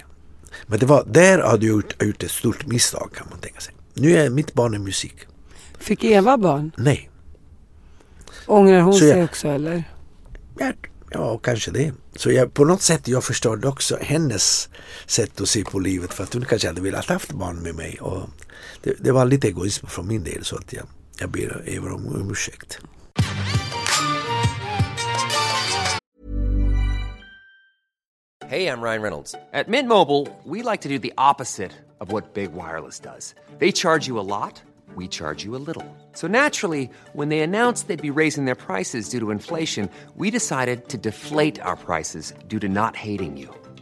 Men 0.67 0.79
det 0.79 0.87
var, 0.87 1.05
där 1.05 1.39
hade 1.39 1.67
jag 1.67 1.75
gjort, 1.77 2.03
gjort 2.03 2.23
ett 2.23 2.31
stort 2.31 2.67
misstag 2.67 3.11
kan 3.15 3.27
man 3.31 3.39
tänka 3.39 3.61
sig. 3.61 3.75
Nu 3.95 4.17
är 4.17 4.31
mitt 4.31 4.55
barn 4.55 4.75
är 4.75 4.79
musik. 4.79 5.15
Fick 5.79 6.05
Eva 6.05 6.37
barn? 6.39 6.73
Nej, 6.77 7.11
Ångrar 8.47 8.81
hon 8.81 8.93
Så 8.93 8.99
sig 8.99 9.09
jag- 9.09 9.25
också 9.25 9.49
eller? 9.49 9.85
ja, 10.59 10.73
ja 11.11 11.39
kanske 11.39 11.71
det. 11.71 11.93
Så 12.17 12.31
jag, 12.33 12.55
på 12.55 12.65
något 12.65 12.83
sätt 12.83 13.09
jag 13.09 13.25
förstörde 13.25 13.69
också 13.69 13.99
hennes 14.01 14.69
sätt 15.07 15.41
att 15.41 15.49
se 15.49 15.65
på 15.65 15.79
livet 15.79 16.15
för 16.15 16.25
att 16.25 16.35
hon 16.35 16.45
kanske 16.45 16.69
hade 16.69 16.81
velat 16.81 17.07
haft 17.07 17.33
barn 17.33 17.57
med 17.57 17.75
mig. 17.75 17.99
Och 18.01 18.23
det, 18.87 19.05
det 19.05 19.13
var 19.13 19.25
lite 19.25 19.49
egoism 19.49 19.87
från 19.87 20.07
min 20.07 20.25
del 20.25 20.45
så 20.45 20.57
att 20.57 20.73
jag, 20.73 20.87
jag 21.21 21.31
ber 21.31 21.93
om, 21.93 22.31
ursäkt. 22.31 22.79
Hey, 28.49 28.69
I'm 28.69 28.81
Ryan 28.81 29.03
Reynolds. 29.03 29.35
At 29.53 29.69
Mint 29.69 29.89
Mobile, 29.89 30.29
we 30.45 30.63
like 30.63 30.83
to 30.83 30.89
do 30.89 30.99
the 30.99 31.13
opposite 31.19 31.73
of 32.01 32.13
what 32.13 32.35
Big 32.35 32.53
Wireless 32.53 33.01
does. 33.01 33.35
They 33.59 33.73
charge 33.73 34.07
you 34.07 34.21
a 34.21 34.27
lot, 34.39 34.63
we 34.95 35.09
charge 35.09 35.45
you 35.45 35.57
a 35.57 35.63
little. 35.67 35.85
So 36.13 36.29
naturally, 36.29 36.89
when 37.13 37.29
they 37.29 37.41
announced 37.41 37.89
they'd 37.89 38.15
be 38.15 38.21
raising 38.21 38.45
their 38.45 38.55
prices 38.55 39.09
due 39.09 39.21
to 39.21 39.33
inflation, 39.33 39.91
we 40.17 40.31
decided 40.31 40.89
to 40.91 40.97
deflate 40.97 41.61
our 41.61 41.77
prices 41.77 42.35
due 42.47 42.61
to 42.61 42.69
not 42.69 42.95
hating 42.95 43.37
you. 43.37 43.49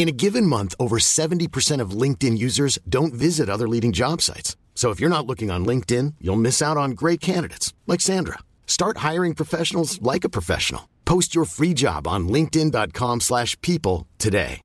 In 0.00 0.08
a 0.08 0.12
given 0.12 0.46
month, 0.46 0.74
over 0.78 0.98
70% 0.98 1.82
of 1.82 1.90
LinkedIn 2.02 2.38
users 2.38 2.78
don't 2.88 3.12
visit 3.12 3.50
other 3.50 3.68
leading 3.68 3.92
job 3.92 4.22
sites. 4.22 4.56
So 4.74 4.92
if 4.92 5.00
you're 5.00 5.16
not 5.16 5.26
looking 5.26 5.50
on 5.50 5.66
LinkedIn, 5.66 6.14
you'll 6.22 6.40
miss 6.40 6.62
out 6.62 6.78
on 6.78 6.92
great 6.92 7.20
candidates 7.20 7.74
like 7.86 8.00
Sandra. 8.00 8.38
Start 8.66 9.10
hiring 9.10 9.34
professionals 9.34 10.00
like 10.00 10.24
a 10.24 10.30
professional. 10.30 10.82
Post 11.04 11.34
your 11.34 11.44
free 11.44 11.74
job 11.74 12.06
on 12.06 12.28
linkedin.com/people 12.28 13.20
slash 13.20 13.60
people 13.60 14.06
today. 14.18 14.60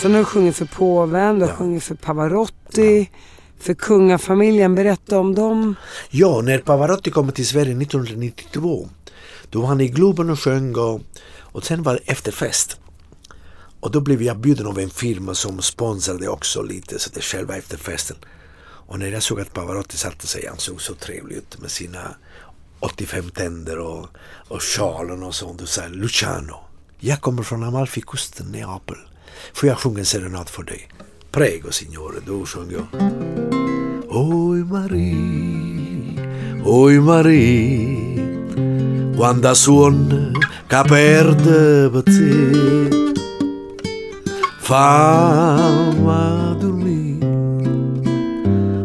Sen 0.00 0.12
har 0.12 0.18
du 0.18 0.24
sjungit 0.24 0.56
för 0.56 0.66
påven, 0.66 1.38
du 1.38 1.46
har 1.46 1.52
sjungit 1.52 1.82
för 1.82 1.94
Pavarotti, 1.94 3.10
för 3.58 3.74
kungafamiljen. 3.74 4.74
Berätta 4.74 5.18
om 5.18 5.34
dem. 5.34 5.74
Ja, 6.10 6.40
när 6.40 6.58
Pavarotti 6.58 7.10
kom 7.10 7.32
till 7.32 7.46
Sverige 7.46 7.74
1992 7.82 8.88
då 9.52 9.60
var 9.60 9.68
han 9.68 9.80
i 9.80 9.88
Globen 9.88 10.30
och 10.30 10.40
sjöng 10.40 10.76
och, 10.76 11.00
och 11.52 11.64
sen 11.64 11.82
var 11.82 11.94
det 11.94 12.12
efterfest. 12.12 12.76
Och 13.80 13.90
då 13.90 14.00
blev 14.00 14.22
jag 14.22 14.38
bjuden 14.38 14.66
av 14.66 14.78
en 14.78 14.90
firma 14.90 15.34
som 15.34 15.62
sponsrade 15.62 16.28
också 16.28 16.62
lite 16.62 16.98
så 16.98 17.10
det 17.14 17.20
själva 17.20 17.56
efterfesten. 17.56 18.16
Och 18.92 18.98
när 18.98 19.08
jag 19.08 19.22
såg 19.22 19.40
att 19.40 19.52
Pavarotti 19.52 19.96
satte 19.96 20.26
sig, 20.26 20.46
han 20.48 20.58
såg 20.58 20.82
så 20.82 20.94
trevlig 20.94 21.36
ut 21.36 21.60
med 21.60 21.70
sina 21.70 22.16
85 22.80 23.30
tänder 23.30 23.78
och, 23.78 24.08
och 24.48 24.62
sjalen 24.62 25.22
och 25.22 25.34
sånt. 25.34 25.60
Och 25.60 25.68
sa 25.68 25.82
Luciano, 25.88 26.56
jag 26.98 27.20
kommer 27.20 27.42
från 27.42 27.62
Amalfikusten, 27.62 28.46
Neapel. 28.46 28.96
Får 29.54 29.68
jag 29.68 29.78
sjunga 29.78 29.98
en 29.98 30.06
serenad 30.06 30.48
för 30.48 30.62
dig? 30.62 30.88
Prego 31.30 31.72
signore, 31.72 32.20
då 32.26 32.46
sjöng 32.46 32.70
jag. 32.70 32.86
Oj 34.08 34.64
Marie, 34.64 36.62
oj 36.64 37.00
Marie, 37.00 38.31
quando 39.16 39.54
suona 39.54 40.30
che 40.66 40.82
perde 40.86 41.90
per 41.90 42.02
te. 42.02 43.12
Famma 44.60 46.56
dormire, 46.58 47.26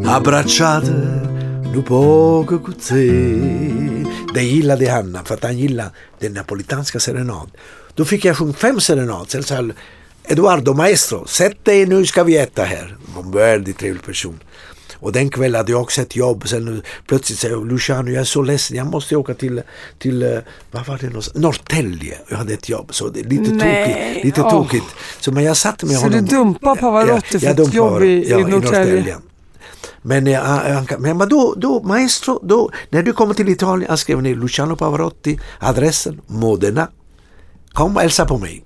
abbracciate 0.04 1.26
nu 1.72 1.82
poco 1.82 2.60
con 2.60 2.76
te. 2.76 4.06
Det 4.34 4.44
gillade 4.44 4.90
Hanna 4.90 5.24
för 5.24 5.36
att 5.36 5.44
han 5.44 5.58
gillade 5.58 5.92
den 6.20 6.34
napolitanska 6.34 7.00
serenad. 7.00 7.50
Då 7.96 8.06
fick 8.06 8.26
jag 8.26 8.38
sjunga 8.38 8.54
fem 8.54 8.80
serenad. 8.80 9.30
Sen 9.30 9.44
sa 9.44 9.56
jag, 9.56 9.74
Eduardo 10.24 10.74
Maestro, 10.74 11.26
sätt 11.28 11.66
dig 11.66 11.86
nu 11.86 12.06
ska 12.06 12.24
vi 12.24 12.38
äta 12.38 12.64
här. 12.64 12.98
En 13.18 13.32
väldigt 13.32 13.78
trevlig 13.78 14.04
person. 14.04 14.40
Och 15.00 15.12
den 15.12 15.30
kvällen 15.30 15.58
hade 15.58 15.72
jag 15.72 15.82
också 15.82 16.02
ett 16.02 16.16
jobb. 16.16 16.48
Sen 16.48 16.82
plötsligt 17.08 17.40
säger 17.40 17.56
jag, 17.56 17.68
Luciano 17.72 18.10
jag 18.12 18.22
är 18.22 18.24
så 18.26 18.42
ledsen, 18.42 18.78
jag 18.78 18.88
måste 18.88 19.16
åka 19.16 19.34
till, 19.34 19.62
till 20.00 20.24
eh, 20.24 20.30
vad 20.72 20.86
var 20.88 20.98
det 20.98 21.08
någonstans? 21.08 21.38
Norrtälje. 21.38 22.18
Jag 22.30 22.38
hade 22.38 22.54
ett 22.54 22.70
jobb, 22.70 22.88
så 22.94 23.08
det 23.10 23.20
är 23.20 23.24
lite 23.24 23.52
Nej, 23.52 23.86
tokigt. 24.14 24.26
Lite 24.26 24.42
åh. 24.42 24.52
tokigt. 24.52 24.86
Så 25.20 25.32
men 25.32 25.44
jag 25.44 25.58
satte 25.58 25.86
med 25.86 25.96
Så 25.96 26.02
honom. 26.04 26.26
du 26.26 26.36
dumpar 26.36 26.76
Pavarotti 26.76 27.40
för 27.40 27.48
ett 27.48 27.74
jobb 27.74 28.04
i- 28.04 28.30
ja, 28.30 28.40
i 28.40 28.44
Norrtälje? 28.44 29.18
Men, 30.02 30.28
eh, 30.28 30.84
men 31.00 31.18
men 31.18 31.30
då, 31.30 31.54
då, 31.58 31.84
maestro, 31.84 32.40
då, 32.44 32.72
när 32.90 33.04
du 33.04 33.14
kommer 33.14 33.34
till 33.34 33.50
Italien, 33.50 33.90
han 33.90 33.98
skrev 33.98 34.22
ner 34.22 34.36
Luciano 34.36 34.76
Pavarotti, 34.76 35.40
adressen 35.60 36.22
Modena. 36.28 36.88
Kom 37.74 37.96
och 37.96 38.02
hälsa 38.02 38.26
på 38.26 38.38
mig. 38.38 38.64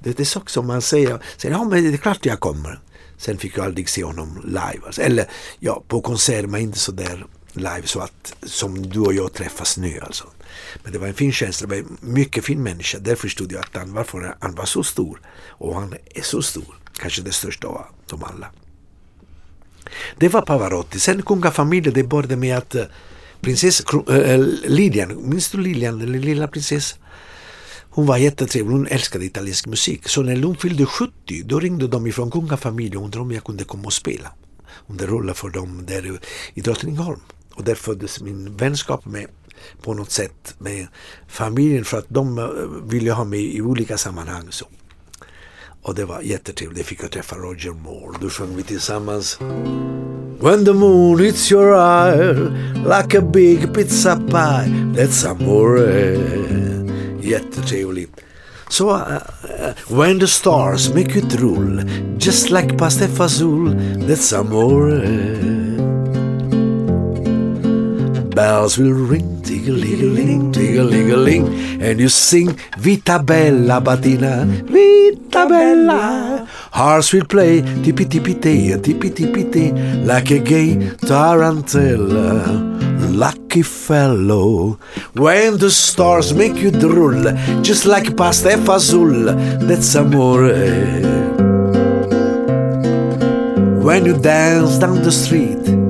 Det 0.00 0.20
är 0.20 0.24
så 0.24 0.40
som 0.46 0.66
man 0.66 0.82
säger, 0.82 1.18
säger 1.36 1.54
ja 1.54 1.64
men 1.64 1.84
det 1.84 1.92
är 1.92 1.96
klart 1.96 2.26
jag 2.26 2.40
kommer. 2.40 2.80
Sen 3.18 3.38
fick 3.38 3.58
jag 3.58 3.64
aldrig 3.64 3.88
se 3.88 4.04
honom 4.04 4.42
live. 4.44 4.86
Alltså. 4.86 5.02
Eller 5.02 5.30
ja, 5.58 5.82
på 5.88 6.00
konserter 6.00 6.48
men 6.48 6.60
inte 6.60 6.78
så 6.78 6.92
där 6.92 7.26
live 7.52 7.82
så 7.84 8.00
att 8.00 8.36
som 8.42 8.82
du 8.82 9.00
och 9.00 9.14
jag 9.14 9.32
träffas 9.32 9.76
nu 9.76 10.00
alltså. 10.00 10.24
Men 10.82 10.92
det 10.92 10.98
var 10.98 11.06
en 11.06 11.14
fin 11.14 11.32
känsla, 11.32 11.66
det 11.66 11.74
var 11.74 11.82
en 11.82 11.98
mycket 12.00 12.44
fin 12.44 12.62
människa. 12.62 12.98
Där 12.98 13.14
förstod 13.14 13.52
jag 13.52 13.60
att 13.60 13.76
han, 13.76 13.92
varför 13.92 14.36
han 14.40 14.54
var 14.54 14.64
så 14.64 14.82
stor. 14.82 15.20
Och 15.48 15.74
han 15.74 15.94
är 16.14 16.22
så 16.22 16.42
stor, 16.42 16.78
kanske 16.98 17.22
det 17.22 17.32
största 17.32 17.66
av 17.66 17.86
dem 18.06 18.24
alla. 18.24 18.50
Det 20.16 20.28
var 20.28 20.42
Pavarotti. 20.42 21.00
Sen 21.00 21.22
kungafamiljen, 21.22 21.94
det 21.94 22.04
började 22.04 22.36
med 22.36 22.56
att 22.56 22.76
prinsessan 23.40 24.04
prinsess 24.04 24.24
äh, 24.24 24.70
Lilian, 24.70 25.28
minns 25.28 25.50
du 25.50 25.58
Lilian, 25.58 25.98
den 25.98 26.12
lilla 26.12 26.48
prinsessan? 26.48 26.98
Hon 27.94 28.06
var 28.06 28.16
jättetrevlig, 28.16 28.72
hon 28.72 28.86
älskade 28.86 29.24
italiensk 29.24 29.66
musik. 29.66 30.08
Så 30.08 30.22
när 30.22 30.42
hon 30.42 30.56
fyllde 30.56 30.86
70 30.86 31.42
då 31.44 31.60
ringde 31.60 31.88
de 31.88 32.06
ifrån 32.06 32.30
kungafamiljen 32.30 32.96
och 32.96 33.04
undrade 33.04 33.22
om 33.22 33.32
jag 33.32 33.44
kunde 33.44 33.64
komma 33.64 33.84
och 33.84 33.92
spela. 33.92 34.32
Under 34.86 35.06
roller 35.06 35.32
för 35.32 35.50
dem 35.50 35.84
där 35.86 36.20
i 36.54 36.60
Drottningholm. 36.60 37.20
Och 37.54 37.64
där 37.64 37.74
föddes 37.74 38.20
min 38.20 38.56
vänskap 38.56 39.06
med 39.06 39.26
på 39.82 39.94
något 39.94 40.10
sätt 40.10 40.54
med 40.58 40.86
familjen 41.28 41.84
för 41.84 41.98
att 41.98 42.06
de 42.08 42.38
eh, 42.38 42.44
ville 42.90 43.12
ha 43.12 43.24
mig 43.24 43.56
i 43.56 43.62
olika 43.62 43.98
sammanhang. 43.98 44.46
Så. 44.50 44.66
Och 45.82 45.94
det 45.94 46.04
var 46.04 46.20
jättetrevligt, 46.20 46.78
jag 46.78 46.86
fick 46.86 47.02
jag 47.02 47.10
träffa 47.10 47.36
Roger 47.36 47.70
Moore. 47.70 48.18
Då 48.20 48.28
sjöng 48.28 48.56
vi 48.56 48.62
tillsammans 48.62 49.38
When 50.40 50.64
the 50.64 50.72
moon 50.72 51.18
hits 51.18 51.52
your 51.52 51.74
eye 51.74 52.32
like 52.84 53.18
a 53.18 53.22
big 53.22 53.74
pizza 53.74 54.16
pie 54.16 54.94
That's 54.96 55.30
amore 55.30 56.83
Jättetrevligt. 57.24 58.20
Så 58.68 58.90
uh, 58.90 59.00
uh, 59.00 59.98
When 59.98 60.18
the 60.18 60.26
stars 60.26 60.94
make 60.94 61.18
it 61.18 61.30
drool 61.30 61.82
Just 62.18 62.50
like 62.50 62.78
pasta 62.78 63.08
fazool 63.08 63.74
That's 64.08 64.32
amore 64.32 65.00
Bells 68.34 68.78
will 68.78 68.94
ring, 69.10 69.42
tigga-ligga-ling, 69.42 70.52
tigga-ligga-ling 70.52 71.46
And 71.82 72.00
you 72.00 72.08
sing 72.08 72.58
Vita 72.78 73.18
Bella 73.18 73.80
Batina, 73.80 74.44
Vita 74.44 75.46
Bella. 75.46 76.48
Hearts 76.72 77.12
will 77.12 77.26
play 77.26 77.60
tippi-tippi-tee, 77.60 78.74
tippi-tippi-tee 78.82 79.72
Like 80.04 80.30
a 80.32 80.38
gay 80.40 80.76
tarantella 81.06 82.93
Lucky 83.14 83.62
fellow 83.62 84.78
When 85.14 85.58
the 85.58 85.70
stars 85.70 86.34
make 86.34 86.56
you 86.56 86.70
drool 86.70 87.22
Just 87.62 87.86
like 87.86 88.16
pasta 88.16 88.52
e 88.52 88.56
fazool 88.56 89.32
That's 89.66 89.94
amore 89.94 90.50
When 93.86 94.04
you 94.06 94.16
dance 94.18 94.78
down 94.78 95.02
the 95.02 95.12
street 95.12 95.84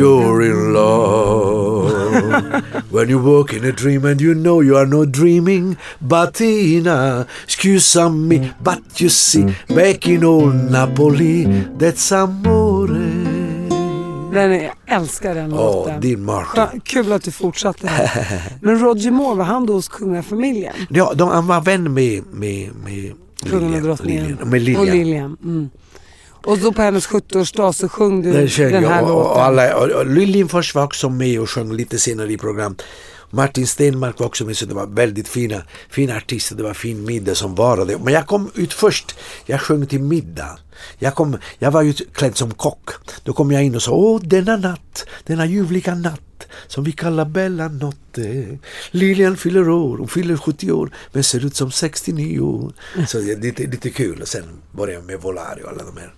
you're 0.00 0.40
in 0.40 0.72
love. 0.72 2.64
when 2.90 3.10
you 3.10 3.18
walk 3.18 3.52
in 3.52 3.64
a 3.66 3.72
dream 3.72 4.06
and 4.06 4.18
you 4.18 4.34
know 4.34 4.60
you 4.60 4.74
are 4.74 4.86
not 4.86 5.12
dreaming, 5.12 5.76
Batina, 6.02 7.28
excuse 7.44 7.96
me, 7.96 8.50
but 8.62 8.98
you 8.98 9.10
see, 9.10 9.44
back 9.68 10.06
in 10.06 10.24
old 10.24 10.54
Napoli, 10.54 11.44
that's 11.76 12.10
amore. 12.12 12.59
Den 14.32 14.52
är, 14.52 14.62
jag 14.62 14.96
älskar 15.00 15.34
den 15.34 15.52
Åh, 15.52 15.58
låten. 15.58 16.00
din 16.00 16.24
Martin. 16.24 16.80
Kul 16.84 17.12
att 17.12 17.22
du 17.22 17.30
fortsatte. 17.30 17.90
Men 18.60 18.78
Roger 18.78 19.10
Moore, 19.10 19.36
var 19.36 19.44
han 19.44 19.66
då 19.66 19.72
hos 19.72 19.88
kungafamiljen? 19.88 20.74
Ja, 20.90 21.12
de, 21.14 21.28
han 21.28 21.46
var 21.46 21.60
vän 21.60 21.94
med, 21.94 22.22
med, 22.32 22.70
med 22.84 23.12
Kungen 23.42 23.64
och 23.64 23.70
Lilian. 23.70 23.82
drottningen. 23.84 24.22
Lilian. 24.24 24.48
Med 24.48 24.62
Lilian. 24.62 24.80
Och 24.80 24.86
Lilian. 24.94 25.36
Mm. 25.42 25.70
Och 26.44 26.58
så 26.58 26.72
på 26.72 26.82
hennes 26.82 27.08
70-årsdag 27.08 27.72
så 27.72 27.88
sjöng 27.88 28.22
du 28.22 28.32
Den 28.32 28.72
den 28.72 28.84
här 28.84 29.02
och, 29.02 29.08
låten. 29.08 29.30
och, 29.32 29.42
alla, 29.42 29.76
och, 29.76 29.88
och 29.90 30.06
Liljenfors 30.06 30.74
var 30.74 30.84
också 30.84 31.08
med 31.08 31.40
och 31.40 31.50
sjöng 31.50 31.72
lite 31.72 31.98
senare 31.98 32.32
i 32.32 32.38
program. 32.38 32.76
Martin 33.30 33.66
Stenmark 33.66 34.18
var 34.18 34.26
också 34.26 34.44
med 34.44 34.56
så 34.56 34.66
det 34.66 34.74
var 34.74 34.86
väldigt 34.86 35.28
fina, 35.28 35.62
fina 35.90 36.16
artister, 36.16 36.56
det 36.56 36.62
var 36.62 36.74
fin 36.74 37.04
middag 37.04 37.34
som 37.34 37.54
varade. 37.54 37.98
Men 37.98 38.14
jag 38.14 38.26
kom 38.26 38.50
ut 38.54 38.72
först, 38.72 39.14
jag 39.46 39.60
sjöng 39.60 39.86
till 39.86 40.00
middag. 40.02 40.58
Jag, 40.98 41.14
kom, 41.14 41.38
jag 41.58 41.70
var 41.70 41.82
ju 41.82 41.92
klädd 41.92 42.36
som 42.36 42.54
kock. 42.54 42.90
Då 43.24 43.32
kom 43.32 43.52
jag 43.52 43.64
in 43.64 43.74
och 43.74 43.82
sa 43.82 43.92
Åh 43.92 44.20
denna 44.22 44.56
natt, 44.56 45.06
denna 45.26 45.46
ljuvliga 45.46 45.94
natt 45.94 46.20
som 46.66 46.84
vi 46.84 46.92
kallar 46.92 47.24
Bella 47.24 47.68
Notte. 47.68 48.58
Lilian 48.90 49.36
fyller 49.36 49.68
år, 49.68 49.98
hon 49.98 50.08
fyller 50.08 50.36
70 50.36 50.72
år 50.72 50.90
men 51.12 51.24
ser 51.24 51.46
ut 51.46 51.56
som 51.56 51.70
69 51.70 52.40
år. 52.40 52.72
Så 53.06 53.18
det 53.18 53.32
är 53.32 53.36
lite, 53.36 53.62
lite 53.66 53.90
kul 53.90 54.20
och 54.22 54.28
sen 54.28 54.44
började 54.72 54.92
jag 54.92 55.04
med 55.04 55.20
Volare 55.20 55.62
och 55.62 55.70
alla 55.70 55.84
de 55.84 55.96
här 56.00 56.14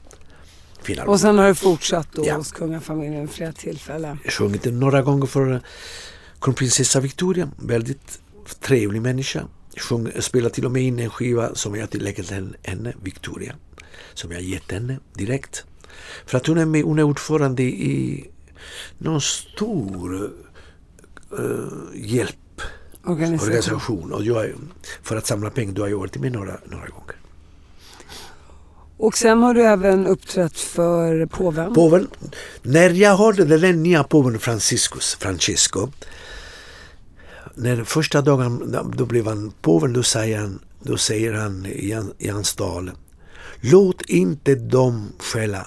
fina 0.83 1.05
Och 1.05 1.21
sen 1.21 1.39
har 1.39 1.49
du 1.49 1.55
fortsatt 1.55 2.09
då 2.13 2.25
Ja. 2.27 2.37
hos 2.37 2.53
kungafamiljen 2.53 3.29
flera 3.29 3.53
tillfällen. 3.53 4.19
sjungit 4.29 4.63
den 4.63 4.81
några 4.81 5.03
gånger 5.03 5.27
för 5.27 5.61
kronprinsessa 6.43 7.01
Victoria. 7.01 7.51
Väldigt 7.57 8.21
trevlig 8.61 9.03
människa. 9.03 9.43
Sjung, 9.77 10.13
spelade 10.21 10.55
till 10.55 10.65
och 10.65 10.73
med 10.73 10.83
in 10.83 10.99
en 10.99 11.11
skiva 11.11 11.55
som 11.55 11.77
jag 11.77 11.91
tillägget 11.91 12.29
till 12.29 12.57
henne, 12.63 12.93
Victoria. 13.03 13.55
Som 14.15 14.33
jag 14.33 14.43
gett 14.43 14.73
henne 14.73 14.99
direkt. 15.15 15.65
För 16.27 16.37
att 16.37 16.47
hon 16.47 16.59
är, 16.59 16.65
med, 16.65 16.85
hon 16.85 16.99
är 16.99 17.03
ordförande 17.03 17.63
i 17.63 18.31
någon 18.99 19.21
stor 19.21 20.31
uh, 21.39 21.69
hjälp 21.95 22.37
Organisation. 23.05 23.49
organisation. 23.49 24.13
Och 24.13 24.25
jag, 24.25 24.53
för 25.03 25.17
att 25.17 25.27
samla 25.27 25.51
pengar, 25.51 25.73
du 25.73 25.81
har 25.81 25.89
jag 25.89 25.99
varit 25.99 26.17
med 26.17 26.33
några, 26.33 26.59
några 26.67 26.87
gånger. 26.87 27.17
Och 28.97 29.17
sen 29.17 29.43
har 29.43 29.55
du 29.55 29.63
även 29.63 30.07
uppträtt 30.07 30.59
för 30.59 31.27
påven. 31.27 31.75
Påven, 31.75 32.09
när 32.63 32.91
jag 32.91 33.17
hörde 33.17 33.59
den 33.59 33.83
nya 33.83 34.05
påven 34.05 34.39
Franciscus, 34.39 35.17
Francesco, 35.21 35.89
när 37.55 37.85
första 37.85 38.23
dagen 38.23 38.77
då 38.97 39.07
blev 39.07 39.27
han 39.27 39.53
påven, 39.63 39.93
då 39.93 40.03
säger 40.03 40.39
han, 40.39 40.59
då 40.83 40.97
säger 40.97 41.33
han 41.33 41.67
i, 41.67 42.03
i 42.19 42.29
hans 42.29 42.55
tal 42.55 42.91
Låt 43.61 44.03
inte 44.03 44.55
dem 44.55 45.13
stjäla 45.19 45.67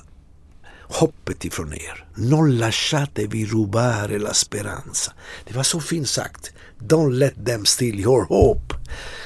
hoppet 0.82 1.46
ifrån 1.46 1.74
er. 1.74 2.06
Non 2.16 2.58
lasciate 2.58 3.28
vi 3.28 3.46
rubare 3.46 4.20
la 4.20 4.34
speranza. 4.34 5.14
Det 5.48 5.56
var 5.56 5.64
så 5.64 5.80
fint 5.80 6.10
sagt. 6.10 6.54
Don't 6.80 7.12
let 7.12 7.46
them 7.46 7.66
steal 7.66 8.00
your 8.00 8.26
hope. 8.26 8.76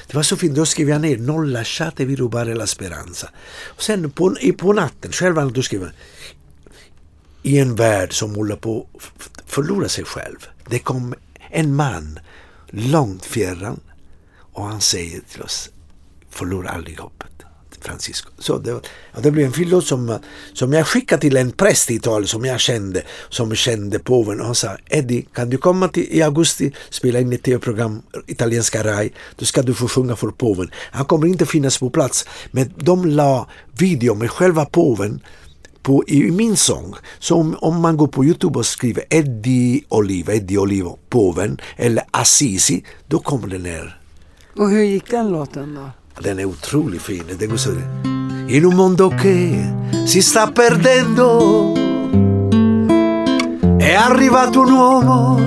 Det 0.06 0.16
var 0.16 0.22
så 0.22 0.36
fint, 0.36 0.56
då 0.56 0.66
skrev 0.66 0.88
jag 0.88 1.00
ner 1.00 1.18
Non 1.18 1.52
lasciate 1.52 2.04
vi 2.04 2.16
rubare 2.16 2.54
la 2.54 2.66
speranza. 2.66 3.30
Och 3.66 3.82
sen 3.82 4.10
på, 4.10 4.36
på 4.58 4.72
natten, 4.72 5.12
själva 5.12 5.44
då 5.44 5.62
skrev 5.62 5.82
jag 5.82 5.90
i 7.42 7.58
en 7.58 7.74
värld 7.74 8.12
som 8.12 8.34
håller 8.34 8.56
på 8.56 8.86
att 8.94 9.50
förlora 9.50 9.88
sig 9.88 10.04
själv. 10.04 10.46
Det 10.66 10.78
kom 10.78 11.14
en 11.50 11.74
man 11.74 12.18
långt 12.70 13.24
fjärran 13.24 13.80
och 14.52 14.64
han 14.64 14.80
säger 14.80 15.20
till 15.20 15.42
oss, 15.42 15.70
förlora 16.30 16.70
aldrig 16.70 16.98
hoppet. 16.98 17.30
Francisco. 17.80 18.30
Så 18.38 18.58
det, 18.58 18.70
ja, 19.14 19.20
det 19.20 19.30
blev 19.30 19.46
en 19.46 19.52
fin 19.52 19.68
låt 19.68 19.86
som, 19.86 20.18
som 20.52 20.72
jag 20.72 20.86
skickade 20.86 21.20
till 21.20 21.36
en 21.36 21.52
präst 21.52 21.90
i 21.90 21.94
Italien 21.94 22.28
som 22.28 22.44
jag 22.44 22.60
kände, 22.60 23.02
som 23.28 23.54
kände 23.54 23.98
påven 23.98 24.40
och 24.40 24.46
han 24.46 24.54
sa 24.54 24.76
Eddie, 24.86 25.26
kan 25.34 25.50
du 25.50 25.56
komma 25.56 25.88
till, 25.88 26.06
i 26.10 26.22
augusti 26.22 26.72
spela 26.90 27.20
in 27.20 27.32
ett 27.32 27.42
tv-program, 27.42 28.02
italienska 28.26 28.84
RAI, 28.84 29.12
då 29.36 29.44
ska 29.44 29.62
du 29.62 29.74
få 29.74 29.88
sjunga 29.88 30.16
för 30.16 30.28
påven. 30.28 30.70
Han 30.92 31.04
kommer 31.04 31.26
inte 31.26 31.46
finnas 31.46 31.78
på 31.78 31.90
plats, 31.90 32.26
men 32.50 32.72
de 32.76 33.06
la 33.06 33.48
video 33.78 34.14
med 34.14 34.30
själva 34.30 34.64
påven 34.64 35.20
på, 35.82 36.04
i 36.06 36.30
min 36.30 36.56
sång. 36.56 36.94
Så 37.18 37.36
om, 37.36 37.56
om, 37.60 37.80
man 37.80 37.96
går 37.96 38.06
på 38.06 38.24
Youtube 38.24 38.58
och 38.58 38.66
skriver 38.66 39.04
Eddie 39.10 39.84
Olivo, 39.88 40.32
Eddie 40.32 40.58
Olivo, 40.58 40.98
påven 41.08 41.60
eller 41.76 42.04
Assisi, 42.10 42.84
då 43.06 43.18
kommer 43.18 43.48
den 43.48 43.62
ner. 43.62 44.00
Och 44.56 44.70
hur 44.70 44.82
gick 44.82 45.10
den 45.10 45.28
låten 45.30 45.74
då? 45.74 45.90
Den 46.22 46.38
är 46.38 46.44
otroligt 46.44 47.02
fin. 47.02 47.24
Det 47.38 47.46
går 47.46 47.56
så. 47.56 47.70
In 48.48 48.64
un 48.64 48.76
mondo 48.76 49.10
che 49.10 49.72
si 50.06 50.20
sta 50.20 50.50
perdendo 50.50 51.72
è 53.78 53.94
arrivato 53.94 54.60
un 54.60 54.72
uomo 54.72 55.40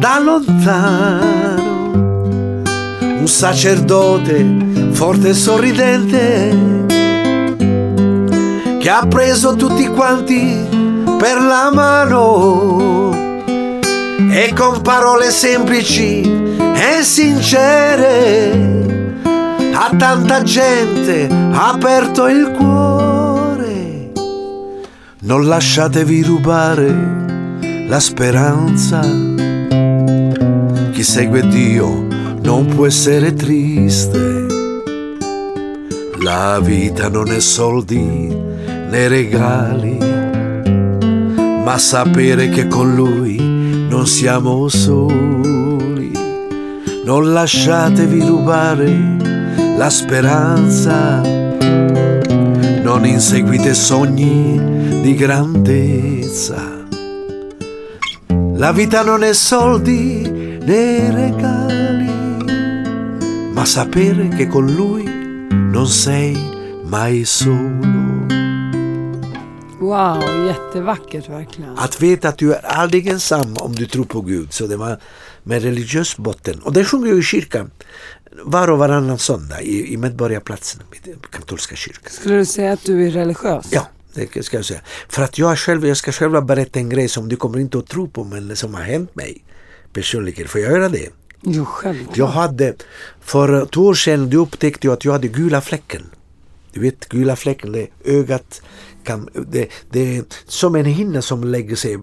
da 0.00 0.18
lontano, 0.18 1.62
un 3.18 3.26
sacerdote 3.28 4.44
forte 4.92 5.28
e 5.28 5.34
sorridente 5.34 6.86
che 8.86 8.92
ha 8.92 9.04
preso 9.04 9.56
tutti 9.56 9.88
quanti 9.88 10.64
per 11.18 11.40
la 11.40 11.72
mano 11.74 13.10
e 14.30 14.52
con 14.54 14.80
parole 14.80 15.32
semplici 15.32 16.20
e 16.20 17.02
sincere 17.02 18.52
a 19.74 19.90
tanta 19.98 20.40
gente 20.44 21.26
ha 21.26 21.70
aperto 21.70 22.28
il 22.28 22.52
cuore. 22.56 24.12
Non 25.22 25.48
lasciatevi 25.48 26.22
rubare 26.22 27.88
la 27.88 27.98
speranza. 27.98 29.00
Chi 30.92 31.02
segue 31.02 31.48
Dio 31.48 32.06
non 32.40 32.66
può 32.66 32.86
essere 32.86 33.34
triste. 33.34 34.46
La 36.20 36.60
vita 36.62 37.08
non 37.08 37.32
è 37.32 37.40
soldi 37.40 38.54
né 38.88 39.08
regali, 39.08 39.98
ma 41.64 41.78
sapere 41.78 42.48
che 42.48 42.66
con 42.68 42.94
Lui 42.94 43.36
non 43.88 44.06
siamo 44.06 44.68
soli. 44.68 46.10
Non 47.04 47.32
lasciatevi 47.32 48.20
rubare 48.20 49.16
la 49.76 49.90
speranza. 49.90 51.20
Non 52.82 53.04
inseguite 53.04 53.74
sogni 53.74 55.00
di 55.02 55.14
grandezza. 55.14 56.74
La 58.54 58.72
vita 58.72 59.02
non 59.02 59.22
è 59.22 59.32
soldi 59.32 60.58
né 60.62 61.10
regali, 61.10 62.10
ma 63.52 63.64
sapere 63.64 64.28
che 64.28 64.46
con 64.46 64.66
lui 64.66 65.04
non 65.50 65.86
sei 65.86 66.36
mai 66.84 67.24
solo. 67.24 67.95
Wow, 69.80 70.46
jättevackert 70.46 71.28
verkligen. 71.28 71.78
Att 71.78 72.02
veta 72.02 72.28
att 72.28 72.38
du 72.38 72.54
är 72.54 72.66
aldrig 72.66 73.06
ensam 73.06 73.56
om 73.56 73.72
du 73.72 73.86
tror 73.86 74.04
på 74.04 74.20
Gud. 74.20 74.52
Så 74.52 74.66
det 74.66 74.76
var 74.76 75.00
med 75.42 75.62
religiös 75.62 76.16
botten. 76.16 76.58
Och 76.60 76.72
det 76.72 76.84
sjunger 76.84 77.08
jag 77.08 77.18
i 77.18 77.22
kyrkan 77.22 77.70
var 78.42 78.70
och 78.70 78.78
varannan 78.78 79.18
söndag 79.18 79.62
i, 79.62 79.92
i 79.92 79.96
Medborgarplatsen, 79.96 80.82
i 80.92 81.14
katolska 81.30 81.76
kyrkan. 81.76 82.10
Skulle 82.10 82.36
du 82.36 82.44
säga 82.44 82.72
att 82.72 82.84
du 82.84 83.06
är 83.06 83.10
religiös? 83.10 83.66
Ja, 83.70 83.88
det 84.14 84.44
ska 84.44 84.56
jag 84.56 84.64
säga. 84.64 84.80
För 85.08 85.22
att 85.22 85.38
jag 85.38 85.58
själv, 85.58 85.86
jag 85.86 85.96
ska 85.96 86.12
själv 86.12 86.44
berätta 86.44 86.78
en 86.78 86.88
grej 86.88 87.08
som 87.08 87.28
du 87.28 87.36
kommer 87.36 87.58
inte 87.58 87.78
att 87.78 87.88
tro 87.88 88.08
på 88.08 88.24
men 88.24 88.56
som 88.56 88.74
har 88.74 88.82
hänt 88.82 89.14
mig 89.14 89.44
personligen. 89.92 90.48
Får 90.48 90.60
jag 90.60 90.72
göra 90.72 90.88
det? 90.88 91.08
Jo, 91.42 91.64
självklart. 91.64 92.16
Jag 92.16 92.26
hade, 92.26 92.74
för 93.20 93.66
två 93.66 93.80
år 93.80 93.94
sedan 93.94 94.30
då 94.30 94.38
upptäckte 94.38 94.86
jag 94.86 94.94
att 94.94 95.04
jag 95.04 95.12
hade 95.12 95.28
gula 95.28 95.60
fläcken. 95.60 96.02
Du 96.72 96.80
vet 96.80 97.08
gula 97.08 97.36
fläcken, 97.36 97.72
det 97.72 97.88
ögat 98.04 98.62
kan, 99.06 99.28
det, 99.48 99.68
det 99.90 100.16
är 100.16 100.24
som 100.46 100.74
en 100.74 100.84
hinna 100.84 101.22
som 101.22 101.44
lägger 101.44 101.76
sig 101.76 101.98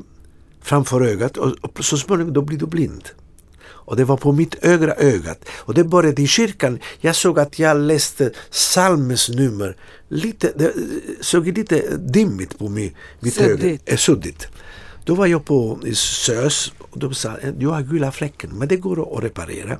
framför 0.62 1.02
ögat 1.02 1.38
och, 1.38 1.56
och 1.62 1.86
så 1.86 1.98
småningom 1.98 2.34
då 2.34 2.42
blir 2.42 2.58
du 2.58 2.66
blind. 2.66 3.10
Och 3.86 3.96
det 3.96 4.06
var 4.06 4.18
på 4.18 4.32
mitt 4.32 4.56
ögra 4.62 4.94
ögat. 4.94 5.50
Och 5.50 5.74
det 5.74 5.84
började 5.84 6.22
i 6.22 6.28
kyrkan. 6.28 6.80
Jag 7.00 7.16
såg 7.16 7.40
att 7.40 7.60
jag 7.60 7.78
läste 7.78 8.32
psalmens 8.52 9.30
nummer. 9.30 9.78
Lite, 10.08 10.54
det 10.56 10.74
såg 11.22 11.58
lite 11.58 11.98
dimmigt 11.98 12.58
på 12.58 12.70
mig, 12.70 12.96
mitt 13.20 13.34
suddigt. 13.34 13.64
öga. 13.64 13.80
Eh, 13.86 13.98
suddigt. 13.98 14.48
Då 15.06 15.16
var 15.16 15.28
jag 15.28 15.46
på 15.46 15.80
SÖS 15.94 16.74
och 16.80 17.00
de 17.00 17.14
sa 17.14 17.38
du 17.58 17.68
har 17.68 17.82
gula 17.82 18.12
fläcken 18.12 18.50
men 18.54 18.68
det 18.68 18.78
går 18.78 19.18
att 19.18 19.24
reparera. 19.24 19.78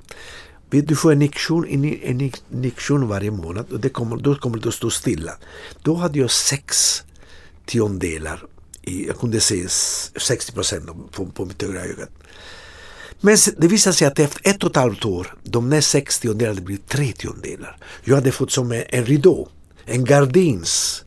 Du 0.70 0.96
får 0.96 1.12
en 1.12 1.22
injektion, 1.22 1.68
en 2.04 2.32
injektion 2.52 3.08
varje 3.08 3.32
månad 3.32 3.72
och 3.72 3.80
det 3.80 3.90
kommer, 3.90 4.18
då 4.18 4.36
kommer 4.36 4.58
det 4.58 4.70
att 4.70 4.76
stå 4.76 4.90
stilla. 4.90 5.32
Då 5.82 5.96
hade 5.96 6.20
jag 6.20 6.32
sex 6.32 7.04
tiondelar. 7.66 8.44
I, 8.82 9.08
jag 9.08 9.20
kunde 9.20 9.40
se 9.40 9.68
60 9.70 10.52
procent 10.52 10.90
på, 11.12 11.26
på 11.26 11.46
mitt 11.46 11.62
högra 11.62 11.82
öga. 11.82 12.08
Men 13.22 13.38
det 13.58 13.68
visade 13.68 13.96
sig 13.96 14.08
att 14.08 14.20
efter 14.20 14.50
ett 14.50 14.64
och 14.64 14.70
ett 14.70 14.76
halvt 14.76 15.06
år, 15.06 15.36
de 15.44 15.70
näst 15.70 15.90
sex 15.90 16.20
tiondelarna 16.20 16.62
blev 16.62 16.78
tre 16.78 17.12
tiondelar. 17.12 17.78
Jag 18.04 18.16
hade 18.16 18.32
fått 18.32 18.52
som 18.52 18.72
en 18.90 19.06
ridå, 19.06 19.48
en 19.86 20.06
gardins 20.06 21.04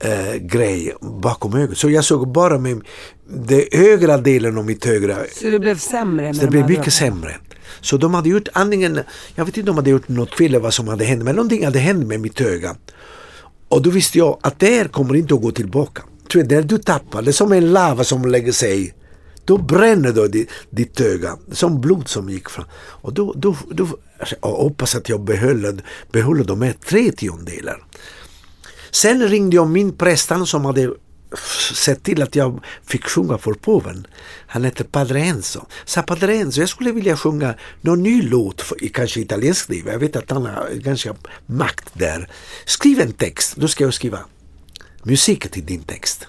äh, 0.00 0.34
grej 0.34 0.94
bakom 1.00 1.54
ögat. 1.54 1.78
Så 1.78 1.90
jag 1.90 2.04
såg 2.04 2.32
bara 2.32 2.58
med 2.58 2.80
den 3.28 3.62
högra 3.72 4.18
delen 4.18 4.58
av 4.58 4.64
mitt 4.64 4.84
högra 4.84 5.16
Så 5.32 5.50
det 5.50 5.58
blev 5.58 5.78
sämre? 5.78 6.34
Så 6.34 6.40
det 6.40 6.50
blev 6.50 6.68
mycket 6.68 6.92
sämre. 6.92 7.36
Så 7.80 7.96
de 7.96 8.14
hade 8.14 8.28
gjort 8.28 8.48
antingen, 8.52 9.00
jag 9.34 9.44
vet 9.44 9.56
inte 9.56 9.70
om 9.70 9.76
de 9.76 9.80
hade 9.80 9.90
gjort 9.90 10.08
något 10.08 10.34
fel 10.34 10.46
eller 10.46 10.60
vad 10.60 10.74
som 10.74 10.88
hade 10.88 11.04
hänt, 11.04 11.22
men 11.22 11.36
någonting 11.36 11.64
hade 11.64 11.78
hänt 11.78 12.06
med 12.06 12.20
mitt 12.20 12.40
öga. 12.40 12.76
Och 13.68 13.82
då 13.82 13.90
visste 13.90 14.18
jag 14.18 14.38
att 14.40 14.58
det 14.58 14.76
här 14.76 14.88
kommer 14.88 15.16
inte 15.16 15.34
att 15.34 15.42
gå 15.42 15.50
tillbaka. 15.50 16.02
När 16.34 16.62
du 16.62 16.78
tappar, 16.78 17.22
det 17.22 17.30
är 17.30 17.32
som 17.32 17.52
en 17.52 17.72
lava 17.72 18.04
som 18.04 18.24
lägger 18.24 18.52
sig 18.52 18.94
då 19.48 19.58
bränner 19.58 20.12
då 20.12 20.26
ditt, 20.26 20.50
ditt 20.70 21.00
öga, 21.00 21.36
som 21.52 21.80
blod 21.80 22.08
som 22.08 22.28
gick 22.28 22.48
fram. 22.50 22.64
Och 22.74 23.14
då, 23.14 23.32
då, 23.36 23.56
då 23.70 23.88
alltså, 24.18 24.36
jag 24.42 24.48
hoppas 24.48 24.94
att 24.94 25.08
jag 25.08 25.20
behöll, 25.20 25.82
behöll 26.12 26.46
de 26.46 26.62
här 26.62 26.74
tre 26.88 27.12
tiondelar. 27.12 27.84
Sen 28.90 29.28
ringde 29.28 29.56
jag 29.56 29.68
min 29.68 29.92
präst, 29.92 30.32
som 30.46 30.64
hade 30.64 30.94
sett 31.74 32.02
till 32.02 32.22
att 32.22 32.36
jag 32.36 32.64
fick 32.86 33.04
sjunga 33.04 33.38
för 33.38 33.52
påven. 33.52 34.06
Han 34.46 34.64
heter 34.64 34.84
Padre 34.84 35.20
Enzo. 35.20 35.60
Sa 35.84 36.02
Padre 36.02 36.34
Enzo, 36.34 36.60
jag 36.60 36.68
skulle 36.68 36.92
vilja 36.92 37.16
sjunga 37.16 37.54
någon 37.80 38.02
ny 38.02 38.22
låt, 38.22 38.62
för, 38.62 38.88
kanske 38.88 39.20
italiensk 39.20 39.68
liv. 39.68 39.84
Jag 39.86 39.98
vet 39.98 40.16
att 40.16 40.30
han 40.30 40.46
har 40.46 40.70
ganska 40.74 41.14
makt 41.46 41.88
där. 41.92 42.28
Skriv 42.64 43.00
en 43.00 43.12
text, 43.12 43.56
då 43.56 43.68
ska 43.68 43.84
jag 43.84 43.94
skriva 43.94 44.18
musik 45.02 45.50
till 45.50 45.66
din 45.66 45.82
text. 45.82 46.26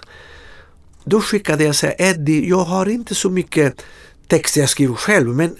Då 1.04 1.20
skickade 1.20 1.64
jag 1.64 1.74
säga 1.74 1.94
Eddie, 1.98 2.48
jag 2.48 2.64
har 2.64 2.88
inte 2.88 3.14
så 3.14 3.30
mycket 3.30 3.82
text 4.26 4.56
jag 4.56 4.68
skriver 4.68 4.94
själv 4.94 5.28
men 5.28 5.56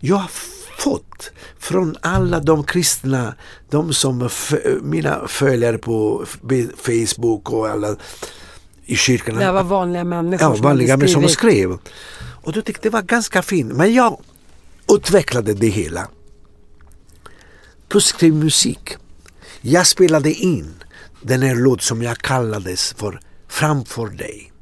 jag 0.00 0.16
har 0.16 0.30
fått 0.78 1.30
från 1.58 1.96
alla 2.00 2.40
de 2.40 2.64
kristna, 2.64 3.34
de 3.70 3.92
som 3.92 4.28
mina 4.82 5.28
följare 5.28 5.78
på 5.78 6.24
Facebook 6.76 7.52
och 7.52 7.68
alla 7.68 7.96
i 8.88 8.96
kyrkan. 8.96 9.36
Det 9.36 9.52
var 9.52 9.62
vanliga 9.62 10.04
människor 10.04 10.56
ja, 10.56 10.62
vanliga 10.62 10.96
människor 10.96 11.20
som 11.20 11.28
skrev. 11.28 11.78
Och 12.20 12.52
då 12.52 12.62
tyckte 12.62 12.88
det 12.88 12.92
var 12.92 13.02
ganska 13.02 13.42
fint. 13.42 13.72
Men 13.72 13.94
jag 13.94 14.20
utvecklade 14.92 15.54
det 15.54 15.68
hela. 15.68 16.08
Plus 17.88 18.06
skrev 18.06 18.34
musik. 18.34 18.96
Jag 19.60 19.86
spelade 19.86 20.32
in 20.32 20.74
den 21.22 21.42
här 21.42 21.54
låt 21.54 21.82
som 21.82 22.02
jag 22.02 22.18
kallades 22.18 22.92
för 22.92 23.20
Framför 23.48 24.06
dig 24.06 24.52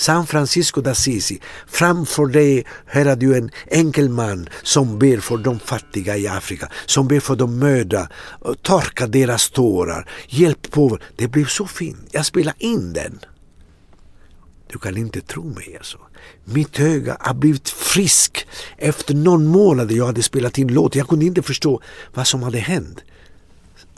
San 0.00 0.26
Francisco 0.26 0.80
d'Assisi, 0.80 1.40
framför 1.66 2.26
dig 2.26 2.66
här 2.86 3.16
du 3.16 3.36
en 3.36 3.50
enkel 3.66 4.08
man 4.08 4.48
som 4.62 4.98
ber 4.98 5.20
för 5.20 5.36
de 5.36 5.58
fattiga 5.58 6.16
i 6.16 6.26
Afrika, 6.26 6.68
som 6.86 7.08
ber 7.08 7.20
för 7.20 7.36
de 7.36 7.58
mödra, 7.58 8.08
torka 8.62 9.06
deras 9.06 9.50
tårar, 9.50 10.10
hjälp 10.28 10.70
på. 10.70 10.98
Det 11.16 11.28
blev 11.28 11.46
så 11.46 11.66
fint. 11.66 12.08
Jag 12.10 12.26
spelade 12.26 12.56
in 12.58 12.92
den. 12.92 13.18
Du 14.72 14.78
kan 14.78 14.96
inte 14.96 15.20
tro 15.20 15.44
mig 15.44 15.76
alltså. 15.76 15.98
Mitt 16.44 16.80
öga 16.80 17.16
har 17.20 17.34
blivit 17.34 17.68
frisk 17.68 18.46
efter 18.78 19.14
någon 19.14 19.46
månad 19.46 19.92
jag 19.92 20.06
hade 20.06 20.22
spelat 20.22 20.58
in 20.58 20.68
låt. 20.68 20.94
Jag 20.94 21.08
kunde 21.08 21.24
inte 21.24 21.42
förstå 21.42 21.80
vad 22.14 22.26
som 22.26 22.42
hade 22.42 22.58
hänt. 22.58 22.98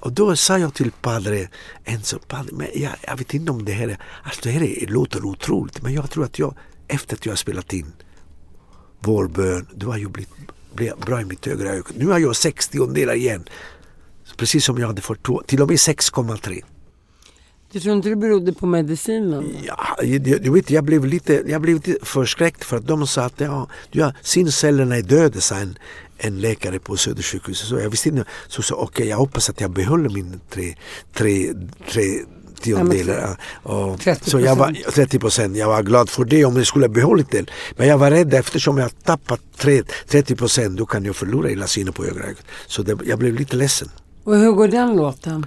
Och 0.02 0.12
då 0.12 0.36
sa 0.36 0.58
jag 0.58 0.74
till 0.74 0.90
Padre 0.90 1.48
Enzo, 1.84 2.18
padre, 2.18 2.52
men 2.52 2.66
jag, 2.74 2.92
jag 3.06 3.16
vet 3.16 3.34
inte 3.34 3.52
om 3.52 3.64
det 3.64 3.72
här 3.72 3.88
är, 3.88 3.98
alltså 4.22 4.40
det 4.42 4.50
här 4.50 4.62
är, 4.62 4.86
låter 4.86 5.24
otroligt 5.24 5.82
men 5.82 5.92
jag 5.92 6.10
tror 6.10 6.24
att 6.24 6.38
jag, 6.38 6.54
efter 6.88 7.16
att 7.16 7.26
jag 7.26 7.32
har 7.32 7.36
spelat 7.36 7.72
in 7.72 7.92
vår 9.00 9.28
bön, 9.28 9.66
då 9.74 9.90
har 9.90 9.98
jag 9.98 10.10
blivit, 10.10 10.32
bra 11.06 11.20
i 11.20 11.24
mitt 11.24 11.46
högra 11.46 11.68
öga. 11.68 11.84
Nu 11.96 12.06
har 12.06 12.18
jag 12.18 12.36
60 12.36 12.86
delar 12.86 13.14
igen. 13.14 13.44
Precis 14.36 14.64
som 14.64 14.78
jag 14.78 14.86
hade 14.86 15.02
fått 15.02 15.48
till 15.48 15.62
och 15.62 15.68
med 15.68 15.76
6,3. 15.76 16.62
Du 17.72 17.80
tror 17.80 17.96
inte 17.96 18.08
det 18.08 18.16
berodde 18.16 18.52
på 18.52 18.66
medicinen? 18.66 19.56
Ja, 19.64 19.96
du 20.02 20.50
vet, 20.50 20.70
jag 20.70 20.84
blev 20.84 21.04
lite, 21.04 21.42
jag 21.46 21.62
blev 21.62 21.74
lite 21.74 21.96
förskräckt 22.02 22.64
för 22.64 22.76
att 22.76 22.86
de 22.86 23.06
sa 23.06 23.24
att 23.24 23.40
ja, 23.40 23.68
ja, 23.90 24.12
sincellerna 24.22 24.96
är 24.96 25.02
döda, 25.02 25.40
sa 25.40 25.56
en, 25.56 25.78
en 26.24 26.40
läkare 26.40 26.78
på 26.78 26.96
Södersjukhuset. 26.96 27.68
Så 27.68 27.78
jag 27.78 27.90
visste 27.90 28.08
inte, 28.08 28.24
så 28.48 28.62
sa 28.62 28.74
okej 28.74 28.84
okay, 28.84 29.06
jag 29.08 29.16
hoppas 29.16 29.50
att 29.50 29.60
jag 29.60 29.70
behåller 29.70 30.08
min 30.08 30.40
tre, 30.50 30.74
tre, 31.14 31.52
tre 31.92 32.02
tiondelar. 32.60 33.38
Ja, 33.64 33.96
30 34.00 34.30
så 34.30 34.40
jag 34.40 34.56
var 34.56 34.90
30 34.92 35.18
procent. 35.18 35.56
Jag 35.56 35.68
var 35.68 35.82
glad 35.82 36.08
för 36.08 36.24
det 36.24 36.44
om 36.44 36.56
jag 36.56 36.66
skulle 36.66 36.88
behållit 36.88 37.30
den. 37.30 37.46
Men 37.76 37.88
jag 37.88 37.98
var 37.98 38.10
rädd 38.10 38.34
eftersom 38.34 38.78
jag 38.78 39.04
tappat 39.04 39.40
30 40.08 40.36
procent 40.36 40.78
då 40.78 40.86
kan 40.86 41.04
jag 41.04 41.16
förlora 41.16 41.48
hela 41.48 41.66
synen 41.66 41.92
på 41.92 42.04
högra 42.04 42.24
ögat. 42.24 42.44
Så 42.66 42.82
det, 42.82 42.98
jag 43.04 43.18
blev 43.18 43.34
lite 43.34 43.56
ledsen. 43.56 43.88
Och 44.24 44.36
hur 44.36 44.52
går 44.52 44.68
den 44.68 44.96
låten? 44.96 45.46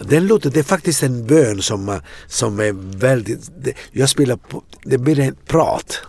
Den 0.00 0.26
låten, 0.26 0.52
det 0.52 0.58
är 0.58 0.64
faktiskt 0.64 1.02
en 1.02 1.26
bön 1.26 1.62
som, 1.62 2.00
som 2.26 2.60
är 2.60 2.72
väldigt, 2.98 3.50
det, 3.58 3.74
jag 3.92 4.08
spelar 4.08 4.36
på, 4.36 4.62
det 4.82 4.98
blir 4.98 5.20
en 5.20 5.36
prat. 5.46 6.00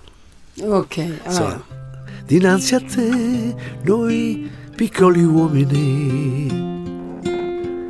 Okej. 0.62 1.14
Okay. 1.26 1.79
Dinanzi 2.30 2.76
a 2.76 2.80
te, 2.80 3.56
noi 3.82 4.52
piccoli 4.76 5.24
uomini, 5.24 6.48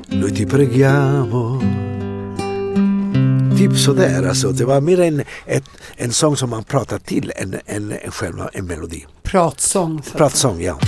noi 0.07 0.31
ti 0.31 0.45
preghiamo. 0.45 1.59
Typ 3.57 3.77
sådär 3.77 4.23
alltså. 4.27 4.51
Det 4.51 4.65
var 4.65 4.81
mer 4.81 4.99
en, 4.99 5.23
ett, 5.45 5.63
en 5.95 6.11
sång 6.11 6.37
som 6.37 6.49
man 6.49 6.63
pratar 6.63 6.99
till 6.99 7.33
än 7.35 7.59
en, 7.65 7.91
en, 7.91 8.11
själva 8.11 8.49
en 8.53 8.65
melodi. 8.65 9.05
Pratsång. 9.23 10.01
Pratsång, 10.01 10.61
ja. 10.61 10.79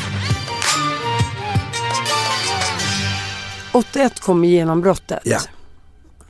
81 3.72 4.20
kom 4.20 4.46
genombrottet. 4.46 5.20
Ja. 5.24 5.40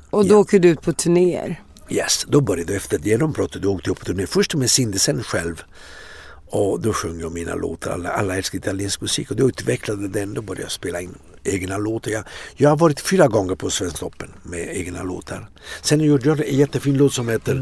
Och 0.10 0.26
då 0.26 0.34
ja. 0.34 0.38
åkte 0.38 0.60
du 0.60 0.70
ut 0.70 0.82
på 0.82 0.94
turnéer. 0.94 1.62
Yes, 1.90 2.26
då 2.28 2.42
började 2.42 2.74
jag 2.74 2.78
efter 2.78 3.00
genombrottet. 3.00 3.62
Då 3.62 3.74
åkte 3.74 3.90
jag 3.90 4.00
på 4.00 4.06
turné. 4.06 4.28
Först 4.28 4.56
med 4.56 4.72
Cindy, 4.72 5.00
sen 5.00 5.24
själv. 5.24 5.64
Och 6.52 6.80
då 6.82 6.94
sjöng 6.94 7.20
jag 7.20 7.32
mina 7.32 7.56
låtar. 7.56 7.92
Alla, 7.92 8.10
alla 8.10 8.38
älskar 8.38 8.58
italiensk 8.58 9.02
musik 9.02 9.32
och 9.32 9.38
då 9.38 9.50
utvecklade 9.50 10.08
den. 10.08 10.34
Då 10.34 10.42
började 10.42 10.62
jag 10.62 10.72
spela 10.72 11.02
in 11.02 11.16
egna 11.44 11.78
låtar. 11.78 12.12
Jag, 12.12 12.24
jag 12.56 12.70
har 12.70 12.78
varit 12.78 13.00
fyra 13.00 13.28
gånger 13.28 13.56
på 13.56 13.70
Svensktoppen 13.70 14.30
med 14.44 14.78
egna 14.78 15.04
låtar. 15.04 15.50
Sen 15.82 16.00
gjorde 16.00 16.30
jag 16.30 16.40
en 16.40 16.58
jättefin 16.58 16.98
låt 16.98 17.14
som 17.14 17.30
heter 17.30 17.62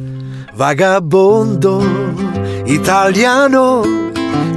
Vagabondo 0.56 1.84
Italiano 2.68 3.84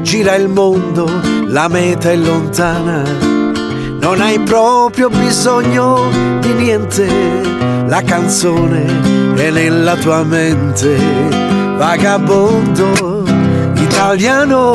Gira 0.04 0.36
il 0.36 0.48
mondo, 0.48 1.08
la 1.48 1.68
meta 1.68 2.10
è 2.10 2.16
lontana 2.16 3.04
Non 4.00 4.20
hai 4.20 4.38
proprio 4.38 5.08
bisogno 5.08 6.10
di 6.40 6.52
niente 6.52 7.06
La 7.88 8.02
canzone 8.02 8.84
è 9.36 9.50
nella 9.50 9.96
tua 9.96 10.24
mente 10.24 10.96
Vagabondo 11.78 13.11
italiano, 14.02 14.74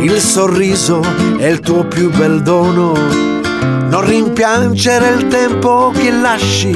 il 0.00 0.16
sorriso 0.20 1.02
è 1.38 1.46
il 1.46 1.58
tuo 1.58 1.84
più 1.84 2.08
bel 2.08 2.40
dono. 2.42 2.92
Non 2.92 4.06
rimpiangere 4.06 5.08
il 5.08 5.26
tempo 5.26 5.90
che 5.92 6.12
lasci, 6.12 6.72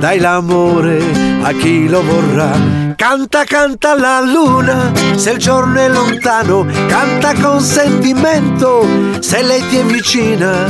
dai 0.00 0.18
l'amore 0.18 1.00
a 1.42 1.52
chi 1.52 1.88
lo 1.88 2.02
vorrà. 2.02 2.50
Canta, 2.96 3.44
canta 3.44 3.96
la 3.96 4.20
luna, 4.20 4.90
se 5.14 5.30
il 5.30 5.38
giorno 5.38 5.78
è 5.78 5.88
lontano, 5.88 6.66
canta 6.88 7.34
con 7.34 7.60
sentimento, 7.60 8.84
se 9.20 9.42
lei 9.42 9.64
ti 9.68 9.76
è 9.76 9.84
vicina, 9.84 10.66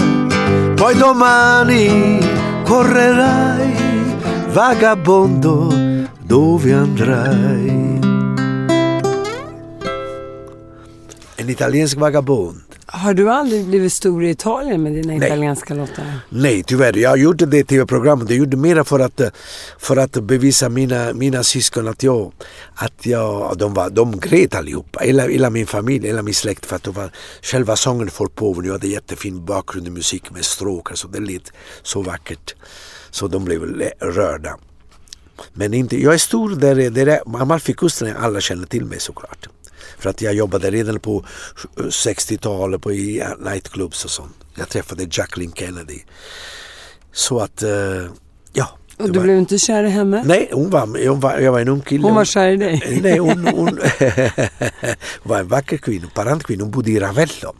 poi 0.74 0.96
domani 0.98 2.18
correrai, 2.62 3.72
vagabondo, 4.52 5.72
dove 6.20 6.72
andrai? 6.74 8.03
En 11.44 11.50
italiensk 11.50 11.96
vagabond. 11.96 12.60
Har 12.86 13.14
du 13.14 13.30
aldrig 13.30 13.64
blivit 13.64 13.92
stor 13.92 14.24
i 14.24 14.30
Italien 14.30 14.82
med 14.82 14.92
dina 14.92 15.14
Nej. 15.14 15.26
italienska 15.28 15.74
låtar? 15.74 16.04
Nej, 16.28 16.62
tyvärr. 16.62 16.96
Jag 16.96 17.18
gjorde 17.18 17.46
det 17.46 17.64
tv-programmet. 17.64 18.30
Jag 18.30 18.38
gjorde 18.38 18.56
mer 18.56 18.82
för 18.82 19.00
att, 19.00 19.20
för 19.78 19.96
att 19.96 20.12
bevisa 20.12 20.68
mina, 20.68 21.12
mina 21.12 21.42
syskon 21.42 21.88
att 21.88 22.02
jag, 22.02 22.32
att 22.74 23.06
jag, 23.06 23.58
de, 23.58 23.74
var, 23.74 23.90
de 23.90 24.20
grät 24.20 24.54
allihopa. 24.54 25.00
Hela, 25.00 25.28
hela 25.28 25.50
min 25.50 25.66
familj, 25.66 26.06
hela 26.06 26.22
min 26.22 26.34
släkt. 26.34 26.66
För 26.66 26.76
att 26.76 26.86
var, 26.86 27.10
själva 27.42 27.76
sången 27.76 28.10
för 28.10 28.26
påven. 28.26 28.64
Jag 28.64 28.72
hade 28.72 28.88
jättefin 28.88 29.44
bakgrund 29.44 29.86
i 29.86 29.90
musik 29.90 30.30
med 30.30 30.44
stråkar 30.44 30.94
så 30.94 31.08
det 31.08 31.20
lät 31.20 31.52
så 31.82 32.02
vackert. 32.02 32.54
Så 33.10 33.28
de 33.28 33.44
blev 33.44 33.62
rörda. 34.00 34.56
Men 35.52 35.74
inte, 35.74 36.02
jag 36.02 36.14
är 36.14 36.18
stor 36.18 36.50
där, 36.50 36.90
där 36.90 37.20
Amalfikusten, 37.42 38.16
alla 38.16 38.40
känner 38.40 38.66
till 38.66 38.84
mig 38.84 39.00
såklart. 39.00 39.48
För 39.98 40.10
att 40.10 40.22
jag 40.22 40.34
jobbade 40.34 40.70
redan 40.70 41.00
på 41.00 41.24
60-talet 41.76 42.80
på 42.80 42.90
nightclubs 43.38 44.04
och 44.04 44.10
sånt. 44.10 44.36
Jag 44.54 44.68
träffade 44.68 45.06
Jacqueline 45.10 45.52
Kennedy. 45.54 45.98
Så 47.12 47.40
att, 47.40 47.62
uh, 47.62 48.10
ja. 48.52 48.78
Och 48.96 49.12
du 49.12 49.18
var... 49.18 49.24
blev 49.24 49.38
inte 49.38 49.58
kär 49.58 49.84
i 49.84 49.88
henne? 49.88 50.22
Nej, 50.26 50.50
hon 50.52 50.70
var, 50.70 51.08
hon 51.08 51.20
var, 51.20 51.38
jag 51.38 51.52
var 51.52 51.60
en 51.60 51.68
ung 51.68 51.80
kille. 51.80 52.02
Hon 52.02 52.14
var 52.14 52.24
kär 52.24 52.48
i 52.48 52.56
dig? 52.56 52.82
Eh, 52.84 53.02
nej, 53.02 53.18
hon, 53.18 53.46
hon 53.46 53.80
var 55.22 55.40
en 55.40 55.48
vacker 55.48 55.76
kvinna, 55.76 56.06
parantkvinna. 56.14 56.64
Hon 56.64 56.70
bodde 56.70 56.90
i 56.90 57.00
Ravello. 57.00 57.54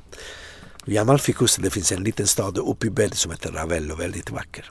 I 0.84 0.98
Amalfikusten 0.98 1.64
det 1.64 1.70
finns 1.70 1.92
en 1.92 2.04
liten 2.04 2.26
stad 2.26 2.58
uppe 2.58 2.86
i 2.86 2.90
berget 2.90 3.16
som 3.16 3.30
heter 3.30 3.52
Ravello, 3.52 3.94
väldigt 3.94 4.30
vacker. 4.30 4.70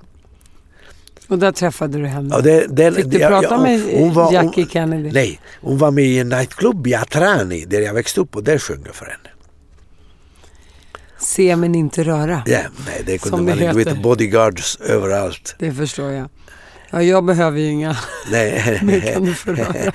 Och 1.28 1.40
där 1.40 1.52
träffade 1.52 1.98
du 1.98 2.08
henne? 2.08 2.30
Ja, 2.32 2.42
det, 2.42 2.68
det, 2.68 2.92
Fick 2.92 3.06
du 3.06 3.20
prata 3.20 3.48
ja, 3.50 3.62
med 3.62 3.82
hon 3.94 4.14
var, 4.14 4.34
Jackie 4.34 4.66
Kennedy? 4.70 5.12
Nej, 5.12 5.40
hon 5.62 5.78
var 5.78 5.92
med 5.92 6.04
i 6.04 6.20
en 6.20 6.30
nightclub 6.30 6.88
i 6.88 6.96
Atrani 6.96 7.66
där 7.66 7.82
jag 7.82 7.94
växte 7.94 8.22
upp 8.22 8.36
och 8.36 8.44
där 8.44 8.58
sjöng 8.58 8.84
jag 8.86 8.96
för 8.96 9.06
henne. 9.06 9.30
Se 11.20 11.56
men 11.56 11.76
inte 11.76 12.04
röra. 12.04 12.44
Ja, 12.46 12.60
nej 12.86 13.04
det 13.06 13.18
kunde 13.18 13.38
man 13.38 13.62
inte. 13.62 13.74
vet 13.74 14.02
bodyguards 14.02 14.78
överallt. 14.82 15.56
Det 15.60 15.74
förstår 15.74 16.12
jag. 16.12 16.30
Ja, 16.90 17.02
jag 17.02 17.26
behöver 17.26 17.60
ju 17.60 17.68
inga. 17.68 17.98
Nej. 18.32 18.80
det 18.84 19.02
kan 19.02 19.26
du 19.26 19.34
få 19.34 19.52
röra. 19.52 19.74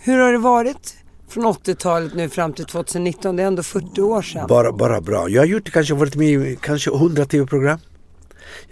Hur 0.00 0.18
har 0.18 0.32
det 0.32 0.38
varit 0.38 0.94
från 1.28 1.44
80-talet 1.44 2.14
nu 2.14 2.28
fram 2.28 2.52
till 2.52 2.64
2019? 2.64 3.36
Det 3.36 3.42
är 3.42 3.46
ändå 3.46 3.62
40 3.62 4.00
år 4.00 4.22
sedan. 4.22 4.46
Bara, 4.48 4.72
bara 4.72 5.00
bra. 5.00 5.28
Jag 5.28 5.40
har 5.40 5.46
gjort 5.46 5.70
kanske 5.70 5.94
varit 5.94 6.16
med 6.16 6.28
i 6.28 6.58
kanske 6.62 6.90
100 6.90 7.24
tv-program. 7.24 7.78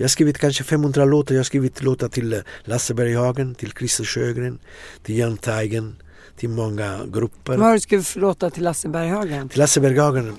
Jag 0.01 0.05
har 0.05 0.09
skrivit 0.09 0.39
kanske 0.39 0.65
500 0.65 1.05
låtar. 1.05 1.35
Jag 1.35 1.39
har 1.39 1.45
skrivit 1.45 1.83
låtar 1.83 2.09
till 2.09 2.33
eh, 2.33 2.39
Lasse 2.65 2.95
Berghagen, 2.95 3.55
till 3.55 3.73
Christer 3.79 4.05
Sjögren, 4.05 4.59
till 5.03 5.19
Jan 5.19 5.37
Teigen, 5.37 5.97
till 6.37 6.49
många 6.49 7.01
grupper. 7.13 7.57
Vad 7.57 7.67
har 7.67 7.73
du 7.73 7.81
skrivit 7.81 8.07
för 8.07 8.21
låtar 8.21 8.51
till 8.51 8.63
Lasse 8.63 8.89
Berghagen? 8.89 9.49
Till 9.49 9.59
Lasse 9.59 9.81
Berghagen. 9.81 10.37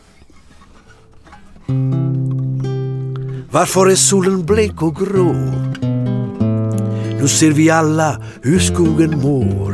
Varför 3.52 3.90
är 3.90 3.96
solen 3.96 4.46
blek 4.46 4.82
och 4.82 4.96
grå? 4.96 5.34
Nu 7.22 7.28
ser 7.28 7.52
vi 7.52 7.70
alla 7.70 8.24
hur 8.42 8.60
skogen 8.60 9.20
mår. 9.20 9.74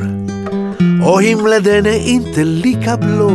Och 1.10 1.24
himlen 1.24 1.64
den 1.64 1.86
är 1.86 2.08
inte 2.08 2.44
lika 2.44 2.98
blå. 2.98 3.30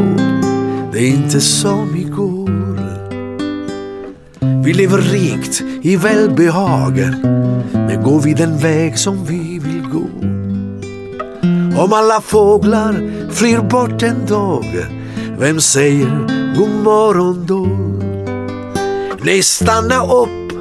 Det 0.92 0.98
är 0.98 1.08
inte 1.08 1.40
som 1.40 1.96
igår. 1.96 2.31
Vi 4.64 4.72
lever 4.72 4.98
rikt 4.98 5.62
i 5.82 5.96
välbehag, 5.96 6.96
men 7.72 8.02
går 8.02 8.20
vi 8.20 8.34
den 8.34 8.58
väg 8.58 8.98
som 8.98 9.24
vi 9.24 9.58
vill 9.58 9.82
gå? 9.92 10.06
Om 11.82 11.92
alla 11.92 12.20
fåglar 12.20 13.10
flyr 13.30 13.58
bort 13.58 14.02
en 14.02 14.26
dag 14.26 14.64
vem 15.38 15.60
säger 15.60 16.26
god 16.56 16.84
morgon 16.84 17.46
då? 17.46 17.66
Nej, 19.24 19.42
stanna 19.42 20.04
upp, 20.04 20.52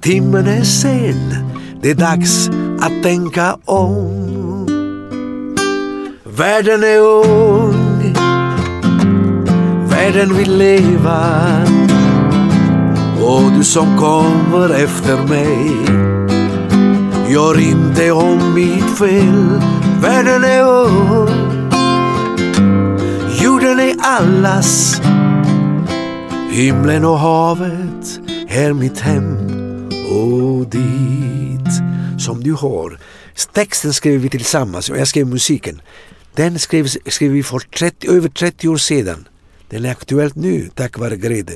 timmen 0.00 0.46
är 0.46 0.62
sen. 0.62 1.34
Det 1.82 1.90
är 1.90 1.94
dags 1.94 2.50
att 2.80 3.02
tänka 3.02 3.56
om. 3.64 4.66
Världen 6.24 6.82
är 6.82 6.98
ung, 6.98 8.14
världen 9.90 10.34
vill 10.34 10.58
leva. 10.58 11.77
Och 13.28 13.52
du 13.52 13.64
som 13.64 13.96
kommer 13.98 14.70
efter 14.70 15.16
mig, 15.26 15.70
gör 17.32 17.60
inte 17.60 18.12
om 18.12 18.54
mitt 18.54 18.98
fel. 18.98 19.60
Världen 20.02 20.44
är 20.44 20.62
ung, 20.62 21.70
jorden 23.42 23.80
är 23.80 23.94
allas. 24.00 25.00
Himlen 26.50 27.04
och 27.04 27.18
havet 27.18 28.20
är 28.48 28.72
mitt 28.72 29.00
hem 29.00 29.36
och 30.10 30.66
dit 30.66 31.72
som 32.18 32.42
du 32.42 32.52
har. 32.52 32.98
Texten 33.52 33.92
skrev 33.92 34.20
vi 34.20 34.30
tillsammans 34.30 34.90
och 34.90 34.98
jag 34.98 35.08
skrev 35.08 35.26
musiken. 35.26 35.82
Den 36.34 36.58
skrev, 36.58 36.86
skrev 36.86 37.30
vi 37.30 37.42
för 37.42 37.58
30, 37.58 38.10
över 38.10 38.28
30 38.28 38.68
år 38.68 38.76
sedan. 38.76 39.28
Den 39.68 39.84
är 39.84 39.90
aktuell 39.90 40.30
nu 40.34 40.70
tack 40.74 40.98
vare 40.98 41.16
Greta, 41.16 41.52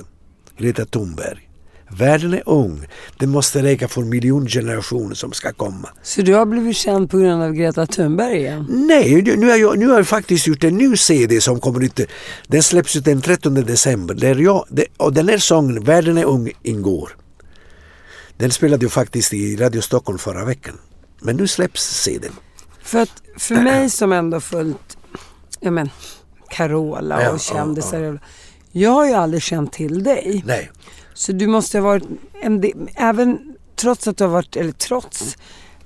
Greta 0.58 0.84
Thunberg. 0.84 1.51
Världen 1.96 2.34
är 2.34 2.42
ung. 2.46 2.86
Den 3.18 3.30
måste 3.30 3.62
räcka 3.62 3.88
för 3.88 4.00
miljongenerationer 4.00 5.14
som 5.14 5.32
ska 5.32 5.52
komma. 5.52 5.88
Så 6.02 6.22
du 6.22 6.34
har 6.34 6.46
blivit 6.46 6.76
känd 6.76 7.10
på 7.10 7.18
grund 7.18 7.42
av 7.42 7.52
Greta 7.52 7.86
Thunberg 7.86 8.36
igen? 8.36 8.66
Nej, 8.68 9.22
nu 9.22 9.50
har, 9.50 9.56
jag, 9.56 9.78
nu 9.78 9.88
har 9.88 9.96
jag 9.96 10.06
faktiskt 10.06 10.46
gjort 10.46 10.64
en 10.64 10.76
ny 10.76 10.96
CD 10.96 11.40
som 11.40 11.60
kommer 11.60 11.84
ut. 11.84 12.00
Den 12.46 12.62
släpps 12.62 12.96
ut 12.96 13.04
den 13.04 13.20
13 13.20 13.54
december. 13.54 14.14
Där 14.14 14.36
jag, 14.36 14.64
och 14.96 15.12
den 15.12 15.28
här 15.28 15.38
sången, 15.38 15.84
Världen 15.84 16.18
är 16.18 16.24
ung, 16.24 16.52
ingår. 16.62 17.16
Den 18.36 18.50
spelade 18.50 18.84
jag 18.84 18.92
faktiskt 18.92 19.34
i 19.34 19.56
Radio 19.56 19.80
Stockholm 19.80 20.18
förra 20.18 20.44
veckan. 20.44 20.78
Men 21.20 21.36
nu 21.36 21.46
släpps 21.48 22.02
CDn. 22.02 22.32
För 22.82 22.98
att 22.98 23.22
för 23.38 23.54
mig 23.54 23.90
som 23.90 24.12
ändå 24.12 24.40
följt 24.40 24.96
ja 25.60 25.70
men, 25.70 25.90
Carola 26.50 27.30
och 27.30 27.40
kändisar. 27.40 28.00
Ja, 28.00 28.12
ja. 28.12 28.18
Jag 28.72 28.90
har 28.90 29.06
ju 29.06 29.12
aldrig 29.12 29.42
känt 29.42 29.72
till 29.72 30.02
dig. 30.02 30.42
Nej. 30.46 30.70
Så 31.14 31.32
du 31.32 31.46
måste 31.46 31.78
ha 31.78 31.84
varit 31.84 32.04
en 32.42 32.64
även 32.96 33.38
trots 33.76 34.08
att 34.08 34.16
du 34.16 34.24
har 34.24 34.30
varit, 34.30 34.56
eller 34.56 34.72
trots, 34.72 35.36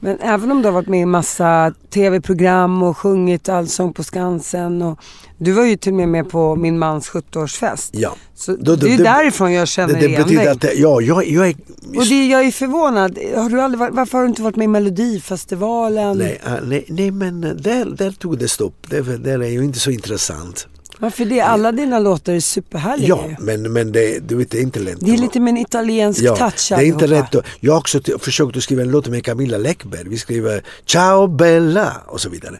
men 0.00 0.18
även 0.20 0.50
om 0.52 0.62
du 0.62 0.68
har 0.68 0.72
varit 0.72 0.88
med 0.88 1.00
i 1.00 1.06
massa 1.06 1.74
tv-program 1.90 2.82
och 2.82 2.98
sjungit 2.98 3.48
Allsång 3.48 3.92
på 3.92 4.04
Skansen 4.04 4.82
och 4.82 5.00
du 5.38 5.52
var 5.52 5.64
ju 5.64 5.76
till 5.76 5.92
och 5.92 5.96
med 5.96 6.08
med 6.08 6.30
på 6.30 6.56
min 6.56 6.78
mans 6.78 7.10
70-årsfest. 7.10 7.90
Ja. 7.92 8.16
Så 8.34 8.56
det 8.56 8.72
är 8.72 8.76
det, 8.76 8.96
därifrån 8.96 9.52
jag 9.52 9.68
känner 9.68 9.94
det, 9.94 10.00
det 10.00 10.06
igen 10.06 10.26
dig. 10.28 10.48
Att, 10.48 10.64
ja, 10.64 11.00
jag, 11.00 11.28
jag 11.28 11.48
är... 11.48 11.54
Och 11.96 12.06
det, 12.06 12.26
jag 12.26 12.46
är 12.46 12.50
förvånad. 12.50 13.18
Har 13.34 13.50
du 13.50 13.60
aldrig, 13.60 13.94
varför 13.94 14.18
har 14.18 14.24
du 14.24 14.28
inte 14.28 14.42
varit 14.42 14.56
med 14.56 14.64
i 14.64 14.68
Melodifestivalen? 14.68 16.18
Nej, 16.18 16.40
nej, 16.62 16.84
nej 16.88 17.10
men 17.10 17.40
där, 17.40 17.96
där 17.96 18.10
tog 18.10 18.38
det 18.38 18.48
stopp. 18.48 18.90
Det, 18.90 19.16
där 19.16 19.42
är 19.42 19.48
ju 19.48 19.64
inte 19.64 19.78
så 19.78 19.90
intressant. 19.90 20.68
Varför 20.98 21.24
det? 21.24 21.40
Alla 21.40 21.72
dina 21.72 21.98
låtar 21.98 22.32
är 22.32 22.40
superhärliga 22.40 23.08
Ja, 23.08 23.28
men, 23.38 23.72
men 23.72 23.92
det, 23.92 24.28
du 24.28 24.36
vet, 24.36 24.50
det 24.50 24.58
är 24.58 24.62
inte 24.62 24.80
lätt. 24.80 24.96
Det 25.00 25.10
är 25.10 25.18
lite 25.18 25.40
med 25.40 25.50
en 25.50 25.56
italiensk 25.56 26.22
ja, 26.22 26.36
touch. 26.36 26.68
Det 26.68 26.74
är 26.74 26.82
inte 26.82 27.06
lätt. 27.06 27.34
Jag 27.60 27.72
har 27.72 27.78
också 27.78 28.00
försökt 28.18 28.56
att 28.56 28.62
skriva 28.62 28.82
en 28.82 28.90
låt 28.90 29.08
med 29.08 29.24
Camilla 29.24 29.58
Läckberg. 29.58 30.08
Vi 30.08 30.18
skriver 30.18 30.62
Ciao 30.86 31.26
Bella 31.26 31.92
och 32.06 32.20
så 32.20 32.28
vidare. 32.28 32.58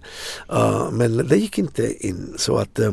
Uh, 0.53 0.91
men 0.93 1.29
det 1.29 1.37
gick 1.37 1.59
inte 1.59 2.07
in. 2.07 2.35
så 2.37 2.57
att... 2.57 2.79
Uh, 2.79 2.93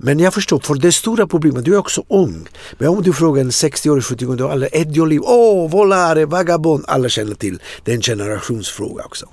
men 0.00 0.18
jag 0.18 0.34
förstår, 0.34 0.58
för 0.58 0.74
det 0.74 0.92
stora 0.92 1.26
problemet, 1.26 1.64
du 1.64 1.74
är 1.74 1.78
också 1.78 2.04
ung. 2.08 2.48
Men 2.78 2.88
om 2.88 3.02
du 3.02 3.12
frågar 3.12 3.40
en 3.40 3.50
60-årig, 3.50 4.02
70-åring, 4.02 4.50
alla 4.50 4.66
Eddie 4.72 5.00
Oliv, 5.00 5.20
åh, 5.24 5.66
oh, 5.66 5.70
volare, 5.70 6.26
vagabond, 6.26 6.84
alla 6.88 7.08
känner 7.08 7.34
till. 7.34 7.58
Det 7.84 7.90
är 7.92 7.96
en 7.96 8.02
generationsfråga 8.02 9.04
också. 9.04 9.26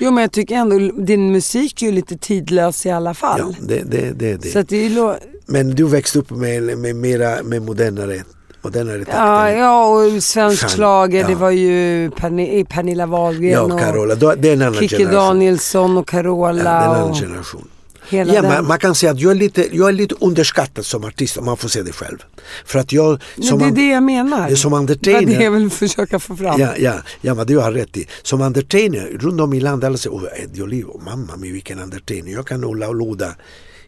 Jo 0.00 0.10
men 0.10 0.22
jag 0.22 0.32
tycker 0.32 0.54
ändå 0.54 0.78
din 1.02 1.32
musik 1.32 1.82
är 1.82 1.86
ju 1.86 1.92
lite 1.92 2.16
tidlös 2.16 2.86
i 2.86 2.90
alla 2.90 3.14
fall. 3.14 3.38
Ja, 3.38 3.66
det, 3.68 3.82
det, 3.82 4.12
det, 4.12 4.36
det. 4.36 4.48
Så 4.48 4.62
det 4.62 4.86
är 4.86 5.18
men 5.46 5.70
du 5.70 5.84
växte 5.84 6.18
upp 6.18 6.30
med, 6.30 6.78
med 6.78 6.96
mera 6.96 7.42
med 7.42 7.62
modernare 7.62 8.22
modernare 8.62 9.04
takter. 9.04 9.20
Ja, 9.22 9.50
ja 9.50 9.86
och 9.86 10.22
svensk 10.22 10.68
schlager, 10.68 11.20
ja. 11.20 11.28
det 11.28 11.34
var 11.34 11.50
ju 11.50 12.10
Perni 12.10 12.64
Pernilla 12.64 13.06
Wahlgren 13.06 13.52
ja, 13.52 13.60
och 13.60 13.80
Carola. 13.80 14.14
det 14.14 14.48
är 14.48 14.52
en 14.52 14.62
annan 14.62 14.74
Kikki 14.74 15.04
Danielsson 15.04 15.98
och 15.98 16.08
Carola. 16.08 16.58
Ja, 16.58 16.64
det 16.64 16.70
är 16.70 16.84
en 16.84 17.02
annan 17.02 17.14
generation. 17.14 17.68
Hela 18.10 18.34
ja, 18.34 18.42
man, 18.42 18.66
man, 18.66 18.78
kan 18.78 18.94
säga 18.94 19.12
att 19.12 19.20
jag 19.20 19.30
är, 19.30 19.34
lite, 19.34 19.76
jag 19.76 19.88
är 19.88 19.92
lite 19.92 20.14
underskattad 20.20 20.86
som 20.86 21.04
artist 21.04 21.36
om 21.36 21.44
man 21.44 21.56
får 21.56 21.68
se 21.68 21.82
det 21.82 21.92
själv. 21.92 22.18
För 22.64 22.78
att 22.78 22.92
jag, 22.92 23.22
som 23.42 23.58
det 23.58 23.64
är 23.64 23.70
det 23.70 23.88
jag 23.88 24.02
menar. 24.02 24.54
Som 24.54 24.72
entertainer. 24.72 25.20
Det 25.20 25.34
är 25.34 25.38
det 25.38 25.44
jag 25.44 25.50
vill 25.50 25.70
försöka 25.70 26.18
få 26.18 26.36
fram. 26.36 26.60
Ja, 26.60 26.74
ja, 26.78 26.94
ja 27.20 27.34
men 27.34 27.46
du 27.46 27.58
har 27.58 27.72
rätt 27.72 27.96
i. 27.96 28.06
Som 28.22 28.42
entertainer 28.42 29.06
runt 29.20 29.40
om 29.40 29.54
i 29.54 29.60
landet, 29.60 29.86
alla 29.86 29.96
säger 29.96 30.16
oh, 30.16 30.42
Eddie 30.42 30.62
Olivo, 30.62 31.00
mamma 31.04 31.36
min 31.36 31.52
vilken 31.52 31.78
entertainer. 31.78 32.32
Jag 32.32 32.46
kan 32.46 32.64
hålla 32.64 32.88
och 32.88 32.94
låda 32.94 33.34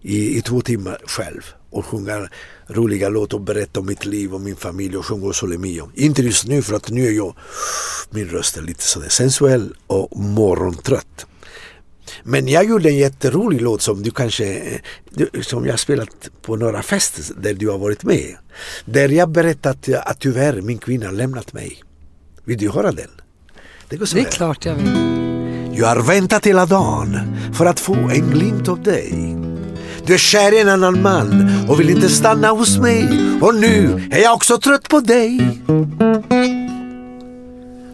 i, 0.03 0.39
i 0.39 0.43
två 0.43 0.61
timmar 0.61 0.99
själv 1.07 1.43
och 1.71 1.87
sjunga 1.87 2.29
roliga 2.67 3.09
låtar 3.09 3.39
och 3.39 3.45
berätta 3.45 3.81
om 3.81 3.87
mitt 3.87 4.05
liv 4.05 4.35
och 4.35 4.41
min 4.41 4.57
familj 4.57 4.97
och 4.97 5.07
sjunga 5.07 5.33
Sole 5.33 5.59
Mio. 5.59 5.91
Inte 5.95 6.23
just 6.23 6.47
nu 6.47 6.63
för 6.63 6.75
att 6.75 6.91
nu 6.91 7.07
är 7.07 7.13
jag, 7.13 7.35
min 8.11 8.29
röst 8.29 8.57
är 8.57 8.63
lite 8.63 8.83
sådär 8.83 9.09
sensuell 9.09 9.75
och 9.87 10.17
morgontrött. 10.17 11.27
Men 12.23 12.49
jag 12.49 12.65
gjorde 12.65 12.89
en 12.89 12.97
jätterolig 12.97 13.61
låt 13.61 13.83
som 13.83 14.03
du 14.03 14.11
kanske, 14.11 14.63
som 15.43 15.67
jag 15.67 15.79
spelat 15.79 16.31
på 16.43 16.57
några 16.57 16.83
fester 16.83 17.35
där 17.37 17.55
du 17.55 17.69
har 17.69 17.79
varit 17.79 18.05
med. 18.05 18.37
Där 18.85 19.09
jag 19.09 19.29
berättat 19.29 19.89
att 19.89 20.21
tyvärr 20.21 20.61
min 20.61 20.79
kvinna 20.79 21.11
lämnat 21.11 21.53
mig. 21.53 21.83
Vill 22.45 22.59
du 22.59 22.71
höra 22.71 22.93
den? 22.93 23.11
Det, 23.89 23.97
går 23.97 24.07
så 24.07 24.15
det 24.15 24.21
är 24.21 24.25
här. 24.25 24.31
klart 24.31 24.65
jag 24.65 24.75
vill. 24.75 25.23
Jag 25.75 25.87
har 25.87 26.03
väntat 26.03 26.47
hela 26.47 26.67
dagen 26.67 27.19
för 27.55 27.67
att 27.67 27.81
få 27.81 27.95
en 27.95 28.31
glimt 28.31 28.69
av 28.69 28.83
dig. 28.83 29.37
Du 30.07 30.15
är 30.15 30.19
kär 30.19 30.53
i 30.53 30.61
en 30.61 30.69
annan 30.69 31.03
man 31.03 31.51
och 31.69 31.81
vill 31.81 31.91
inte 31.91 32.09
stanna 32.09 32.49
hos 32.49 32.79
mig. 32.79 33.09
Och 33.41 33.55
nu 33.55 34.09
är 34.13 34.23
jag 34.23 34.35
också 34.35 34.59
trött 34.59 34.89
på 34.89 35.01
dig. 35.01 35.59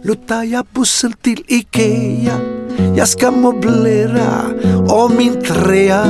Luttar 0.03 0.45
jag 0.45 0.67
pussel 0.75 1.13
till 1.13 1.45
Ikea 1.47 2.58
jag 2.97 3.09
ska 3.09 3.31
möblera 3.31 4.45
om 4.89 5.17
min 5.17 5.43
trea. 5.45 6.05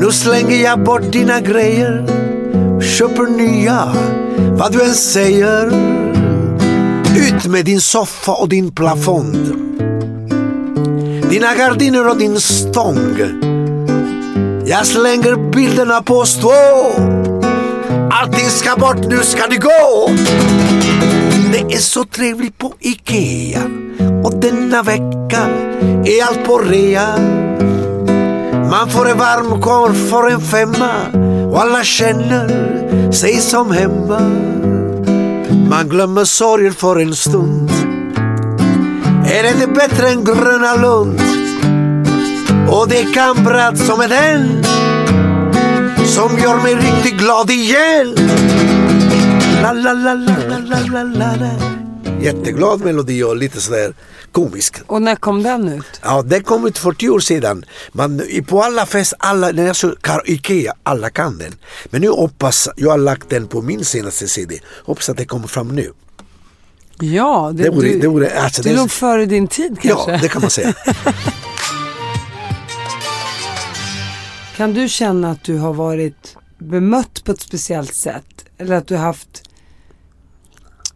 Nu 0.00 0.12
slänger 0.12 0.62
jag 0.64 0.84
bort 0.84 1.12
dina 1.12 1.40
grejer, 1.40 2.06
köper 2.80 3.26
nya, 3.26 3.94
vad 4.58 4.72
du 4.72 4.82
än 4.82 4.94
säger. 4.94 5.66
Ut 7.16 7.46
med 7.46 7.64
din 7.64 7.80
soffa 7.80 8.32
och 8.32 8.48
din 8.48 8.72
plafond. 8.72 9.52
Dina 11.30 11.54
gardiner 11.54 12.10
och 12.10 12.18
din 12.18 12.40
stång. 12.40 13.16
Jag 14.66 14.86
slänger 14.86 15.50
bilderna 15.50 16.02
på 16.02 16.24
stå. 16.24 16.52
Allting 18.10 18.50
ska 18.50 18.76
bort, 18.76 19.08
nu 19.08 19.18
ska 19.22 19.46
det 19.46 19.56
gå. 19.56 20.10
Det 21.52 21.74
är 21.74 21.78
så 21.78 22.04
trevligt 22.04 22.58
på 22.58 22.72
Ikea 22.80 23.62
och 24.26 24.34
denna 24.40 24.82
vecka 24.82 25.48
är 26.04 26.24
allt 26.28 26.44
på 26.44 26.58
rea. 26.58 27.18
Man 28.70 28.90
får 28.90 29.10
en 29.10 29.18
varm 29.18 29.60
korv 29.62 29.94
för 29.94 30.30
en 30.30 30.40
femma 30.40 30.90
och 31.50 31.62
alla 31.62 31.84
känner 31.84 33.12
sig 33.12 33.36
som 33.36 33.70
hemma. 33.70 34.20
Man 35.68 35.88
glömmer 35.88 36.24
sorgen 36.24 36.72
för 36.72 37.00
en 37.00 37.14
stund. 37.14 37.70
Är 39.26 39.42
det 39.42 39.50
inte 39.50 39.66
bättre 39.66 40.08
än 40.08 40.24
Gröna 40.24 40.76
Lund? 40.76 41.20
Och 42.68 42.88
det 42.88 42.98
är 43.00 43.14
kamrat 43.14 43.78
som 43.78 44.00
en 44.00 44.10
hen 44.10 44.64
som 46.06 46.38
gör 46.38 46.62
mig 46.62 46.74
riktigt 46.74 47.18
glad 47.18 47.50
igen. 47.50 48.14
La 49.62 49.72
la 49.72 49.92
la 49.92 50.14
la 50.14 50.36
la 50.68 50.78
la 50.92 51.02
la 51.02 51.36
la. 51.36 51.50
Jätteglad 52.20 52.80
melodi 52.80 53.22
och 53.22 53.36
lite 53.36 53.60
sådär 53.60 53.92
komisk. 54.36 54.76
Och 54.86 55.02
när 55.02 55.16
kom 55.16 55.42
den 55.42 55.68
ut? 55.68 56.00
Ja, 56.02 56.22
den 56.22 56.42
kom 56.42 56.66
ut 56.66 56.78
för 56.78 56.90
40 56.90 57.08
år 57.08 57.20
sedan. 57.20 57.64
Man, 57.92 58.22
på 58.46 58.62
alla 58.62 58.86
fest, 58.86 59.14
alla, 59.18 59.50
när 59.50 59.66
jag 59.66 59.76
såg 59.76 59.94
Ikea, 60.24 60.74
alla 60.82 61.10
kan 61.10 61.38
den. 61.38 61.54
Men 61.84 62.00
nu 62.00 62.08
hoppas, 62.08 62.68
jag 62.76 62.90
har 62.90 62.98
lagt 62.98 63.30
den 63.30 63.48
på 63.48 63.62
min 63.62 63.84
senaste 63.84 64.28
CD, 64.28 64.58
hoppas 64.84 65.08
att 65.08 65.16
det 65.16 65.24
kommer 65.24 65.46
fram 65.46 65.68
nu. 65.68 65.92
Ja, 67.00 67.52
det, 67.54 67.62
det, 67.62 67.70
vore, 67.70 67.88
du, 67.88 67.98
det, 67.98 68.08
vore, 68.08 68.40
alltså, 68.40 68.62
du 68.62 68.68
det, 68.68 68.76
låg 68.76 68.90
före 68.90 69.26
din 69.26 69.48
tid 69.48 69.78
kanske? 69.82 70.12
Ja, 70.12 70.18
det 70.22 70.28
kan 70.28 70.42
man 70.42 70.50
säga. 70.50 70.74
kan 74.56 74.74
du 74.74 74.88
känna 74.88 75.30
att 75.30 75.44
du 75.44 75.58
har 75.58 75.72
varit 75.72 76.36
bemött 76.58 77.24
på 77.24 77.32
ett 77.32 77.40
speciellt 77.40 77.94
sätt? 77.94 78.44
Eller 78.58 78.76
att 78.76 78.86
du 78.86 78.96
har 78.96 79.04
haft 79.04 79.45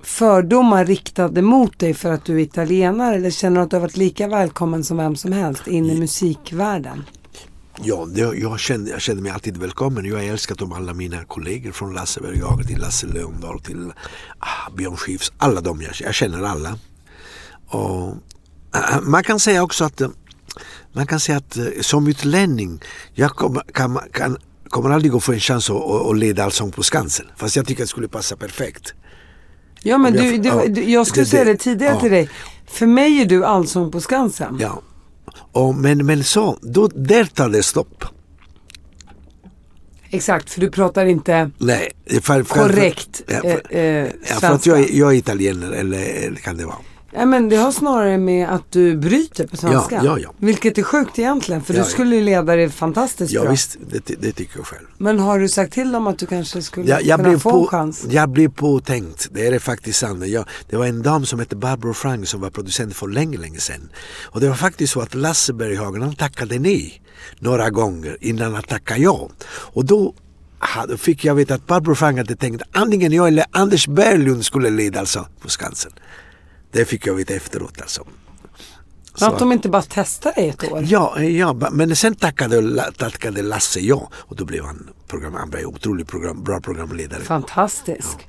fördomar 0.02 0.84
riktade 0.84 1.42
mot 1.42 1.78
dig 1.78 1.94
för 1.94 2.12
att 2.12 2.24
du 2.24 2.34
är 2.34 2.42
italienare? 2.42 3.16
Eller 3.16 3.30
känner 3.30 3.56
du 3.56 3.62
att 3.62 3.70
du 3.70 3.76
har 3.76 3.80
varit 3.80 3.96
lika 3.96 4.28
välkommen 4.28 4.84
som 4.84 4.96
vem 4.96 5.16
som 5.16 5.32
helst 5.32 5.66
in 5.66 5.90
i 5.90 6.00
musikvärlden? 6.00 7.04
Ja, 7.82 8.06
det, 8.14 8.20
jag, 8.20 8.60
känner, 8.60 8.90
jag 8.90 9.00
känner 9.00 9.22
mig 9.22 9.32
alltid 9.32 9.56
välkommen. 9.56 10.04
Jag 10.04 10.16
har 10.16 10.24
älskat 10.24 10.62
om 10.62 10.72
alla 10.72 10.94
mina 10.94 11.24
kollegor 11.24 11.72
från 11.72 11.94
Lasseberg 11.94 12.66
till 12.66 12.78
Lasse 12.78 13.06
Lönndahl 13.06 13.60
till 13.60 13.92
ah, 14.38 14.70
Björn 14.76 14.96
Skifs. 14.96 15.32
Alla 15.38 15.60
de 15.60 15.82
jag, 15.82 15.92
jag 16.00 16.14
känner 16.14 16.42
alla. 16.42 16.78
Och, 17.66 18.08
äh, 18.74 19.00
man 19.02 19.24
kan 19.24 19.40
säga 19.40 19.62
också 19.62 19.84
att 19.84 20.00
äh, 20.00 20.08
man 20.92 21.06
kan 21.06 21.20
säga 21.20 21.38
att 21.38 21.56
eh, 21.56 21.64
som 21.80 22.08
utlänning, 22.08 22.80
jag 23.14 23.30
kom, 23.30 23.60
kan, 23.74 23.98
kan, 24.12 24.36
kommer 24.68 24.90
aldrig 24.90 25.14
att 25.14 25.24
få 25.24 25.32
en 25.32 25.40
chans 25.40 25.70
att, 25.70 25.76
att, 25.76 26.06
att 26.06 26.18
leda 26.18 26.44
Allsång 26.44 26.72
på 26.72 26.82
Skansen. 26.82 27.26
Fast 27.36 27.56
jag 27.56 27.66
tycker 27.66 27.82
att 27.82 27.88
det 27.88 27.90
skulle 27.90 28.08
passa 28.08 28.36
perfekt. 28.36 28.94
Ja 29.82 29.98
men 29.98 30.12
du, 30.12 30.34
jag- 30.36 30.42
du, 30.66 30.68
du, 30.68 30.90
jag 30.90 31.06
skulle 31.06 31.24
det- 31.24 31.30
säga 31.30 31.44
det- 31.44 31.56
tidigare 31.56 31.94
ja. 31.94 32.00
till 32.00 32.10
dig. 32.10 32.28
För 32.66 32.86
mig 32.86 33.20
är 33.22 33.26
du 33.26 33.44
Allsång 33.44 33.90
på 33.92 34.00
Skansen. 34.00 34.56
Ja. 34.60 34.82
Och, 35.52 35.74
men, 35.74 36.06
men 36.06 36.24
så, 36.24 36.58
då, 36.62 36.88
där 36.94 37.24
tar 37.24 37.48
det 37.48 37.62
stopp. 37.62 38.04
Exakt, 40.12 40.50
för 40.50 40.60
du 40.60 40.70
pratar 40.70 41.06
inte 41.06 41.50
Nej, 41.58 41.90
för, 42.08 42.20
för, 42.20 42.42
korrekt 42.42 43.22
ja, 43.26 43.34
eh, 43.34 43.40
för, 43.42 43.76
eh, 43.76 43.82
ja, 43.84 44.06
för 44.26 44.34
att 44.34 44.40
svenska. 44.40 44.70
jag, 44.70 44.90
jag 44.90 45.12
är 45.14 45.16
italienare, 45.18 45.76
eller 45.76 46.34
kan 46.34 46.56
det 46.56 46.64
vara. 46.66 46.76
Ja, 47.12 47.26
men 47.26 47.48
det 47.48 47.56
har 47.56 47.72
snarare 47.72 48.18
med 48.18 48.48
att 48.48 48.72
du 48.72 48.96
bryter 48.96 49.46
på 49.46 49.56
svenska. 49.56 49.94
Ja, 49.96 50.02
ja, 50.04 50.18
ja. 50.18 50.34
Vilket 50.38 50.78
är 50.78 50.82
sjukt 50.82 51.18
egentligen, 51.18 51.62
för 51.62 51.74
Ja, 51.74 51.80
du 51.80 51.84
ja. 51.86 51.90
skulle 51.90 52.16
ju 52.16 52.22
leda 52.22 52.56
det 52.56 52.70
fantastiskt 52.70 53.32
Ja 53.32 53.42
bra. 53.42 53.50
visst, 53.50 53.76
det, 53.90 54.14
det 54.20 54.32
tycker 54.32 54.58
jag 54.58 54.66
själv. 54.66 54.86
Men 54.98 55.18
har 55.20 55.38
du 55.38 55.48
sagt 55.48 55.72
till 55.72 55.92
dem 55.92 56.06
att 56.06 56.18
du 56.18 56.26
kanske 56.26 56.62
skulle 56.62 56.88
Jag, 56.90 57.02
jag, 57.02 57.20
kunna 57.24 57.38
få 57.38 57.48
en 57.50 57.54
på, 57.54 57.66
chans? 57.66 58.06
jag 58.10 58.28
blev 58.28 58.48
påtänkt, 58.48 59.28
det 59.32 59.46
är 59.46 59.50
det 59.50 59.60
faktiskt 59.60 59.98
sant. 59.98 60.26
Jag, 60.26 60.44
det 60.70 60.76
var 60.76 60.86
en 60.86 61.02
dam 61.02 61.26
som 61.26 61.38
hette 61.38 61.56
Barbro 61.56 61.94
Frank 61.94 62.28
som 62.28 62.40
var 62.40 62.50
producent 62.50 62.96
för 62.96 63.08
länge, 63.08 63.38
länge 63.38 63.58
sedan. 63.58 63.88
Och 64.24 64.40
det 64.40 64.48
var 64.48 64.56
faktiskt 64.56 64.92
så 64.92 65.00
att 65.00 65.14
Lasse 65.14 65.52
Berghagen 65.52 66.02
han 66.02 66.14
tackade 66.14 66.58
nej 66.58 67.02
några 67.38 67.70
gånger 67.70 68.16
innan 68.20 68.54
han 68.54 68.62
tackade 68.62 69.00
ja. 69.00 69.28
Och 69.50 69.84
då 69.84 70.14
hade, 70.58 70.98
fick 70.98 71.24
jag 71.24 71.34
veta 71.34 71.54
att 71.54 71.66
Barbro 71.66 71.94
Frank 71.94 72.18
hade 72.18 72.36
tänkt 72.36 72.62
antingen 72.72 73.12
jag 73.12 73.28
eller 73.28 73.44
Anders 73.50 73.86
Berglund 73.88 74.44
skulle 74.44 74.70
leda 74.70 75.00
alltså 75.00 75.26
på 75.42 75.48
Skansen. 75.48 75.92
Det 76.72 76.84
fick 76.84 77.06
jag 77.06 77.14
veta 77.14 77.34
efteråt 77.34 77.80
alltså. 77.80 78.06
Så 79.14 79.26
att 79.26 79.38
de 79.38 79.52
inte 79.52 79.68
bara 79.68 79.82
testar 79.88 80.32
dig 80.32 80.48
ett 80.48 80.72
år? 80.72 80.84
Ja, 80.88 81.20
ja, 81.22 81.54
ba- 81.54 81.70
men 81.70 81.96
sen 81.96 82.14
tackade, 82.14 82.84
tackade 82.98 83.42
Lasse 83.42 83.80
ja 83.80 84.08
och 84.14 84.36
då 84.36 84.44
blev 84.44 84.64
han, 84.64 84.88
program, 85.08 85.34
han 85.34 85.50
blev 85.50 85.66
otroligt 85.66 86.08
program, 86.08 86.42
bra 86.44 86.60
programledare. 86.60 87.20
Fantastisk. 87.22 88.28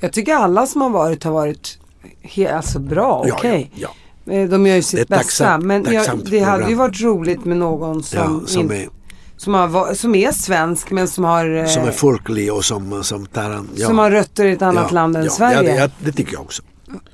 Jag 0.00 0.12
tycker 0.12 0.34
alla 0.34 0.66
som 0.66 0.80
har 0.80 0.90
varit 0.90 1.24
har 1.24 1.32
varit 1.32 1.78
he- 2.22 2.56
alltså 2.56 2.78
bra, 2.78 3.24
Ja, 3.28 3.34
okej. 3.34 3.70
ja, 3.74 3.88
Eh, 4.32 4.48
De 4.48 4.66
gör 4.66 4.76
ju 4.76 4.82
sitt 4.82 5.08
bästa. 5.08 5.44
tacksamt- 5.44 5.64
men 5.64 5.92
jag, 5.92 6.18
det 6.24 6.40
hade 6.40 6.58
ju 6.58 6.64
program. 6.64 6.78
varit 6.78 7.00
roligt 7.00 7.44
med 7.44 7.56
någon 7.56 8.02
som, 8.02 8.18
Ja, 8.42 8.48
som, 8.48 8.70
är, 8.72 8.88
som, 9.36 9.54
har, 9.54 9.94
som 9.94 10.14
är 10.14 10.32
svensk 10.32 10.90
men 10.90 11.08
som 11.08 11.24
har, 11.24 11.56
eh, 11.56 11.66
som 11.66 11.82
är 11.84 11.90
folklig 11.92 12.52
och 12.52 12.64
som, 12.64 13.04
som 13.04 13.26
tar 13.26 13.64
ja. 13.74 13.86
som 13.86 13.98
har 13.98 14.10
rötter 14.10 14.44
i 14.44 14.52
ett 14.52 14.62
annat 14.62 14.86
ja, 14.88 14.94
land 14.94 15.16
än 15.16 15.24
ja, 15.24 15.30
Sverige. 15.30 15.56
Ja, 15.56 15.62
det, 15.62 15.80
ja, 15.80 15.88
det 15.98 16.12
tycker 16.12 16.32
jag 16.32 16.42
också. 16.42 16.62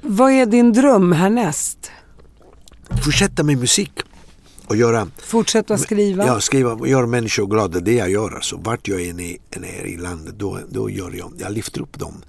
Vad 0.03 0.33
är 0.33 0.47
din 0.47 0.73
dröm 0.73 1.13
härnäst? 1.13 1.91
Fortsätta 3.05 3.43
med 3.43 3.59
musik 3.59 3.93
och 4.67 4.77
göra 4.77 5.09
Fortsätta 5.19 5.79
skriva? 5.79 6.27
Ja, 6.27 6.41
skriva 6.41 6.73
och 6.73 6.89
göra 6.89 7.07
människor 7.07 7.47
glada, 7.47 7.81
det 7.81 7.93
jag 7.93 8.11
gör. 8.11 8.35
Alltså, 8.35 8.57
vart 8.57 8.89
jag 8.89 9.07
än 9.07 9.21
är, 9.21 9.37
än 9.51 9.65
är 9.65 9.87
i 9.87 9.97
landet, 9.97 10.35
då, 10.39 10.59
då 10.69 10.91
gör 10.91 11.13
jag, 11.13 11.33
jag 11.39 11.53
lyfter 11.53 11.81
upp 11.81 11.99
dem. 11.99 12.23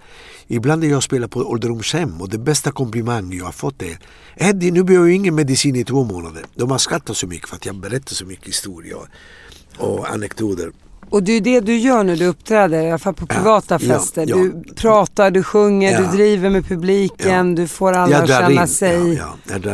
Ibland 0.47 0.81
när 0.81 0.89
jag 0.89 1.03
spelar 1.03 1.27
på 1.27 1.39
ålderdomshem 1.39 2.21
och 2.21 2.29
det 2.29 2.37
bästa 2.37 2.71
komplimang 2.71 3.33
jag 3.33 3.45
har 3.45 3.51
fått 3.51 3.81
är 3.81 3.97
Eddie, 4.35 4.71
nu 4.71 4.83
behöver 4.83 5.07
jag 5.07 5.15
ingen 5.15 5.35
medicin 5.35 5.75
i 5.75 5.83
två 5.83 6.03
månader. 6.03 6.45
De 6.55 6.71
har 6.71 6.77
skrattat 6.77 7.17
så 7.17 7.27
mycket 7.27 7.49
för 7.49 7.55
att 7.55 7.65
jag 7.65 7.75
berättar 7.75 8.15
så 8.15 8.25
mycket 8.25 8.47
historia 8.47 8.97
och, 8.97 9.07
och 9.77 10.09
anekdoter. 10.09 10.71
Och 11.09 11.23
det 11.23 11.31
är 11.31 11.41
det 11.41 11.59
du 11.59 11.77
gör 11.77 12.03
när 12.03 12.15
du 12.15 12.25
uppträder, 12.25 12.83
i 12.83 12.89
alla 12.89 12.97
fall 12.97 13.13
på 13.13 13.25
privata 13.25 13.79
ja, 13.81 13.87
fester. 13.87 14.25
ja. 14.27 14.35
Du 14.35 14.63
pratar, 14.75 15.31
du 15.31 15.43
sjunger, 15.43 16.01
du 16.01 16.17
driver 16.17 16.49
med 16.49 16.67
publiken, 16.67 17.55
du 17.55 17.67
får 17.67 17.93
alla 17.93 18.17
att 18.17 18.27
känna 18.29 18.61
in, 18.61 18.67
sig 18.67 19.19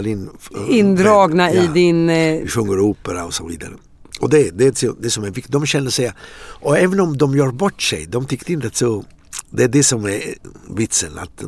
in 0.07 0.29
eh, 0.55 0.77
indragna 0.79 1.51
i 1.51 1.67
din... 1.67 2.09
Eh, 2.09 2.41
Vi 2.41 2.47
sjunger 2.47 2.79
opera 2.79 3.25
och 3.25 3.33
så 3.33 3.47
vidare. 3.47 3.71
Och 4.19 4.29
det, 4.29 4.49
det 4.57 4.83
är 4.83 5.01
det, 5.01 5.09
som 5.09 5.23
är 5.23 5.31
viktigt. 5.31 5.51
De 5.51 5.65
känner 5.65 5.89
sig, 5.89 6.11
och 6.61 6.77
även 6.77 6.99
om 6.99 7.17
de 7.17 7.35
gör 7.37 7.51
bort 7.51 7.81
sig, 7.81 8.05
de 8.05 8.25
tyckte 8.25 8.53
inte 8.53 8.67
att 8.67 8.75
så 8.75 9.03
det 9.51 9.63
är 9.63 9.67
det 9.67 9.83
som 9.83 10.05
är 10.05 10.21
vitsen, 10.69 11.17
att 11.17 11.43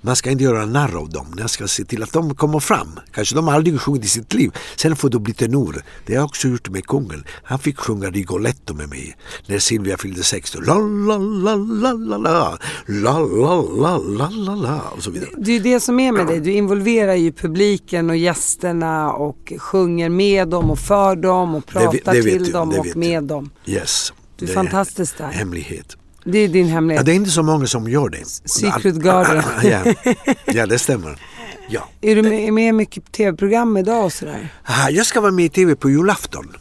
man 0.00 0.16
ska 0.16 0.30
inte 0.30 0.44
göra 0.44 0.66
narr 0.66 0.96
av 0.96 1.08
dem. 1.10 1.26
Man 1.38 1.48
ska 1.48 1.68
se 1.68 1.84
till 1.84 2.02
att 2.02 2.12
de 2.12 2.34
kommer 2.34 2.60
fram. 2.60 2.88
Kanske 3.12 3.34
de 3.34 3.48
aldrig 3.48 3.80
sjungit 3.80 4.04
i 4.04 4.08
sitt 4.08 4.34
liv. 4.34 4.50
Sen 4.76 4.96
får 4.96 5.08
de 5.10 5.22
bli 5.22 5.34
tenor. 5.34 5.82
Det 6.06 6.12
har 6.14 6.20
jag 6.20 6.24
också 6.26 6.48
gjort 6.48 6.68
med 6.68 6.86
kungen. 6.86 7.24
Han 7.42 7.58
fick 7.58 7.78
sjunga 7.78 8.10
Rigoletto 8.10 8.74
med 8.74 8.88
mig 8.88 9.16
när 9.46 9.58
Silvia 9.58 9.96
fyllde 9.98 10.22
60. 10.22 10.58
La 10.60 10.74
la 10.74 11.16
la 11.18 11.54
la 11.54 11.92
la 11.92 12.16
la 12.18 12.58
la 12.86 13.18
la 13.18 13.60
la 13.66 13.98
la 13.98 14.28
la 14.30 14.54
la 14.54 14.80
och 14.96 15.02
så 15.02 15.10
vidare. 15.10 15.30
det 15.36 15.52
är 15.56 15.60
det 15.60 15.80
som 15.80 16.00
är 16.00 16.12
med 16.12 16.26
dig, 16.26 16.40
du 16.40 16.52
involverar 16.52 17.14
ju 17.14 17.32
publiken 17.32 18.10
och 18.10 18.16
gästerna 18.16 19.12
och 19.12 19.52
sjunger 19.58 20.08
med 20.08 20.48
dem 20.48 20.70
och 20.70 20.78
för 20.78 21.16
dem 21.16 21.54
och 21.54 21.62
Det 21.66 21.72
pratar 21.72 22.12
det 22.12 22.20
vet 22.20 22.32
till 22.32 22.44
du, 22.44 22.52
dem 22.52 22.70
det 22.70 22.78
och 22.78 22.96
med 22.96 23.22
du. 23.22 23.26
dem. 23.26 23.50
Yes. 23.66 24.12
Du 24.36 24.44
är 24.44 24.48
Det 24.48 24.54
fantastisk 24.54 25.18
där. 25.18 25.26
Hemlighet. 25.28 25.96
Det 26.24 26.38
är 26.38 26.48
din 26.48 26.66
Ja, 26.68 26.74
hemlighet. 26.74 27.06
det 27.06 27.12
är 27.12 27.16
inte 27.16 27.30
så 27.30 27.42
många 27.42 27.66
som 27.66 27.88
gör 27.88 28.08
det. 28.08 28.24
Secret 28.44 28.94
Garden. 28.96 29.42
ja. 29.62 29.94
ja, 30.46 30.66
det 30.66 30.78
stämmer. 30.78 31.18
Ja. 31.68 31.88
Är 32.00 32.16
du 32.16 32.22
med, 32.22 32.52
med 32.52 32.74
mycket 32.74 33.12
tv-program 33.12 33.76
idag 33.76 34.04
och 34.04 34.12
sådär? 34.12 34.48
Jag 34.90 35.06
ska 35.06 35.20
vara 35.20 35.32
med 35.32 35.44
i 35.44 35.48
TV 35.48 35.74
på 35.76 35.90
julafton. 35.90 36.56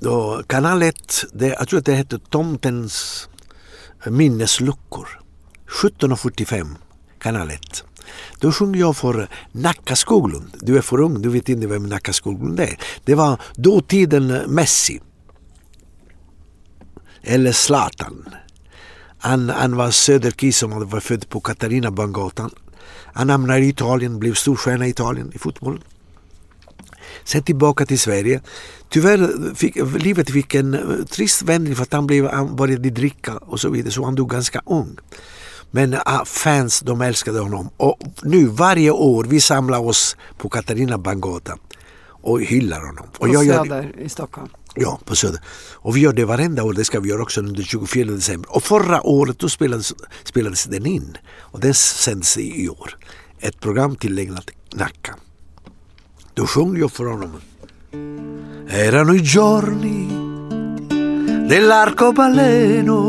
Då 0.00 0.42
kanal 0.46 0.82
1, 0.82 1.24
det, 1.32 1.46
jag 1.46 1.68
tror 1.68 1.78
att 1.78 1.86
det 1.86 1.94
heter 1.94 2.18
Tomtens 2.30 3.28
minnesluckor. 4.06 5.08
17.45, 5.82 6.66
kanal 7.18 7.50
1. 7.50 7.60
Då 8.40 8.52
sjunger 8.52 8.80
jag 8.80 8.96
för 8.96 9.28
Nacka 9.52 9.96
Skoglund. 9.96 10.56
Du 10.60 10.76
är 10.78 10.82
för 10.82 11.00
ung, 11.00 11.22
du 11.22 11.28
vet 11.28 11.48
inte 11.48 11.66
vem 11.66 11.86
Nacka 11.86 12.12
Skoglund 12.12 12.60
är. 12.60 12.78
Det 13.04 13.14
var 13.14 13.40
dåtiden 13.54 14.26
Messi. 14.46 15.00
Eller 17.22 17.52
Zlatan. 17.52 18.28
Han, 19.26 19.48
han 19.48 19.76
var 19.76 19.90
söderkis 19.90 20.58
som 20.58 20.88
var 20.88 21.00
född 21.00 21.28
på 21.28 21.40
Katarina-Bangatan. 21.40 22.50
Han 23.14 23.30
hamnade 23.30 23.60
i 23.60 23.68
Italien, 23.68 24.18
blev 24.18 24.34
storstjärna 24.34 24.86
i 24.86 24.90
Italien 24.90 25.32
i 25.34 25.38
fotboll. 25.38 25.80
Sen 27.24 27.42
tillbaka 27.42 27.86
till 27.86 27.98
Sverige. 27.98 28.40
Tyvärr 28.88 29.54
fick 29.54 29.76
livet 29.98 30.30
fick 30.30 30.54
en 30.54 30.74
eh, 30.74 31.04
trist 31.10 31.42
vändning 31.42 31.76
för 31.76 31.82
att 31.82 31.92
han, 31.92 32.06
blev, 32.06 32.30
han 32.30 32.56
började 32.56 32.90
dricka 32.90 33.36
och 33.36 33.60
så 33.60 33.68
vidare 33.70 33.92
så 33.92 34.04
han 34.04 34.14
dog 34.14 34.30
ganska 34.30 34.62
ung. 34.66 34.96
Men 35.70 35.96
ah, 36.04 36.24
fans 36.24 36.80
de 36.80 37.00
älskade 37.00 37.40
honom 37.40 37.70
och 37.76 37.98
nu 38.22 38.46
varje 38.46 38.90
år 38.90 39.24
vi 39.24 39.40
samlar 39.40 39.78
oss 39.78 40.16
på 40.38 40.48
Katarina 40.48 40.98
Bangata 40.98 41.58
och 42.26 42.42
hyllar 42.42 42.80
honom. 42.80 43.06
Och 43.18 43.28
På 43.28 43.44
Söder 43.44 43.94
i 43.98 44.08
Stockholm. 44.08 44.48
Ja, 44.74 45.00
på 45.04 45.16
Söder. 45.16 45.40
Och 45.74 45.96
vi 45.96 46.00
gör 46.00 46.12
det 46.12 46.24
varenda 46.24 46.62
år, 46.62 46.72
det 46.72 46.84
ska 46.84 47.00
vi 47.00 47.08
göra 47.08 47.22
också 47.22 47.40
under 47.40 47.62
24 47.62 48.10
december. 48.10 48.56
Och 48.56 48.62
förra 48.62 49.06
året 49.06 49.38
då 49.38 49.48
spelades, 49.48 49.94
spelades 50.24 50.64
den 50.64 50.86
in 50.86 51.16
och 51.38 51.60
den 51.60 51.74
sänds 51.74 52.38
i 52.38 52.68
år. 52.68 52.96
Ett 53.40 53.60
program 53.60 53.96
tillägnat 53.96 54.50
Nacka. 54.74 55.14
Då 56.34 56.46
sjöng 56.46 56.78
jag 56.78 56.92
för 56.92 57.04
honom. 57.04 57.40
Erano 58.70 59.14
i 59.14 59.18
giorni 59.18 60.26
dell'arcobaleno, 61.48 63.06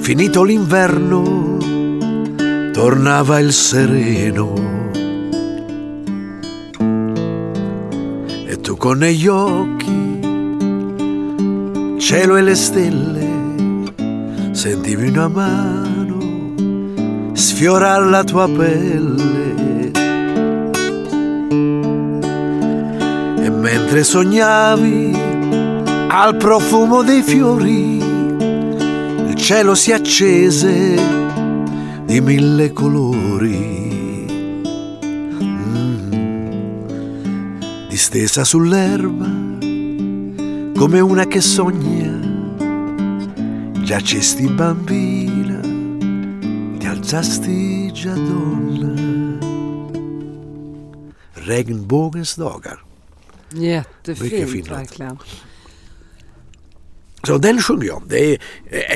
finito 0.00 0.44
l'inverno, 0.44 1.58
tornava 2.72 3.40
il 3.40 3.52
sereno. 3.52 4.81
Tu 8.62 8.76
con 8.76 8.98
negli 8.98 9.26
occhi, 9.26 10.20
cielo 11.98 12.36
e 12.36 12.42
le 12.42 12.54
stelle, 12.54 13.28
sentivi 14.52 15.08
una 15.08 15.26
mano 15.26 16.12
sfiorare 17.32 18.08
la 18.08 18.22
tua 18.22 18.48
pelle. 18.48 19.90
E 23.42 23.50
mentre 23.50 24.04
sognavi 24.04 25.18
al 26.08 26.36
profumo 26.36 27.02
dei 27.02 27.22
fiori, 27.22 27.96
il 27.96 29.34
cielo 29.34 29.74
si 29.74 29.90
accese 29.90 30.94
di 32.04 32.20
mille 32.20 32.72
colori. 32.72 33.71
Distesa 38.12 38.44
sull'erba 38.44 39.24
come 40.76 41.00
una 41.00 41.24
che 41.26 41.40
sogna. 41.40 42.20
Giacesti 43.82 44.46
bambina, 44.48 45.60
ti 46.78 46.86
alzasti 46.86 47.90
già 47.92 48.12
donna. 48.14 48.92
Regnbågens 51.32 52.36
dagar. 52.36 52.84
Jättefint 53.54 54.68
verkligen. 54.68 55.18
Så 57.24 57.38
den 57.38 57.62
sjunger 57.62 57.86
jag. 57.86 58.02
Det 58.08 58.32
är 58.32 58.38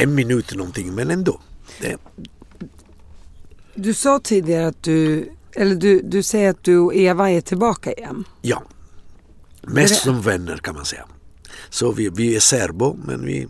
en 0.02 0.14
minut 0.14 0.54
någonting 0.54 0.94
men 0.94 1.10
ändå. 1.10 1.40
Det, 1.80 1.96
Du 3.74 3.94
sa 3.94 4.18
tidigare 4.20 4.66
att 4.66 4.82
du, 4.82 5.28
eller 5.52 5.74
du, 5.74 6.00
du 6.02 6.22
säger 6.22 6.50
att 6.50 6.64
du 6.64 6.78
och 6.78 6.94
Eva 6.94 7.30
är 7.30 7.40
tillbaka 7.40 7.92
igen. 7.92 8.24
ja. 8.42 8.62
Mest 9.66 10.02
som 10.02 10.20
vänner 10.22 10.56
kan 10.56 10.74
man 10.74 10.84
säga. 10.84 11.04
Så 11.70 11.92
vi, 11.92 12.08
vi 12.08 12.36
är 12.36 12.40
serbo 12.40 12.96
men 13.04 13.24
vi... 13.26 13.48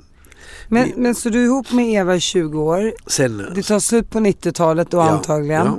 Men, 0.69 0.93
men 0.97 1.15
så 1.15 1.29
du 1.29 1.41
är 1.41 1.45
ihop 1.45 1.73
med 1.73 1.87
Eva 1.87 2.17
i 2.17 2.21
20 2.21 2.61
år. 2.63 2.93
Sen, 3.07 3.47
Det 3.55 3.63
tar 3.63 3.79
slut 3.81 4.11
på 4.11 4.19
90-talet 4.19 4.91
då 4.91 4.97
Ja, 4.99 5.11
antagligen. 5.11 5.67
ja. 5.67 5.79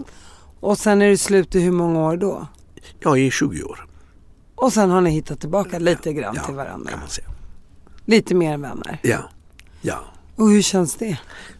Och 0.59 0.77
sen 0.77 1.01
är 1.01 1.07
det 1.09 1.17
slut 1.17 1.55
i 1.55 1.59
hur 1.59 1.71
många 1.71 1.99
år 1.99 2.17
då? 2.17 2.47
ja, 2.99 3.17
i 3.17 3.31
20 3.31 3.63
år. 3.63 3.87
Och 4.55 4.73
sen 4.73 4.89
har 4.89 5.01
ni 5.01 5.09
hittat 5.09 5.39
tillbaka 5.39 5.79
lite 5.79 6.13
grann 6.13 6.35
ja, 6.35 6.43
till 6.45 6.55
varandra. 6.55 6.89
kan 6.89 6.99
man 6.99 7.09
säga. 7.09 7.27
Lite 8.05 8.35
mer 8.35 8.53
än 8.53 8.61
vänner. 8.61 8.99
Ja, 9.03 9.29
ja. 9.81 9.99
Och 10.35 10.49
hur 10.49 10.61
känns 10.61 10.95
det? 10.95 11.19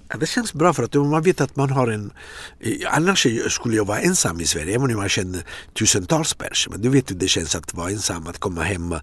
Ja, 0.09 0.17
det 0.17 0.25
känns 0.25 0.53
bra 0.53 0.73
för 0.73 0.83
att 0.83 0.93
man 0.93 1.23
vet 1.23 1.41
att 1.41 1.55
man 1.55 1.69
har 1.69 1.87
en... 1.87 2.13
Annars 2.87 3.27
skulle 3.49 3.75
jag 3.75 3.85
vara 3.85 3.99
ensam 3.99 4.41
i 4.41 4.45
Sverige, 4.45 4.75
även 4.75 4.91
om 4.91 4.97
man 4.97 5.09
känner 5.09 5.43
tusentals 5.73 6.33
pers. 6.33 6.67
Men 6.71 6.81
du 6.81 6.89
vet 6.89 7.11
hur 7.11 7.15
det 7.15 7.27
känns 7.27 7.55
att 7.55 7.73
vara 7.73 7.89
ensam, 7.89 8.27
att 8.27 8.39
komma 8.39 8.63
hem. 8.63 8.95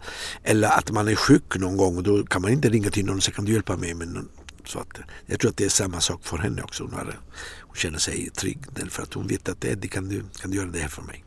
Eller 0.43 0.69
att 0.69 0.91
man 0.91 1.09
är 1.09 1.15
sjuk 1.15 1.57
någon 1.57 1.77
gång 1.77 1.97
och 1.97 2.03
då 2.03 2.25
kan 2.25 2.43
man 2.43 2.53
inte 2.53 2.69
ringa 2.69 2.91
till 2.91 3.07
någon 3.07 3.17
och 3.17 3.23
säga 3.23 3.35
kan 3.35 3.45
du 3.45 3.53
hjälpa 3.53 3.77
mig 3.77 3.95
någon? 3.95 4.29
Så 4.67 4.79
att, 4.79 4.99
jag 5.27 5.41
tror 5.41 5.51
att 5.51 5.57
det 5.57 5.65
är 5.65 5.69
samma 5.69 6.01
sak 6.01 6.25
för 6.25 6.39
henne 6.39 6.63
också. 6.63 6.85
Hon, 6.85 6.93
har, 6.93 7.19
hon 7.61 7.77
känner 7.77 7.99
sig 7.99 8.31
trygg 8.31 8.59
därför 8.75 9.03
att 9.03 9.15
hon 9.15 9.27
vet 9.27 9.49
att 9.49 9.65
Eddie 9.65 9.89
kan 9.89 10.09
du, 10.09 10.25
kan 10.41 10.51
du 10.51 10.57
göra 10.57 10.69
det 10.69 10.79
här 10.79 10.89
för 10.89 11.03
mig. 11.03 11.25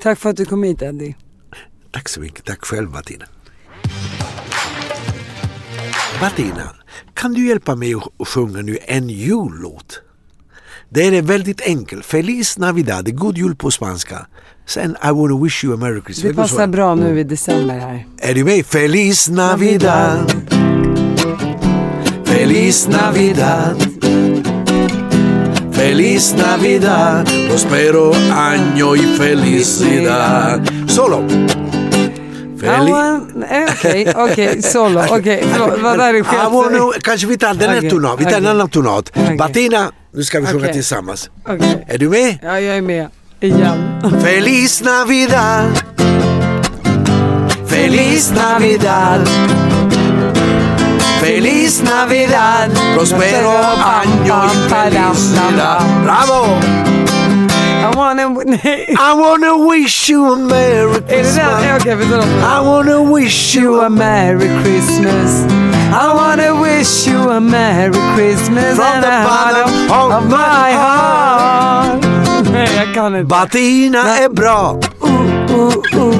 Tack 0.00 0.18
för 0.18 0.30
att 0.30 0.36
du 0.36 0.44
kom 0.44 0.62
hit 0.62 0.82
Eddie. 0.82 1.16
Tack 1.90 2.08
så 2.08 2.20
mycket. 2.20 2.44
Tack 2.44 2.64
själv 2.64 2.90
Martina. 2.90 3.24
Martina, 6.22 6.70
kan 7.14 7.32
du 7.32 7.46
hjälpa 7.46 7.74
mig 7.76 7.94
att 7.94 8.28
sjunga 8.28 8.62
nu 8.62 8.78
en 8.86 9.08
jullåt? 9.08 10.00
Det 10.88 11.06
är 11.06 11.22
väldigt 11.22 11.60
enkelt. 11.60 12.04
Feliz 12.04 12.58
Navidad, 12.58 13.16
god 13.16 13.38
jul 13.38 13.56
på 13.56 13.70
spanska. 13.70 14.26
Sen 14.66 14.96
I 15.04 15.10
wanna 15.10 15.44
wish 15.44 15.64
you 15.64 15.74
a 15.74 15.76
merry 15.76 16.00
Christmas. 16.00 16.30
Det 16.30 16.34
passar 16.34 16.66
bra 16.66 16.94
nu 16.94 17.20
i 17.20 17.24
december 17.24 17.78
här. 17.78 18.06
Är 18.18 18.34
du 18.34 18.44
med? 18.44 18.66
Feliz 18.66 19.28
Navidad. 19.28 20.32
Feliz 22.24 22.88
Navidad. 22.88 23.86
Feliz 25.72 26.34
Navidad. 26.36 27.26
Prospero 27.48 28.12
año 28.30 28.96
y 28.96 29.16
felicidad. 29.18 30.68
Solo. 30.88 31.28
Men, 32.62 33.42
eh, 33.42 33.70
Okej, 33.72 34.12
okej, 34.16 34.62
solo. 34.62 35.00
Okej, 35.10 35.44
vad 35.82 36.00
är 36.00 36.14
I 36.14 36.22
wanna, 36.22 36.92
kanske 37.02 37.26
vi 37.26 37.38
tar 37.38 37.54
den 37.54 37.70
här 37.70 37.78
Okej, 37.78 37.90
tonart. 37.90 38.20
Vi 38.20 38.24
tar 38.24 38.36
en 38.36 38.46
annan 38.46 38.68
tonart. 38.68 39.10
Martina, 39.38 39.92
nu 40.14 40.22
ska 40.24 40.40
vi 40.40 40.46
sjunga 40.46 40.72
tillsammans. 40.72 41.30
Är 41.86 41.98
du 41.98 42.08
med? 42.08 42.38
Ja, 42.42 42.60
jag 42.60 42.76
är 42.76 42.82
med. 42.82 43.08
Igen. 43.40 44.00
Feliz 44.22 44.82
Navidad. 44.82 45.82
Feliz 47.66 48.32
Navidad. 48.34 49.28
Feliz 51.20 51.82
Navidad. 51.82 52.70
Prospero 52.94 53.50
año 54.02 54.44
y 54.46 54.68
felicidad. 54.68 55.82
Bravo! 56.04 56.91
Wanna... 58.02 58.28
Nej. 58.44 58.86
I 59.10 59.14
wanna 59.14 59.70
wish 59.70 60.10
you 60.10 60.32
a 60.32 60.36
merry 60.36 60.96
Är 60.96 61.00
det 61.00 61.08
Christmas. 61.08 61.62
den? 61.62 61.76
Okej, 61.76 61.96
förlåt. 62.00 62.24
I 62.26 62.66
wanna 62.66 63.14
wish 63.16 63.56
you 63.56 63.80
a 63.84 63.88
Merry 63.88 64.62
Christmas. 64.64 65.44
I 65.92 66.06
wanna 66.14 66.62
wish 66.62 67.08
you 67.08 67.30
a 67.30 67.40
Merry 67.40 67.92
Christmas 68.16 68.76
From 68.76 68.86
and 68.86 69.02
the 69.02 69.08
a 69.08 69.24
bottom 69.24 69.88
heart 69.88 70.12
of 70.12 70.24
of 70.24 70.30
my 70.30 70.72
heart. 70.72 72.04
Nej, 72.52 72.68
jag 72.76 72.94
kan 72.94 73.16
inte. 73.16 73.24
Batina 73.26 74.18
är 74.18 74.28
bra 74.28 74.80
Uh, 75.02 75.10
uh, 75.56 75.76
uh. 75.94 76.14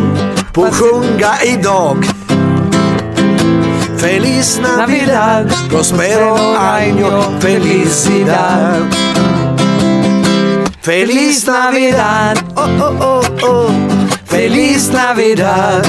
på 0.53 0.65
att 0.65 0.75
sjunga 0.75 1.31
idag. 1.45 2.05
Feliz 3.99 4.61
Navidad, 4.79 5.53
prospero 5.71 6.37
año, 6.59 7.41
felicidad. 7.41 8.95
Feliz 10.83 11.47
Navidad, 11.47 12.43
oh 12.57 12.67
oh 12.83 12.99
oh 13.01 13.39
oh. 13.43 13.71
Feliz 14.25 14.91
Navidad. 14.91 15.87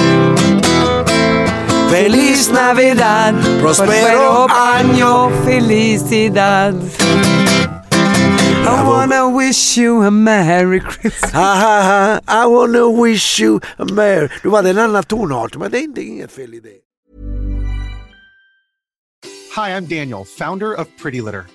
Feliz 1.90 2.52
Navidad, 2.52 3.34
prospero 3.60 4.46
año. 4.50 5.32
felicidad. 5.46 6.76
I 8.66 8.84
wanna 8.88 9.30
wish 9.30 9.78
you 9.78 10.04
a 10.04 10.12
Merry 10.12 10.80
Christmas. 10.80 11.32
Ha, 11.32 11.56
ha, 11.56 11.82
ha. 11.82 12.20
I 12.28 12.46
wanna 12.46 12.88
wish 12.88 13.40
you 13.40 13.62
a 13.80 13.86
merry... 13.86 14.30
Nu 14.44 14.52
var 14.52 14.62
det 14.62 14.70
en 14.70 14.78
annan 14.78 15.04
tonart, 15.04 15.56
men 15.56 15.72
det 15.72 15.80
är 15.80 16.00
inget 16.00 16.32
fel 16.32 16.54
i 16.54 16.60
det. 16.60 16.70
Hi, 19.56 19.72
I'm 19.72 19.88
Daniel, 19.88 20.24
founder 20.26 20.74
of 20.74 20.88
Pretty 21.02 21.22
Litter. 21.22 21.46